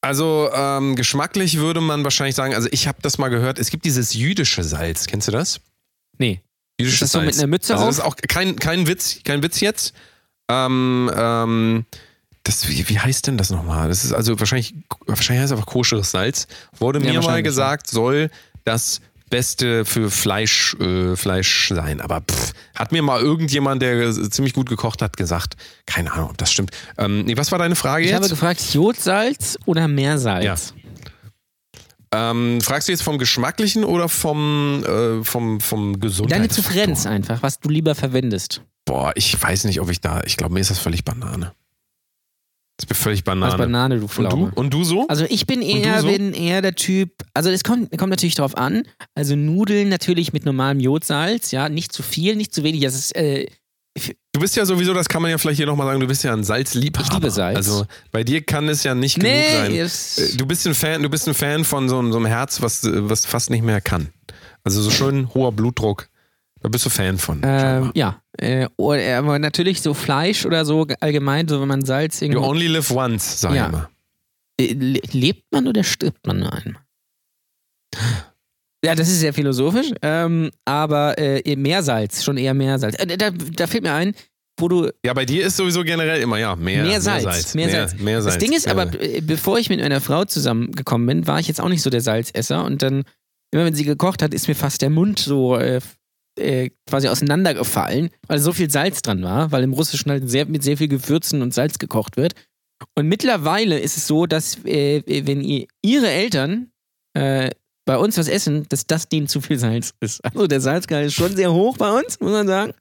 [0.00, 3.84] Also ähm, geschmacklich würde man wahrscheinlich sagen, also ich habe das mal gehört, es gibt
[3.84, 5.60] dieses jüdische Salz, kennst du das?
[6.18, 6.40] Nee.
[6.80, 7.38] Jüdisches Ist das so mit Salz.
[7.40, 7.88] einer Mütze also auf?
[7.90, 9.94] Das ist auch kein, kein Witz, kein Witz jetzt.
[10.48, 11.84] Ähm, ähm,
[12.44, 13.88] das, wie, wie heißt denn das nochmal?
[13.88, 14.74] Das ist also wahrscheinlich,
[15.06, 16.46] wahrscheinlich heißt es einfach koscheres Salz.
[16.78, 18.30] Wurde Ja, mir mal gesagt, soll
[18.64, 19.00] das
[19.30, 22.00] Beste für Fleisch, äh, Fleisch sein.
[22.00, 25.56] Aber pff, hat mir mal irgendjemand, der ziemlich gut gekocht hat, gesagt.
[25.84, 26.70] Keine Ahnung, ob das stimmt.
[26.96, 28.16] Ähm, nee, was war deine Frage Ich jetzt?
[28.20, 30.72] habe gefragt: Jodsalz oder Meersalz?
[32.12, 36.48] Ähm, fragst du jetzt vom Geschmacklichen oder vom, äh, vom, vom Gesundheitsfaktor?
[36.48, 38.62] Deine Präferenz einfach, was du lieber verwendest.
[38.84, 41.52] Boah, ich weiß nicht, ob ich da, ich glaube, mir ist das völlig Banane.
[42.78, 43.52] Das ist völlig Banane.
[43.52, 44.50] Was Banane, du Und Pflaume.
[44.50, 44.60] du?
[44.60, 45.06] Und du so?
[45.08, 46.08] Also ich bin eher, so?
[46.08, 48.84] bin eher der Typ, also es kommt, kommt natürlich drauf an.
[49.14, 52.82] Also Nudeln natürlich mit normalem Jodsalz, ja, nicht zu viel, nicht zu wenig.
[52.82, 53.48] Das ist, äh,
[54.32, 56.32] Du bist ja sowieso, das kann man ja vielleicht hier nochmal sagen, du bist ja
[56.32, 57.06] ein Salzliebhaber.
[57.08, 57.56] Ich liebe Salz.
[57.56, 59.74] Also bei dir kann es ja nicht genug nee, sein.
[59.74, 62.26] es- Äh, Du bist ein Fan, du bist ein Fan von so, einem- so einem
[62.26, 64.08] Herz, was, äh, was fast nicht mehr kann.
[64.64, 66.08] Also so schön hoher Blutdruck.
[66.60, 67.40] Da bist du Fan von.
[67.44, 72.20] ähm, ja, äh, oder, aber natürlich so Fleisch oder so allgemein, so wenn man Salz
[72.20, 72.48] You irgendwo...
[72.48, 73.62] only live once, sag Ja.
[73.62, 73.90] ich immer.
[74.60, 76.82] Äh, le- lebt man oder stirbt man nur einmal?
[78.84, 82.94] Ja, das ist sehr philosophisch, ähm, aber äh, Meersalz, schon eher Meersalz.
[82.98, 84.14] Äh, da, da fällt mir ein,
[84.56, 87.54] wo du Ja, bei dir ist sowieso generell immer, ja, mehr, Mehr Salz, Mehr Salz.
[87.54, 87.94] mehr Salz.
[87.94, 88.34] Mehr, mehr Salz.
[88.34, 91.48] Das Ding ist mehr aber, äh, bevor ich mit einer Frau zusammengekommen bin, war ich
[91.48, 93.04] jetzt auch nicht so der Salzesser und dann,
[93.50, 95.80] immer wenn sie gekocht hat, ist mir fast der Mund so äh,
[96.38, 100.62] äh, quasi auseinandergefallen, weil so viel Salz dran war, weil im Russischen halt sehr, mit
[100.62, 102.34] sehr viel Gewürzen und Salz gekocht wird.
[102.94, 106.70] Und mittlerweile ist es so, dass äh, wenn ihr, ihre Eltern
[107.14, 107.50] äh,
[107.88, 110.22] bei uns was essen, dass das denen zu viel Salz ist.
[110.22, 112.74] Also der Salzgehalt ist schon sehr hoch bei uns, muss man sagen.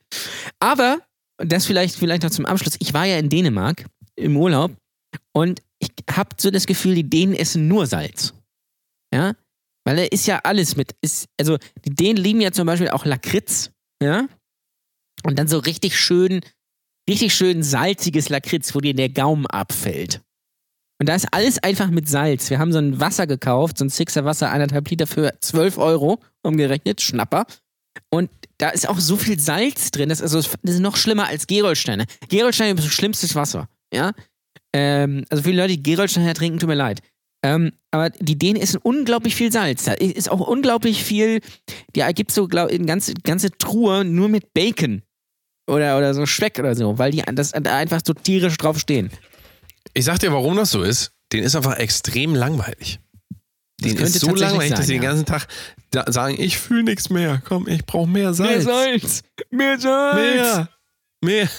[0.60, 1.00] Aber,
[1.38, 3.86] das vielleicht, vielleicht noch zum Abschluss, ich war ja in Dänemark
[4.18, 4.76] im Urlaub
[5.34, 8.34] und ich habe so das Gefühl, die Dänen essen nur Salz.
[9.14, 9.34] Ja?
[9.86, 10.94] Weil da ist ja alles mit.
[11.00, 13.72] Ist, also, die Dänen lieben ja zum Beispiel auch Lakritz.
[14.04, 14.28] Ja?
[15.24, 16.42] Und dann so richtig schön,
[17.10, 20.20] richtig schön salziges Lakritz, wo dir der Gaumen abfällt.
[21.00, 22.50] Und da ist alles einfach mit Salz.
[22.50, 26.20] Wir haben so ein Wasser gekauft, so ein Sixer Wasser, eineinhalb Liter für 12 Euro
[26.42, 27.46] umgerechnet, Schnapper.
[28.10, 31.28] Und da ist auch so viel Salz drin, das ist, also, das ist noch schlimmer
[31.28, 32.06] als Gerolsteine.
[32.30, 34.12] Gerolsteine ist so schlimmstes Wasser, ja.
[34.74, 37.02] Ähm, also die Leute, die Gerolsteine trinken, tut mir leid.
[37.44, 39.86] Ähm, aber die Dänen essen unglaublich viel Salz.
[39.86, 41.42] Da ist auch unglaublich viel,
[41.96, 45.04] ja, gibt so, glaube ich, eine ganze, ganze Truhe nur mit Bacon.
[45.70, 49.12] Oder, oder so Speck oder so, weil die das, da einfach so tierisch drauf stehen.
[49.94, 51.12] Ich sag dir, warum das so ist.
[51.34, 53.00] Den ist einfach extrem langweilig.
[53.82, 55.10] Den könnte ist so langweilig, dass sie sein, den ja.
[55.10, 55.48] ganzen Tag
[56.08, 57.42] sagen, ich fühle nichts mehr.
[57.46, 58.64] Komm, ich brauche mehr Salz.
[58.64, 59.24] Salz!
[59.52, 60.16] Mehr Salz!
[60.16, 60.70] Mehr.
[61.22, 61.50] Mehr.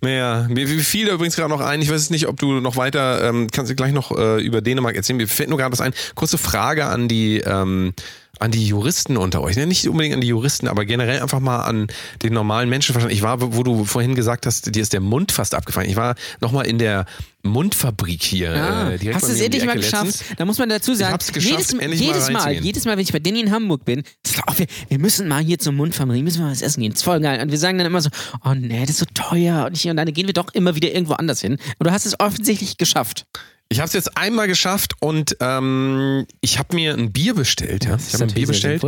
[0.00, 0.48] Mehr.
[0.50, 3.48] Mir fiel da übrigens gerade noch ein, ich weiß nicht, ob du noch weiter, ähm,
[3.50, 5.16] kannst du gleich noch äh, über Dänemark erzählen.
[5.16, 5.94] Mir fällt nur gerade was ein.
[6.14, 7.94] Kurze Frage an die, ähm,
[8.42, 9.56] an die Juristen unter euch.
[9.56, 11.86] Ja, nicht unbedingt an die Juristen, aber generell einfach mal an
[12.22, 13.14] den normalen Menschenverstand.
[13.14, 15.88] Ich war, wo du vorhin gesagt hast, dir ist der Mund fast abgefallen.
[15.88, 17.06] Ich war nochmal in der
[17.44, 18.52] Mundfabrik hier.
[18.52, 20.06] Ah, äh, direkt hast du es endlich mal geschafft?
[20.06, 20.36] letztens.
[20.36, 22.64] Da muss man dazu sagen, jedes, endlich mal jedes Mal, reinzugehen.
[22.64, 25.42] jedes Mal, wenn ich bei Danny in Hamburg bin, klar, oh, wir, wir müssen mal
[25.42, 27.40] hier zum Mundfabrik, müssen wir was essen gehen, ist voll geil.
[27.40, 28.10] Und wir sagen dann immer so,
[28.44, 30.92] oh nee, das ist so teuer und, hier, und dann gehen wir doch immer wieder
[30.92, 31.58] irgendwo anders hin.
[31.78, 33.26] Und du hast es offensichtlich geschafft.
[33.72, 37.86] Ich habe es jetzt einmal geschafft und ähm, ich habe mir ein Bier bestellt.
[37.86, 37.96] Ja?
[37.96, 38.84] Ich habe ein Bier bestellt.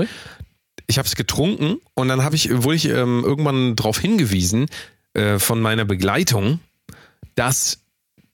[0.87, 4.67] ich habe es getrunken und dann habe ich, wurde ich ähm, irgendwann darauf hingewiesen
[5.15, 6.61] äh, von meiner Begleitung,
[7.35, 7.79] dass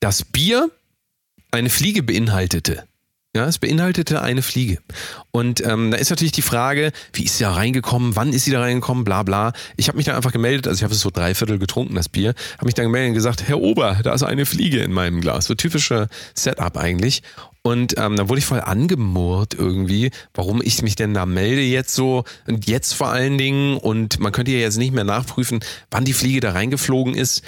[0.00, 0.70] das Bier
[1.52, 2.84] eine Fliege beinhaltete.
[3.36, 4.78] Ja, es beinhaltete eine Fliege.
[5.30, 8.50] Und ähm, da ist natürlich die Frage, wie ist sie da reingekommen, wann ist sie
[8.50, 9.52] da reingekommen, bla bla.
[9.76, 12.34] Ich habe mich dann einfach gemeldet, also ich habe es so dreiviertel getrunken, das Bier,
[12.56, 15.44] habe mich dann gemeldet und gesagt, Herr Ober, da ist eine Fliege in meinem Glas.
[15.44, 17.22] So typische Setup eigentlich.
[17.62, 21.94] Und ähm, dann wurde ich voll angemurrt irgendwie, warum ich mich denn da melde jetzt
[21.94, 23.76] so und jetzt vor allen Dingen.
[23.76, 25.60] Und man könnte ja jetzt nicht mehr nachprüfen,
[25.92, 27.42] wann die Fliege da reingeflogen ist.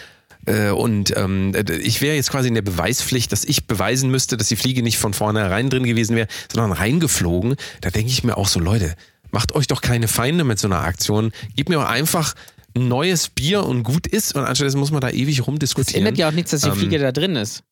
[0.46, 1.52] Äh, Und ähm,
[1.82, 4.98] ich wäre jetzt quasi in der Beweispflicht, dass ich beweisen müsste, dass die Fliege nicht
[4.98, 7.56] von vornherein drin gewesen wäre, sondern reingeflogen.
[7.80, 8.94] Da denke ich mir auch so, Leute,
[9.30, 11.32] macht euch doch keine Feinde mit so einer Aktion.
[11.56, 12.34] Gebt mir doch einfach
[12.74, 16.06] ein neues Bier und gut ist und anstattdessen muss man da ewig rumdiskutieren.
[16.06, 17.62] ändert ja auch nichts, dass die Ähm, Fliege da drin ist.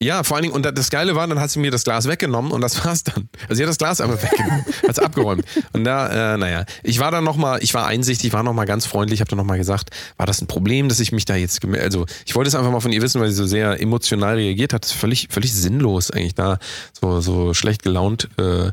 [0.00, 2.52] Ja, vor allen Dingen, und das Geile war, dann hat sie mir das Glas weggenommen
[2.52, 3.28] und das war's dann.
[3.42, 5.44] Also sie hat das Glas einfach weggenommen, hat es abgeräumt.
[5.72, 9.20] Und da, äh, naja, ich war dann nochmal, ich war einsichtig, war nochmal ganz freundlich,
[9.20, 12.36] habe dann nochmal gesagt, war das ein Problem, dass ich mich da jetzt, also ich
[12.36, 14.84] wollte es einfach mal von ihr wissen, weil sie so sehr emotional reagiert hat.
[14.84, 16.58] Das ist völlig, völlig sinnlos eigentlich da
[17.00, 18.70] so, so schlecht gelaunt äh,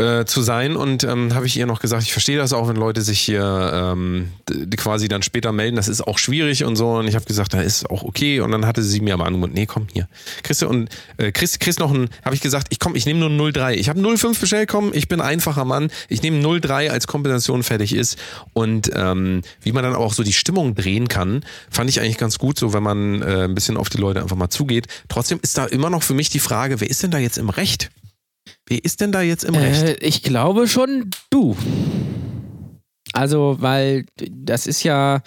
[0.00, 0.76] äh, zu sein.
[0.76, 3.70] Und ähm, habe ich ihr noch gesagt, ich verstehe das auch, wenn Leute sich hier
[3.72, 4.32] ähm,
[4.76, 6.90] quasi dann später melden, das ist auch schwierig und so.
[6.90, 8.40] Und ich habe gesagt, da ist auch okay.
[8.40, 10.06] Und dann hatte sie mir aber angeboten, nee, komm hier.
[10.42, 10.88] Du und
[11.18, 13.72] äh, kriegst, kriegst noch ein, habe ich gesagt, ich komm, ich nehme nur 0,3.
[13.72, 15.90] Ich habe 0,5 bestellt, komm, ich bin ein einfacher Mann.
[16.08, 18.18] Ich nehme 0,3 als Kompensation fertig ist.
[18.52, 22.38] Und ähm, wie man dann auch so die Stimmung drehen kann, fand ich eigentlich ganz
[22.38, 24.86] gut, so wenn man äh, ein bisschen auf die Leute einfach mal zugeht.
[25.08, 27.50] Trotzdem ist da immer noch für mich die Frage, wer ist denn da jetzt im
[27.50, 27.90] Recht?
[28.66, 29.82] Wer ist denn da jetzt im Recht?
[29.82, 31.56] Äh, ich glaube schon du.
[33.12, 35.22] Also, weil das ist ja,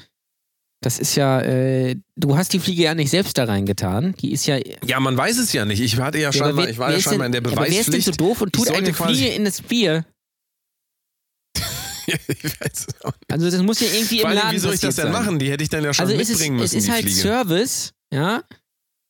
[0.82, 4.14] das ist ja, äh, du hast die Fliege ja nicht selbst da reingetan.
[4.22, 4.58] Die ist ja.
[4.86, 5.82] Ja, man weiß es ja nicht.
[5.82, 7.88] Ich hatte ja scheinbar, wer- ich war ja scheinbar denn- in der aber wer ist
[7.88, 8.06] denn Beweispflicht.
[8.06, 10.06] so doof und tut eine Fliege in das Bier?
[12.08, 13.32] ich weiß auch nicht.
[13.32, 15.12] Also das muss ja irgendwie im Laden wie soll ich das denn sein.
[15.12, 15.40] machen?
[15.40, 17.04] Die hätte ich dann ja schon Also es ist, mitbringen es müssen, ist die halt
[17.04, 17.20] Fliege.
[17.20, 18.44] Service, ja.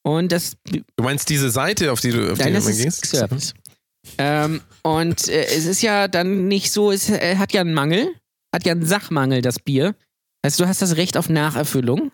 [0.03, 2.81] Und das, Du meinst diese Seite, auf die du auf die nein, du das ist
[2.83, 3.05] gehst?
[3.05, 3.53] Service.
[4.17, 8.07] Ähm, und äh, es ist ja dann nicht so, es äh, hat ja einen Mangel,
[8.53, 9.95] hat ja einen Sachmangel, das Bier.
[10.41, 12.11] Also du hast das Recht auf Nacherfüllung.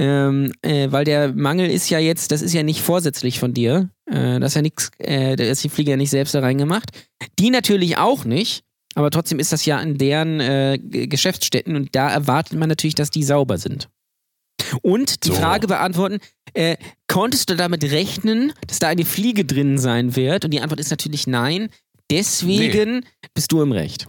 [0.00, 3.90] Ähm, äh, weil der Mangel ist ja jetzt, das ist ja nicht vorsätzlich von dir.
[4.06, 6.90] Äh, das ist ja nichts, äh, da ist die Fliege ja nicht selbst da reingemacht.
[7.40, 8.62] Die natürlich auch nicht,
[8.94, 13.10] aber trotzdem ist das ja an deren äh, Geschäftsstätten und da erwartet man natürlich, dass
[13.10, 13.88] die sauber sind.
[14.82, 15.34] Und die So.
[15.34, 16.18] Frage beantworten,
[16.54, 16.76] äh,
[17.08, 20.44] konntest du damit rechnen, dass da eine Fliege drin sein wird?
[20.44, 21.70] Und die Antwort ist natürlich nein.
[22.10, 23.04] Deswegen
[23.34, 24.08] bist du im Recht.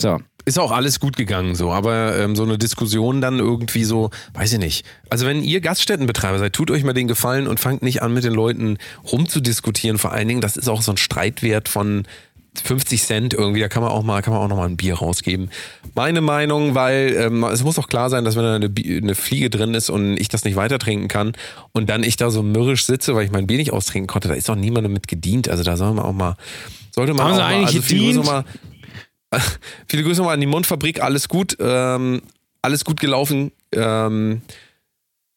[0.00, 0.18] So.
[0.44, 4.54] Ist auch alles gut gegangen so, aber ähm, so eine Diskussion dann irgendwie so, weiß
[4.54, 4.84] ich nicht.
[5.08, 8.24] Also wenn ihr Gaststättenbetreiber seid, tut euch mal den Gefallen und fangt nicht an mit
[8.24, 8.78] den Leuten
[9.10, 9.98] rumzudiskutieren.
[9.98, 12.04] Vor allen Dingen, das ist auch so ein Streitwert von
[12.62, 14.94] 50 Cent irgendwie, da kann man auch mal, kann man auch noch mal ein Bier
[14.94, 15.50] rausgeben.
[15.94, 19.48] Meine Meinung, weil ähm, es muss doch klar sein, dass wenn da eine, eine Fliege
[19.48, 21.32] drin ist und ich das nicht weiter trinken kann
[21.72, 24.34] und dann ich da so mürrisch sitze, weil ich mein Bier nicht austrinken konnte, da
[24.34, 25.48] ist doch niemandem mit gedient.
[25.48, 26.36] Also da soll man auch mal,
[26.90, 28.26] sollte man Haben auch mal, eigentlich also Grüße gedient?
[28.26, 28.44] mal,
[29.88, 32.22] viele Grüße mal an die Mundfabrik, alles gut, ähm,
[32.62, 33.52] alles gut gelaufen.
[33.72, 34.42] Ähm,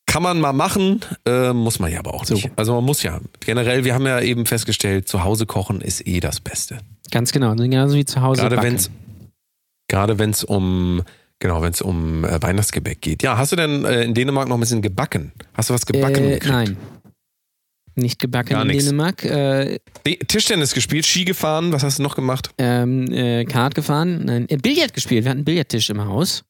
[0.06, 2.50] kann man mal machen, äh, muss man ja aber auch nicht.
[2.56, 3.20] Also man muss ja.
[3.42, 6.78] Generell, wir haben ja eben festgestellt, zu Hause kochen ist eh das Beste.
[7.12, 7.54] Ganz genau.
[7.56, 8.42] Genauso wie zu Hause.
[8.42, 8.90] Gerade wenn es
[9.88, 11.04] gerade wenn es um
[11.40, 13.24] genau, wenn es um äh, Weihnachtsgebäck geht.
[13.24, 15.32] Ja, hast du denn äh, in Dänemark noch ein bisschen gebacken?
[15.54, 16.24] Hast du was gebacken?
[16.24, 16.78] Äh, nein.
[17.96, 18.86] Nicht gebacken Gar in nix.
[18.86, 19.24] Dänemark.
[19.24, 19.80] Äh,
[20.28, 22.50] Tischtennis gespielt, Ski gefahren, was hast du noch gemacht?
[22.58, 24.26] ähm, äh, Kart gefahren.
[24.26, 25.24] Nein, äh, Billard gespielt.
[25.24, 26.44] Wir hatten einen Billardtisch im Haus.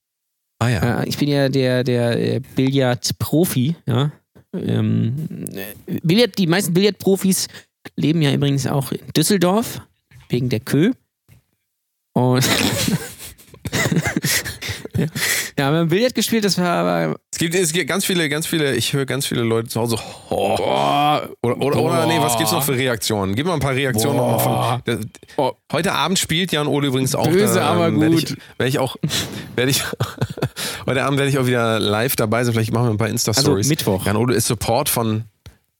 [0.59, 1.01] Ah ja.
[1.01, 4.11] Äh, ich bin ja der, der äh, Billard-Profi, ja.
[4.53, 7.47] Ähm, äh, Billard, die meisten Billardprofis
[7.95, 9.81] leben ja übrigens auch in Düsseldorf,
[10.29, 10.91] wegen der Kö.
[12.13, 12.47] Und
[14.97, 15.07] Ja,
[15.55, 17.15] wir haben Billard gespielt, das war aber.
[17.31, 19.97] Es gibt, es gibt ganz viele, ganz viele, ich höre ganz viele Leute zu Hause.
[20.29, 20.55] Oh,
[21.41, 23.35] oder, oder, oder nee, was gibt's noch für Reaktionen?
[23.35, 25.11] Gib mal ein paar Reaktionen noch mal von.
[25.37, 25.51] Oh.
[25.71, 27.27] Heute Abend spielt Jan Ole übrigens auch.
[27.27, 28.31] Böse, aber Werde gut.
[28.31, 28.97] ich, werd ich auch,
[29.55, 29.83] werde ich,
[30.85, 32.53] heute Abend werde ich auch wieder live dabei sein.
[32.53, 33.67] Vielleicht machen wir ein paar Insta-Stories.
[33.67, 34.05] Also Mittwoch.
[34.05, 35.25] Jan Ole ist Support von.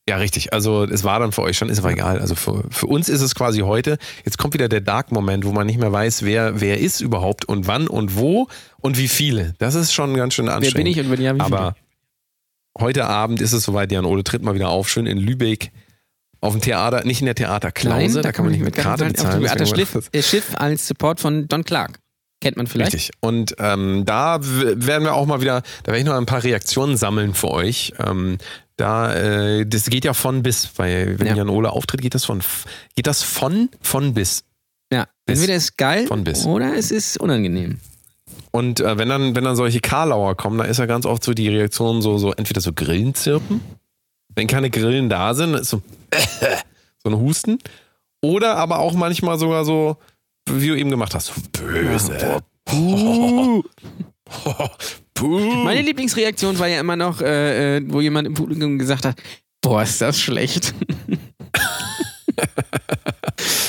[0.08, 0.54] Ja, richtig.
[0.54, 2.20] Also es war dann für euch schon, ist aber egal.
[2.20, 3.98] Also für, für uns ist es quasi heute.
[4.24, 7.66] Jetzt kommt wieder der Dark-Moment, wo man nicht mehr weiß, wer, wer ist überhaupt und
[7.68, 8.48] wann und wo
[8.82, 9.56] und wie viele.
[9.58, 10.76] Das ist schon ganz schön anstrengend.
[10.76, 11.58] Wer bin ich und wenn ja, wie viele?
[11.58, 11.76] Aber
[12.80, 15.72] heute Abend ist es soweit, Jan Ole tritt mal wieder auf, schön in Lübeck
[16.40, 19.42] auf dem Theater, nicht in der Theaterklause, da, kann man nicht mit Karte bezahlen.
[19.42, 21.98] Theater deswegen- Schiff, äh, Schiff als Support von Don Clark.
[22.42, 22.94] Kennt man vielleicht.
[22.94, 23.12] Richtig.
[23.22, 26.98] Und ähm, da werden wir auch mal wieder, da werde ich noch ein paar Reaktionen
[26.98, 27.94] sammeln für euch.
[28.06, 28.38] Ähm,
[28.78, 31.36] da, äh, das geht ja von bis, weil wenn Ja.
[31.36, 32.42] Jan Ole auftritt, geht das von,
[32.96, 34.44] geht das von, von bis.
[34.92, 35.08] Ja.
[35.26, 35.40] Bis.
[35.40, 36.46] Entweder ist geil Von bis.
[36.46, 37.80] oder es ist unangenehm.
[38.52, 41.34] Und äh, wenn dann, wenn dann solche Karlauer kommen, da ist ja ganz oft so
[41.34, 43.62] die Reaktion so, so entweder so Grillenzirpen,
[44.36, 45.82] wenn keine Grillen da sind, ist so,
[47.04, 47.60] so ein Husten.
[48.22, 49.98] Oder aber auch manchmal sogar so,
[50.50, 52.42] wie du eben gemacht hast, so böse.
[52.66, 53.64] Puh.
[55.16, 55.40] Puh.
[55.40, 59.16] Meine Lieblingsreaktion war ja immer noch, äh, äh, wo jemand im Publikum gesagt hat,
[59.62, 60.74] boah, ist das schlecht.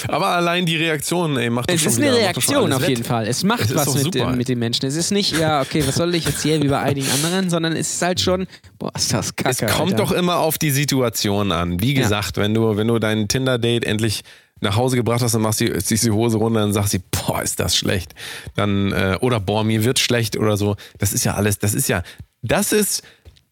[0.09, 3.05] Aber allein die Reaktion, ey, macht Es schon ist wieder, eine schon Reaktion auf jeden.
[3.05, 3.27] Fall.
[3.27, 4.19] Es macht Es ist was mit, super.
[4.31, 4.87] dem, mit den Menschen.
[4.87, 7.73] Es ist nicht, ja, okay, was soll ich jetzt hier wie bei einigen anderen, sondern
[7.75, 8.47] es ist halt schon,
[8.79, 9.67] boah, ist das kacke.
[9.67, 10.05] Es kommt Alter.
[10.05, 11.81] doch immer auf die Situation an.
[11.81, 12.03] Wie Ja.
[12.03, 14.23] gesagt, wenn du, wenn du dein Tinder-Date endlich
[14.61, 17.43] nach Hause gebracht hast, dann machst du ziehst die Hose runter und sagst sie, boah,
[17.43, 18.15] ist das schlecht.
[18.55, 20.77] Dann, äh, oder boah, mir wird schlecht oder so.
[20.99, 22.03] Das ist ja alles, das ist ja,
[22.43, 23.03] das ist,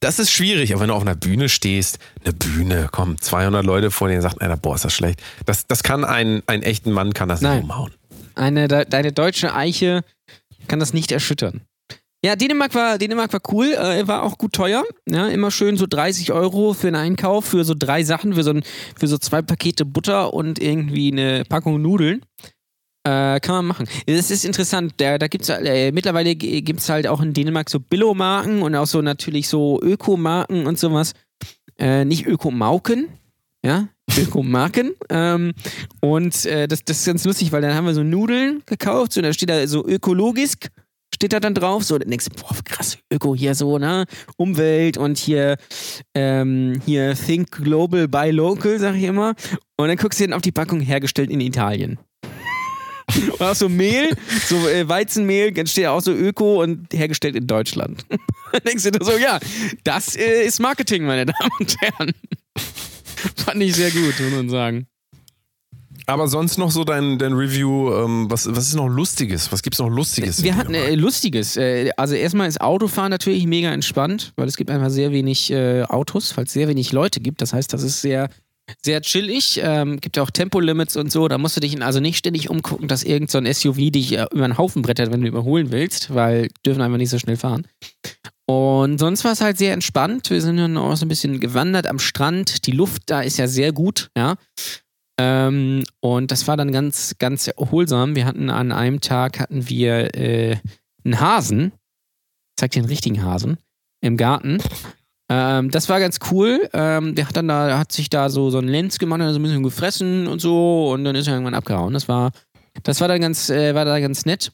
[0.00, 0.72] das ist schwierig.
[0.72, 4.22] Aber wenn du auf einer Bühne stehst, eine Bühne, kommen 200 Leute vor dir und
[4.22, 5.22] sagt, Alter, boah, ist das schlecht.
[5.46, 7.56] Das, das kann ein, ein echten Mann, kann das Nein.
[7.56, 7.92] nicht umhauen.
[8.34, 10.02] Eine, de, deine deutsche Eiche
[10.68, 11.60] kann das nicht erschüttern.
[12.24, 14.82] Ja, Dänemark war, Dänemark war cool, äh, war auch gut teuer.
[15.06, 18.52] Ja, immer schön so 30 Euro für einen Einkauf, für so drei Sachen, für so,
[18.52, 18.62] ein,
[18.98, 22.22] für so zwei Pakete Butter und irgendwie eine Packung Nudeln.
[23.06, 23.86] Äh, kann man machen.
[24.06, 24.94] Das ist interessant.
[24.96, 28.86] Da, da gibt's äh, mittlerweile g- gibt's halt auch in Dänemark so Billo-Marken und auch
[28.86, 31.12] so natürlich so Ökomarken und sowas.
[31.78, 33.08] Äh, nicht Ökomauken,
[33.62, 33.88] ja,
[34.18, 34.94] Ökomarken.
[35.10, 35.52] ähm,
[36.00, 39.20] und äh, das, das ist ganz lustig, weil dann haben wir so Nudeln gekauft, so,
[39.20, 40.52] da steht da so ökologisch,
[41.24, 44.04] steht da dann drauf, so, dann denkst du, boah, krass, Öko hier so, ne,
[44.36, 45.56] Umwelt und hier,
[46.14, 49.34] ähm, hier Think Global, Buy Local, sag ich immer.
[49.78, 51.98] Und dann guckst du dann auf die Packung, hergestellt in Italien.
[53.32, 54.10] Und auch so Mehl,
[54.46, 58.04] so äh, Weizenmehl, dann steht auch so Öko und hergestellt in Deutschland.
[58.52, 59.38] dann denkst du dir so, ja,
[59.84, 62.12] das äh, ist Marketing, meine Damen und Herren.
[63.36, 64.86] Fand ich sehr gut, muss man sagen.
[66.06, 69.50] Aber sonst noch so dein, dein Review, ähm, was, was ist noch Lustiges?
[69.52, 70.42] Was gibt's noch Lustiges?
[70.42, 71.56] Wir hatten äh, Lustiges.
[71.56, 75.82] Äh, also erstmal ist Autofahren natürlich mega entspannt, weil es gibt einfach sehr wenig äh,
[75.84, 77.40] Autos, weil es sehr wenig Leute gibt.
[77.40, 78.28] Das heißt, das ist sehr,
[78.82, 79.60] sehr chillig.
[79.62, 81.26] Ähm, gibt ja auch Tempolimits und so.
[81.28, 84.26] Da musst du dich also nicht ständig umgucken, dass irgend so ein SUV dich äh,
[84.30, 87.66] über einen Haufen brettert, wenn du überholen willst, weil dürfen einfach nicht so schnell fahren.
[88.46, 90.28] Und sonst war es halt sehr entspannt.
[90.28, 92.66] Wir sind dann auch so ein bisschen gewandert am Strand.
[92.66, 94.36] Die Luft da ist ja sehr gut, ja.
[95.18, 98.16] Ähm, und das war dann ganz, ganz erholsam.
[98.16, 100.56] Wir hatten an einem Tag hatten wir äh,
[101.04, 101.72] einen Hasen.
[101.72, 103.58] Ich zeig dir einen richtigen Hasen
[104.00, 104.58] im Garten.
[105.28, 106.68] Ähm, das war ganz cool.
[106.72, 109.38] Ähm, der hat dann da, hat sich da so, so ein Lenz gemacht, hat so
[109.38, 111.94] ein bisschen gefressen und so und dann ist er irgendwann abgehauen.
[111.94, 112.32] Das war,
[112.82, 114.52] das war dann ganz, äh, war da ganz nett.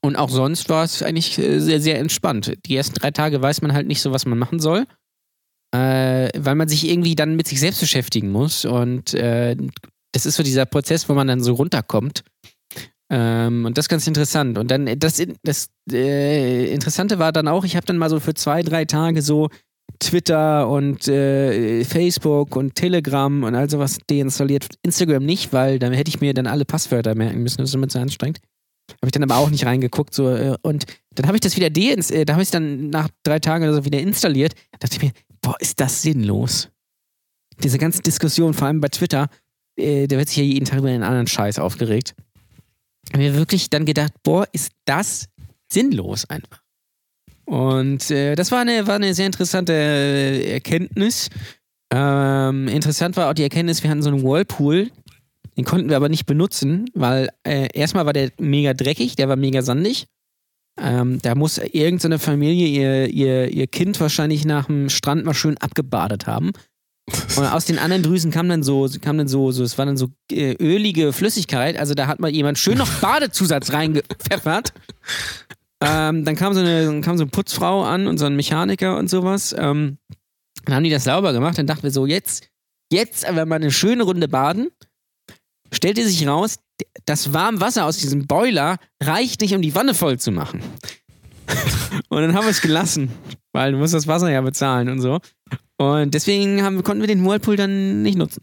[0.00, 2.52] Und auch sonst war es eigentlich äh, sehr, sehr entspannt.
[2.66, 4.86] Die ersten drei Tage weiß man halt nicht so, was man machen soll.
[5.74, 8.64] Äh, weil man sich irgendwie dann mit sich selbst beschäftigen muss.
[8.64, 9.56] Und äh,
[10.12, 12.22] das ist so dieser Prozess, wo man dann so runterkommt.
[13.10, 14.58] Ähm, und das ist ganz interessant.
[14.58, 18.34] Und dann, das, das äh, Interessante war dann auch, ich habe dann mal so für
[18.34, 19.48] zwei, drei Tage so
[19.98, 24.66] Twitter und äh, Facebook und Telegram und all sowas deinstalliert.
[24.82, 27.58] Instagram nicht, weil dann hätte ich mir dann alle Passwörter merken müssen.
[27.58, 28.40] Das ist immer zu anstrengend.
[28.90, 30.14] Habe ich dann aber auch nicht reingeguckt.
[30.14, 30.84] So, äh, und
[31.14, 33.64] dann habe ich das wieder deins äh, da habe ich es dann nach drei Tagen
[33.64, 34.54] oder so wieder installiert.
[34.72, 35.12] Da dachte ich mir,
[35.48, 36.68] boah, ist das sinnlos.
[37.62, 39.28] Diese ganze Diskussion, vor allem bei Twitter,
[39.76, 42.14] äh, da wird sich ja jeden Tag über einen anderen Scheiß aufgeregt.
[43.12, 45.26] Habe mir wirklich dann gedacht, boah, ist das
[45.72, 46.62] sinnlos einfach.
[47.46, 51.30] Und äh, das war eine, war eine sehr interessante äh, Erkenntnis.
[51.90, 54.90] Ähm, interessant war auch die Erkenntnis, wir hatten so einen Whirlpool,
[55.56, 59.36] den konnten wir aber nicht benutzen, weil äh, erstmal war der mega dreckig, der war
[59.36, 60.08] mega sandig.
[60.80, 65.58] Ähm, da muss irgendeine Familie ihr, ihr, ihr Kind wahrscheinlich nach dem Strand mal schön
[65.58, 66.52] abgebadet haben.
[67.36, 69.96] Und aus den anderen Drüsen kam dann so, kam dann so, so es war dann
[69.96, 71.76] so äh, ölige Flüssigkeit.
[71.76, 74.72] Also da hat mal jemand schön noch Badezusatz reingepfeffert.
[75.80, 79.08] Ähm, dann kam so, eine, kam so eine Putzfrau an und so ein Mechaniker und
[79.08, 79.54] sowas.
[79.58, 79.98] Ähm,
[80.64, 81.56] dann haben die das sauber gemacht.
[81.56, 82.48] Dann dachten wir so, jetzt,
[82.92, 84.68] jetzt aber mal eine schöne Runde baden.
[85.72, 86.58] Stellte sich raus,
[87.04, 90.62] das warme Wasser aus diesem Boiler reicht nicht, um die Wanne voll zu machen.
[92.08, 93.10] und dann haben wir es gelassen,
[93.52, 95.20] weil du musst das Wasser ja bezahlen und so.
[95.78, 98.42] Und deswegen haben, konnten wir den Whirlpool dann nicht nutzen.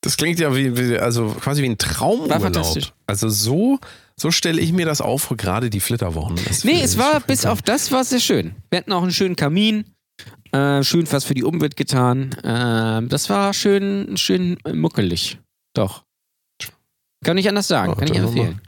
[0.00, 2.42] Das klingt ja wie, wie also quasi wie ein War Traumurlaub.
[2.42, 2.92] fantastisch.
[3.06, 3.78] Also so,
[4.16, 6.38] so stelle ich mir das auf für gerade die Flitterwochen.
[6.46, 8.52] Das Nee, es war bis auf das war sehr schön.
[8.70, 9.84] Wir hatten auch einen schönen Kamin,
[10.52, 12.34] äh, schön was für die Umwelt getan.
[12.44, 15.38] Ähm, das war schön, schön muckelig.
[15.78, 16.02] Doch.
[17.24, 18.60] Kann ich anders sagen, kann ich empfehlen.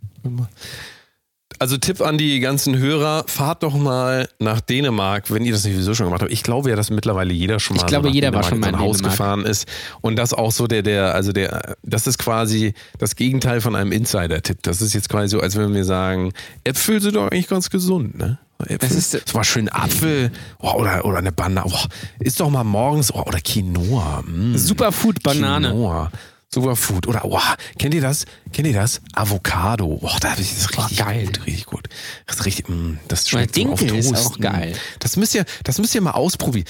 [1.58, 5.74] Also Tipp an die ganzen Hörer, fahrt doch mal nach Dänemark, wenn ihr das nicht
[5.74, 6.32] sowieso schon gemacht habt.
[6.32, 8.48] Ich glaube ja, dass mittlerweile jeder schon mal Ich glaube, so nach jeder war Dänemark
[8.48, 9.12] schon mal in Haus Dänemark.
[9.18, 9.68] gefahren ist.
[10.00, 13.92] Und das auch so der, der, also der, das ist quasi das Gegenteil von einem
[13.92, 14.58] Insider-Tipp.
[14.62, 16.32] Das ist jetzt quasi so, als wenn wir sagen,
[16.64, 18.38] Äpfel sind doch eigentlich ganz gesund, ne?
[18.60, 20.30] Äpfel, Das ist- so mal schön Apfel
[20.60, 21.66] oh, oder, oder eine Banane.
[21.70, 21.78] Oh,
[22.20, 24.22] ist doch mal morgens, oh, oder Quinoa.
[24.22, 24.56] Mm.
[24.56, 25.68] Superfood Banane.
[25.70, 26.10] Quinoa.
[26.52, 27.06] Superfood.
[27.06, 27.38] Oder, oh,
[27.78, 28.24] kennt ihr das?
[28.52, 29.00] Kennt ihr das?
[29.14, 29.98] Avocado.
[29.98, 31.26] Boah, da das ist richtig geil.
[31.26, 31.46] gut.
[31.46, 31.88] Richtig gut.
[32.26, 34.26] Das ist richtig, mm, das schmeckt so auf Dinkel ist Toast.
[34.26, 34.74] auch geil.
[34.98, 36.66] Das müsst ihr, das müsst ihr mal ausprobieren.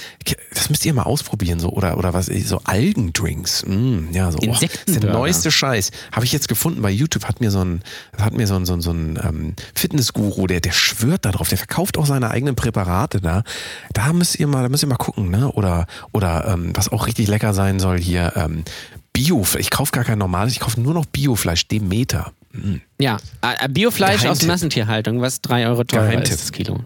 [0.53, 3.65] Das müsst ihr mal ausprobieren, so, oder, oder was, so Algendrinks.
[3.65, 4.37] Mm, ja, so.
[4.37, 5.89] Oh, das ist der neueste Scheiß.
[6.11, 7.81] Habe ich jetzt gefunden bei YouTube, hat mir so ein,
[8.19, 11.49] hat mir so ein, so ein, so ein ähm, Fitnessguru, der, der schwört da drauf,
[11.49, 13.41] der verkauft auch seine eigenen Präparate da.
[13.93, 15.51] Da müsst ihr mal, da müsst ihr mal gucken, ne?
[15.51, 18.63] Oder, oder ähm, was auch richtig lecker sein soll hier, ähm,
[19.13, 19.45] Bio.
[19.57, 22.31] Ich kaufe gar kein normales, ich kaufe nur noch Biofleisch, Demeter.
[22.53, 22.75] Mm.
[22.99, 24.47] Ja, äh, Biofleisch aus Geheimtipp.
[24.47, 26.33] Massentierhaltung, was 3 Euro teurer Geheimtipp.
[26.33, 26.79] ist das Kilo.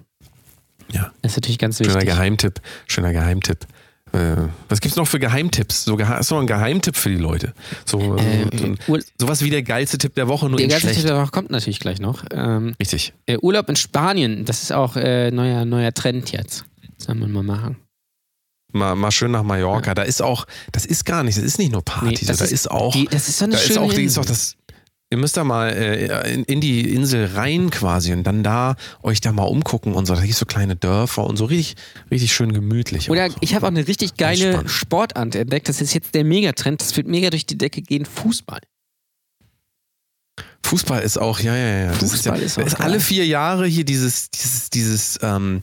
[0.91, 1.11] Ja.
[1.21, 2.09] Das ist natürlich ganz Schöner wichtig.
[2.09, 2.61] Geheimtipp.
[2.87, 3.65] Schöner Geheimtipp.
[4.11, 4.35] Äh,
[4.69, 5.83] was gibt's noch für Geheimtipps?
[5.85, 7.53] So, hast du noch einen Geheimtipp für die Leute?
[7.85, 10.85] So, Äh, so, Ur- sowas wie der geilste Tipp der Woche, nur Der in ganze
[10.87, 11.01] schlecht.
[11.01, 12.23] Titel auch kommt natürlich gleich noch.
[12.31, 13.13] Ähm, Richtig.
[13.25, 16.65] äh, Urlaub in Spanien, das ist auch äh, neuer, neuer Trend jetzt.
[16.97, 17.77] Soll man mal machen.
[18.75, 19.93] Mal, mal schön nach Mallorca.
[19.95, 22.07] Da ist auch, das ist gar nicht, das ist nicht nur Party.
[22.07, 23.79] Nee, so, das da ist- ist, auch, die- das ist so eine da ist schöne
[23.81, 24.55] auch, die ist auch das.
[25.11, 29.21] Ihr müsst da mal äh, in, in die Insel rein quasi und dann da euch
[29.21, 30.15] da mal umgucken und so.
[30.15, 31.75] Da gibt so kleine Dörfer und so richtig,
[32.11, 33.09] richtig schön gemütlich.
[33.11, 33.35] Oder auch.
[33.39, 34.67] ich habe auch eine richtig geile.
[34.67, 35.69] Sportart entdeckt.
[35.69, 36.81] Das ist jetzt der Megatrend.
[36.81, 38.03] Das wird mega durch die Decke gehen.
[38.05, 38.59] Fußball.
[40.65, 41.87] Fußball ist auch, ja, ja, ja.
[41.89, 45.61] Das Fußball ist, ist ja, auch ist alle vier Jahre hier dieses, dieses, dieses, ähm,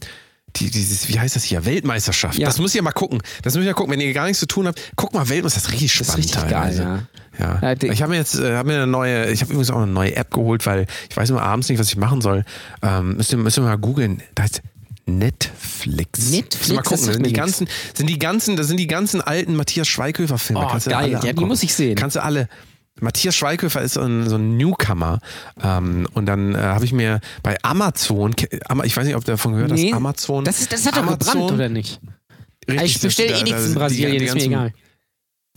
[0.56, 1.64] die, dieses, wie heißt das hier?
[1.64, 2.38] Weltmeisterschaft.
[2.38, 2.46] Ja.
[2.46, 3.22] Das müsst ihr mal gucken.
[3.42, 3.92] Das müsst ihr mal gucken.
[3.92, 5.66] Wenn ihr gar nichts zu tun habt, guckt mal Weltmeisterschaft.
[5.66, 6.36] Das ist richtig Das ist spannend.
[6.36, 7.06] richtig geil,
[7.38, 7.58] ja.
[7.62, 7.72] Ja.
[7.90, 10.14] Ich habe mir jetzt äh, hab mir eine neue, ich habe übrigens auch eine neue
[10.16, 12.44] App geholt, weil ich weiß immer abends nicht, was ich machen soll.
[12.82, 14.22] Ähm, müsst, ihr, müsst ihr mal googeln.
[14.34, 14.60] Da heißt
[15.06, 16.30] Netflix.
[16.30, 17.04] Netflix, mal gucken.
[17.04, 20.64] sind die ganzen, sind die ganzen, das sind die ganzen alten Matthias Schweighöfer Filme.
[20.64, 21.16] Oh, Kannst du geil.
[21.16, 21.96] alle Ja, die muss ich sehen.
[21.96, 22.48] Kannst du alle.
[23.02, 25.18] Matthias Schweighöfer ist so ein, so ein Newcomer.
[25.62, 28.34] Ähm, und dann äh, habe ich mir bei Amazon,
[28.84, 30.44] ich weiß nicht, ob du davon gehört hast, Nee, Amazon.
[30.44, 32.00] Das, ist, das hat doch Amazon, gebrannt, oder nicht?
[32.68, 34.72] richtig, ich bestelle eh nichts in die- Brasilien, die ist mir egal.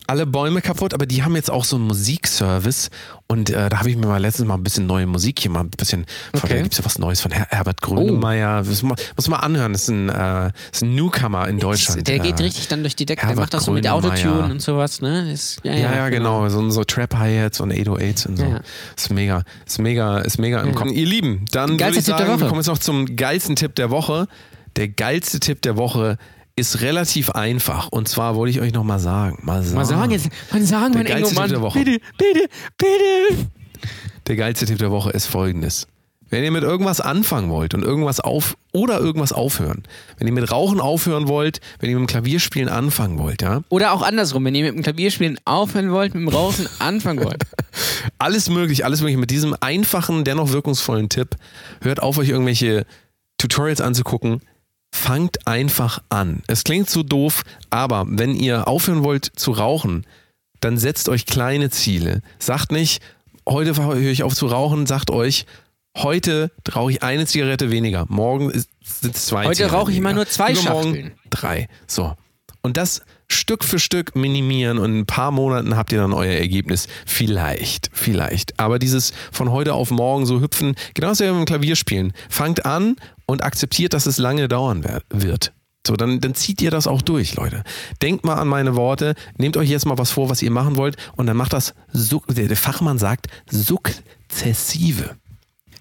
[0.07, 2.89] Alle Bäume kaputt, aber die haben jetzt auch so einen Musikservice
[3.27, 5.61] und äh, da habe ich mir mal letztens mal ein bisschen neue Musik hier mal
[5.61, 6.47] ein bisschen, Okay.
[6.57, 8.67] da gibt's ja was Neues von Her Herbert Grönemeyer, Oh.
[8.69, 12.07] muss, man, muss man anhören, das ist ein, äh, ist ein Newcomer in Deutschland.
[12.07, 13.21] Der geht äh, richtig dann durch die Decke.
[13.21, 13.87] Der Herbert macht das so mit.
[13.87, 15.31] Autotune und sowas, ne?
[15.31, 16.47] Ist, Ja, ja, genau.
[16.49, 18.43] So, so Trap-Hi-Hats und 808s und so.
[18.45, 18.59] Ja.
[18.95, 20.91] Ist mega, ist mega, ist mega im Kommen.
[20.91, 23.89] Ihr Lieben, dann würde ich der sagen, wir kommen jetzt noch zum geilsten Tipp der
[23.89, 24.27] Woche.
[24.75, 26.17] Der geilste Tipp der Woche
[26.55, 27.89] ist relativ einfach.
[27.89, 29.39] Und zwar wollte ich euch noch mal sagen.
[29.43, 29.75] Mal sagen.
[29.75, 31.35] Mal sagen jetzt, mal sagen, Der mein geilste.
[31.35, 31.79] Tipp der Woche.
[31.79, 33.47] Bitte, bitte, bitte.
[34.27, 35.87] Der geilste Tipp der Woche ist folgendes.
[36.29, 39.83] Wenn ihr mit irgendwas anfangen wollt und irgendwas auf oder irgendwas aufhören,
[40.17, 43.93] wenn ihr mit Rauchen aufhören wollt, wenn ihr mit dem Klavierspielen anfangen wollt, ja, Oder
[43.93, 47.43] auch andersrum, wenn ihr mit dem Klavierspielen aufhören wollt, mit dem Rauchen anfangen wollt.
[48.17, 51.35] alles möglich, alles möglich mit diesem einfachen, dennoch wirkungsvollen Tipp.
[51.81, 52.85] Hört auf, euch irgendwelche
[53.37, 54.41] Tutorials anzugucken.
[54.95, 56.41] Fangt einfach an.
[56.47, 60.05] Es klingt so doof, aber wenn ihr aufhören wollt zu rauchen,
[60.61, 62.21] dann setzt euch kleine Ziele.
[62.39, 63.03] Sagt nicht,
[63.47, 65.45] heute höre ich auf zu rauchen, sagt euch,
[65.97, 68.05] heute rauche ich eine Zigarette weniger.
[68.07, 68.51] Morgen
[68.83, 71.11] sind es zwei Heute rauche ich mal nur zwei Übermorgen Schachteln.
[71.29, 71.67] Drei.
[71.87, 72.15] So.
[72.61, 73.01] Und das
[73.35, 76.87] Stück für Stück minimieren und in ein paar Monaten habt ihr dann euer Ergebnis.
[77.05, 78.59] Vielleicht, vielleicht.
[78.59, 82.13] Aber dieses von heute auf morgen so hüpfen, genauso wie beim Klavierspielen.
[82.29, 82.95] Fangt an
[83.25, 85.53] und akzeptiert, dass es lange dauern wird.
[85.85, 87.63] So, dann, dann zieht ihr das auch durch, Leute.
[88.01, 90.97] Denkt mal an meine Worte, nehmt euch jetzt mal was vor, was ihr machen wollt
[91.15, 95.15] und dann macht das, der, Fachmann sagt, sukzessive.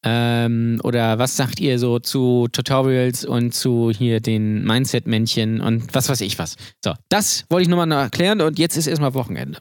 [0.03, 6.07] Ähm, oder was sagt ihr so zu Tutorials und zu hier den Mindset-Männchen und was
[6.07, 6.55] weiß ich was.
[6.84, 9.59] So, das wollte ich nochmal noch erklären und jetzt ist erstmal Wochenende.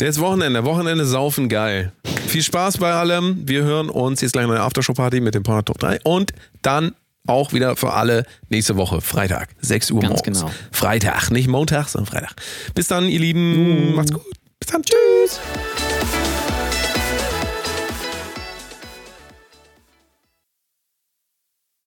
[0.00, 0.64] Jetzt Wochenende.
[0.64, 1.92] Wochenende saufen geil.
[2.26, 3.46] Viel Spaß bei allem.
[3.46, 6.32] Wir hören uns jetzt gleich noch eine Aftershow-Party mit dem Porno Top 3 und
[6.62, 6.94] dann
[7.26, 10.40] auch wieder für alle nächste Woche, Freitag, 6 Uhr Ganz morgens.
[10.40, 10.52] genau.
[10.72, 12.34] Freitag, nicht Montag, sondern Freitag.
[12.74, 13.94] Bis dann, ihr Lieben.
[13.94, 14.22] Macht's gut.
[14.58, 14.82] Bis dann.
[14.82, 15.38] Tschüss.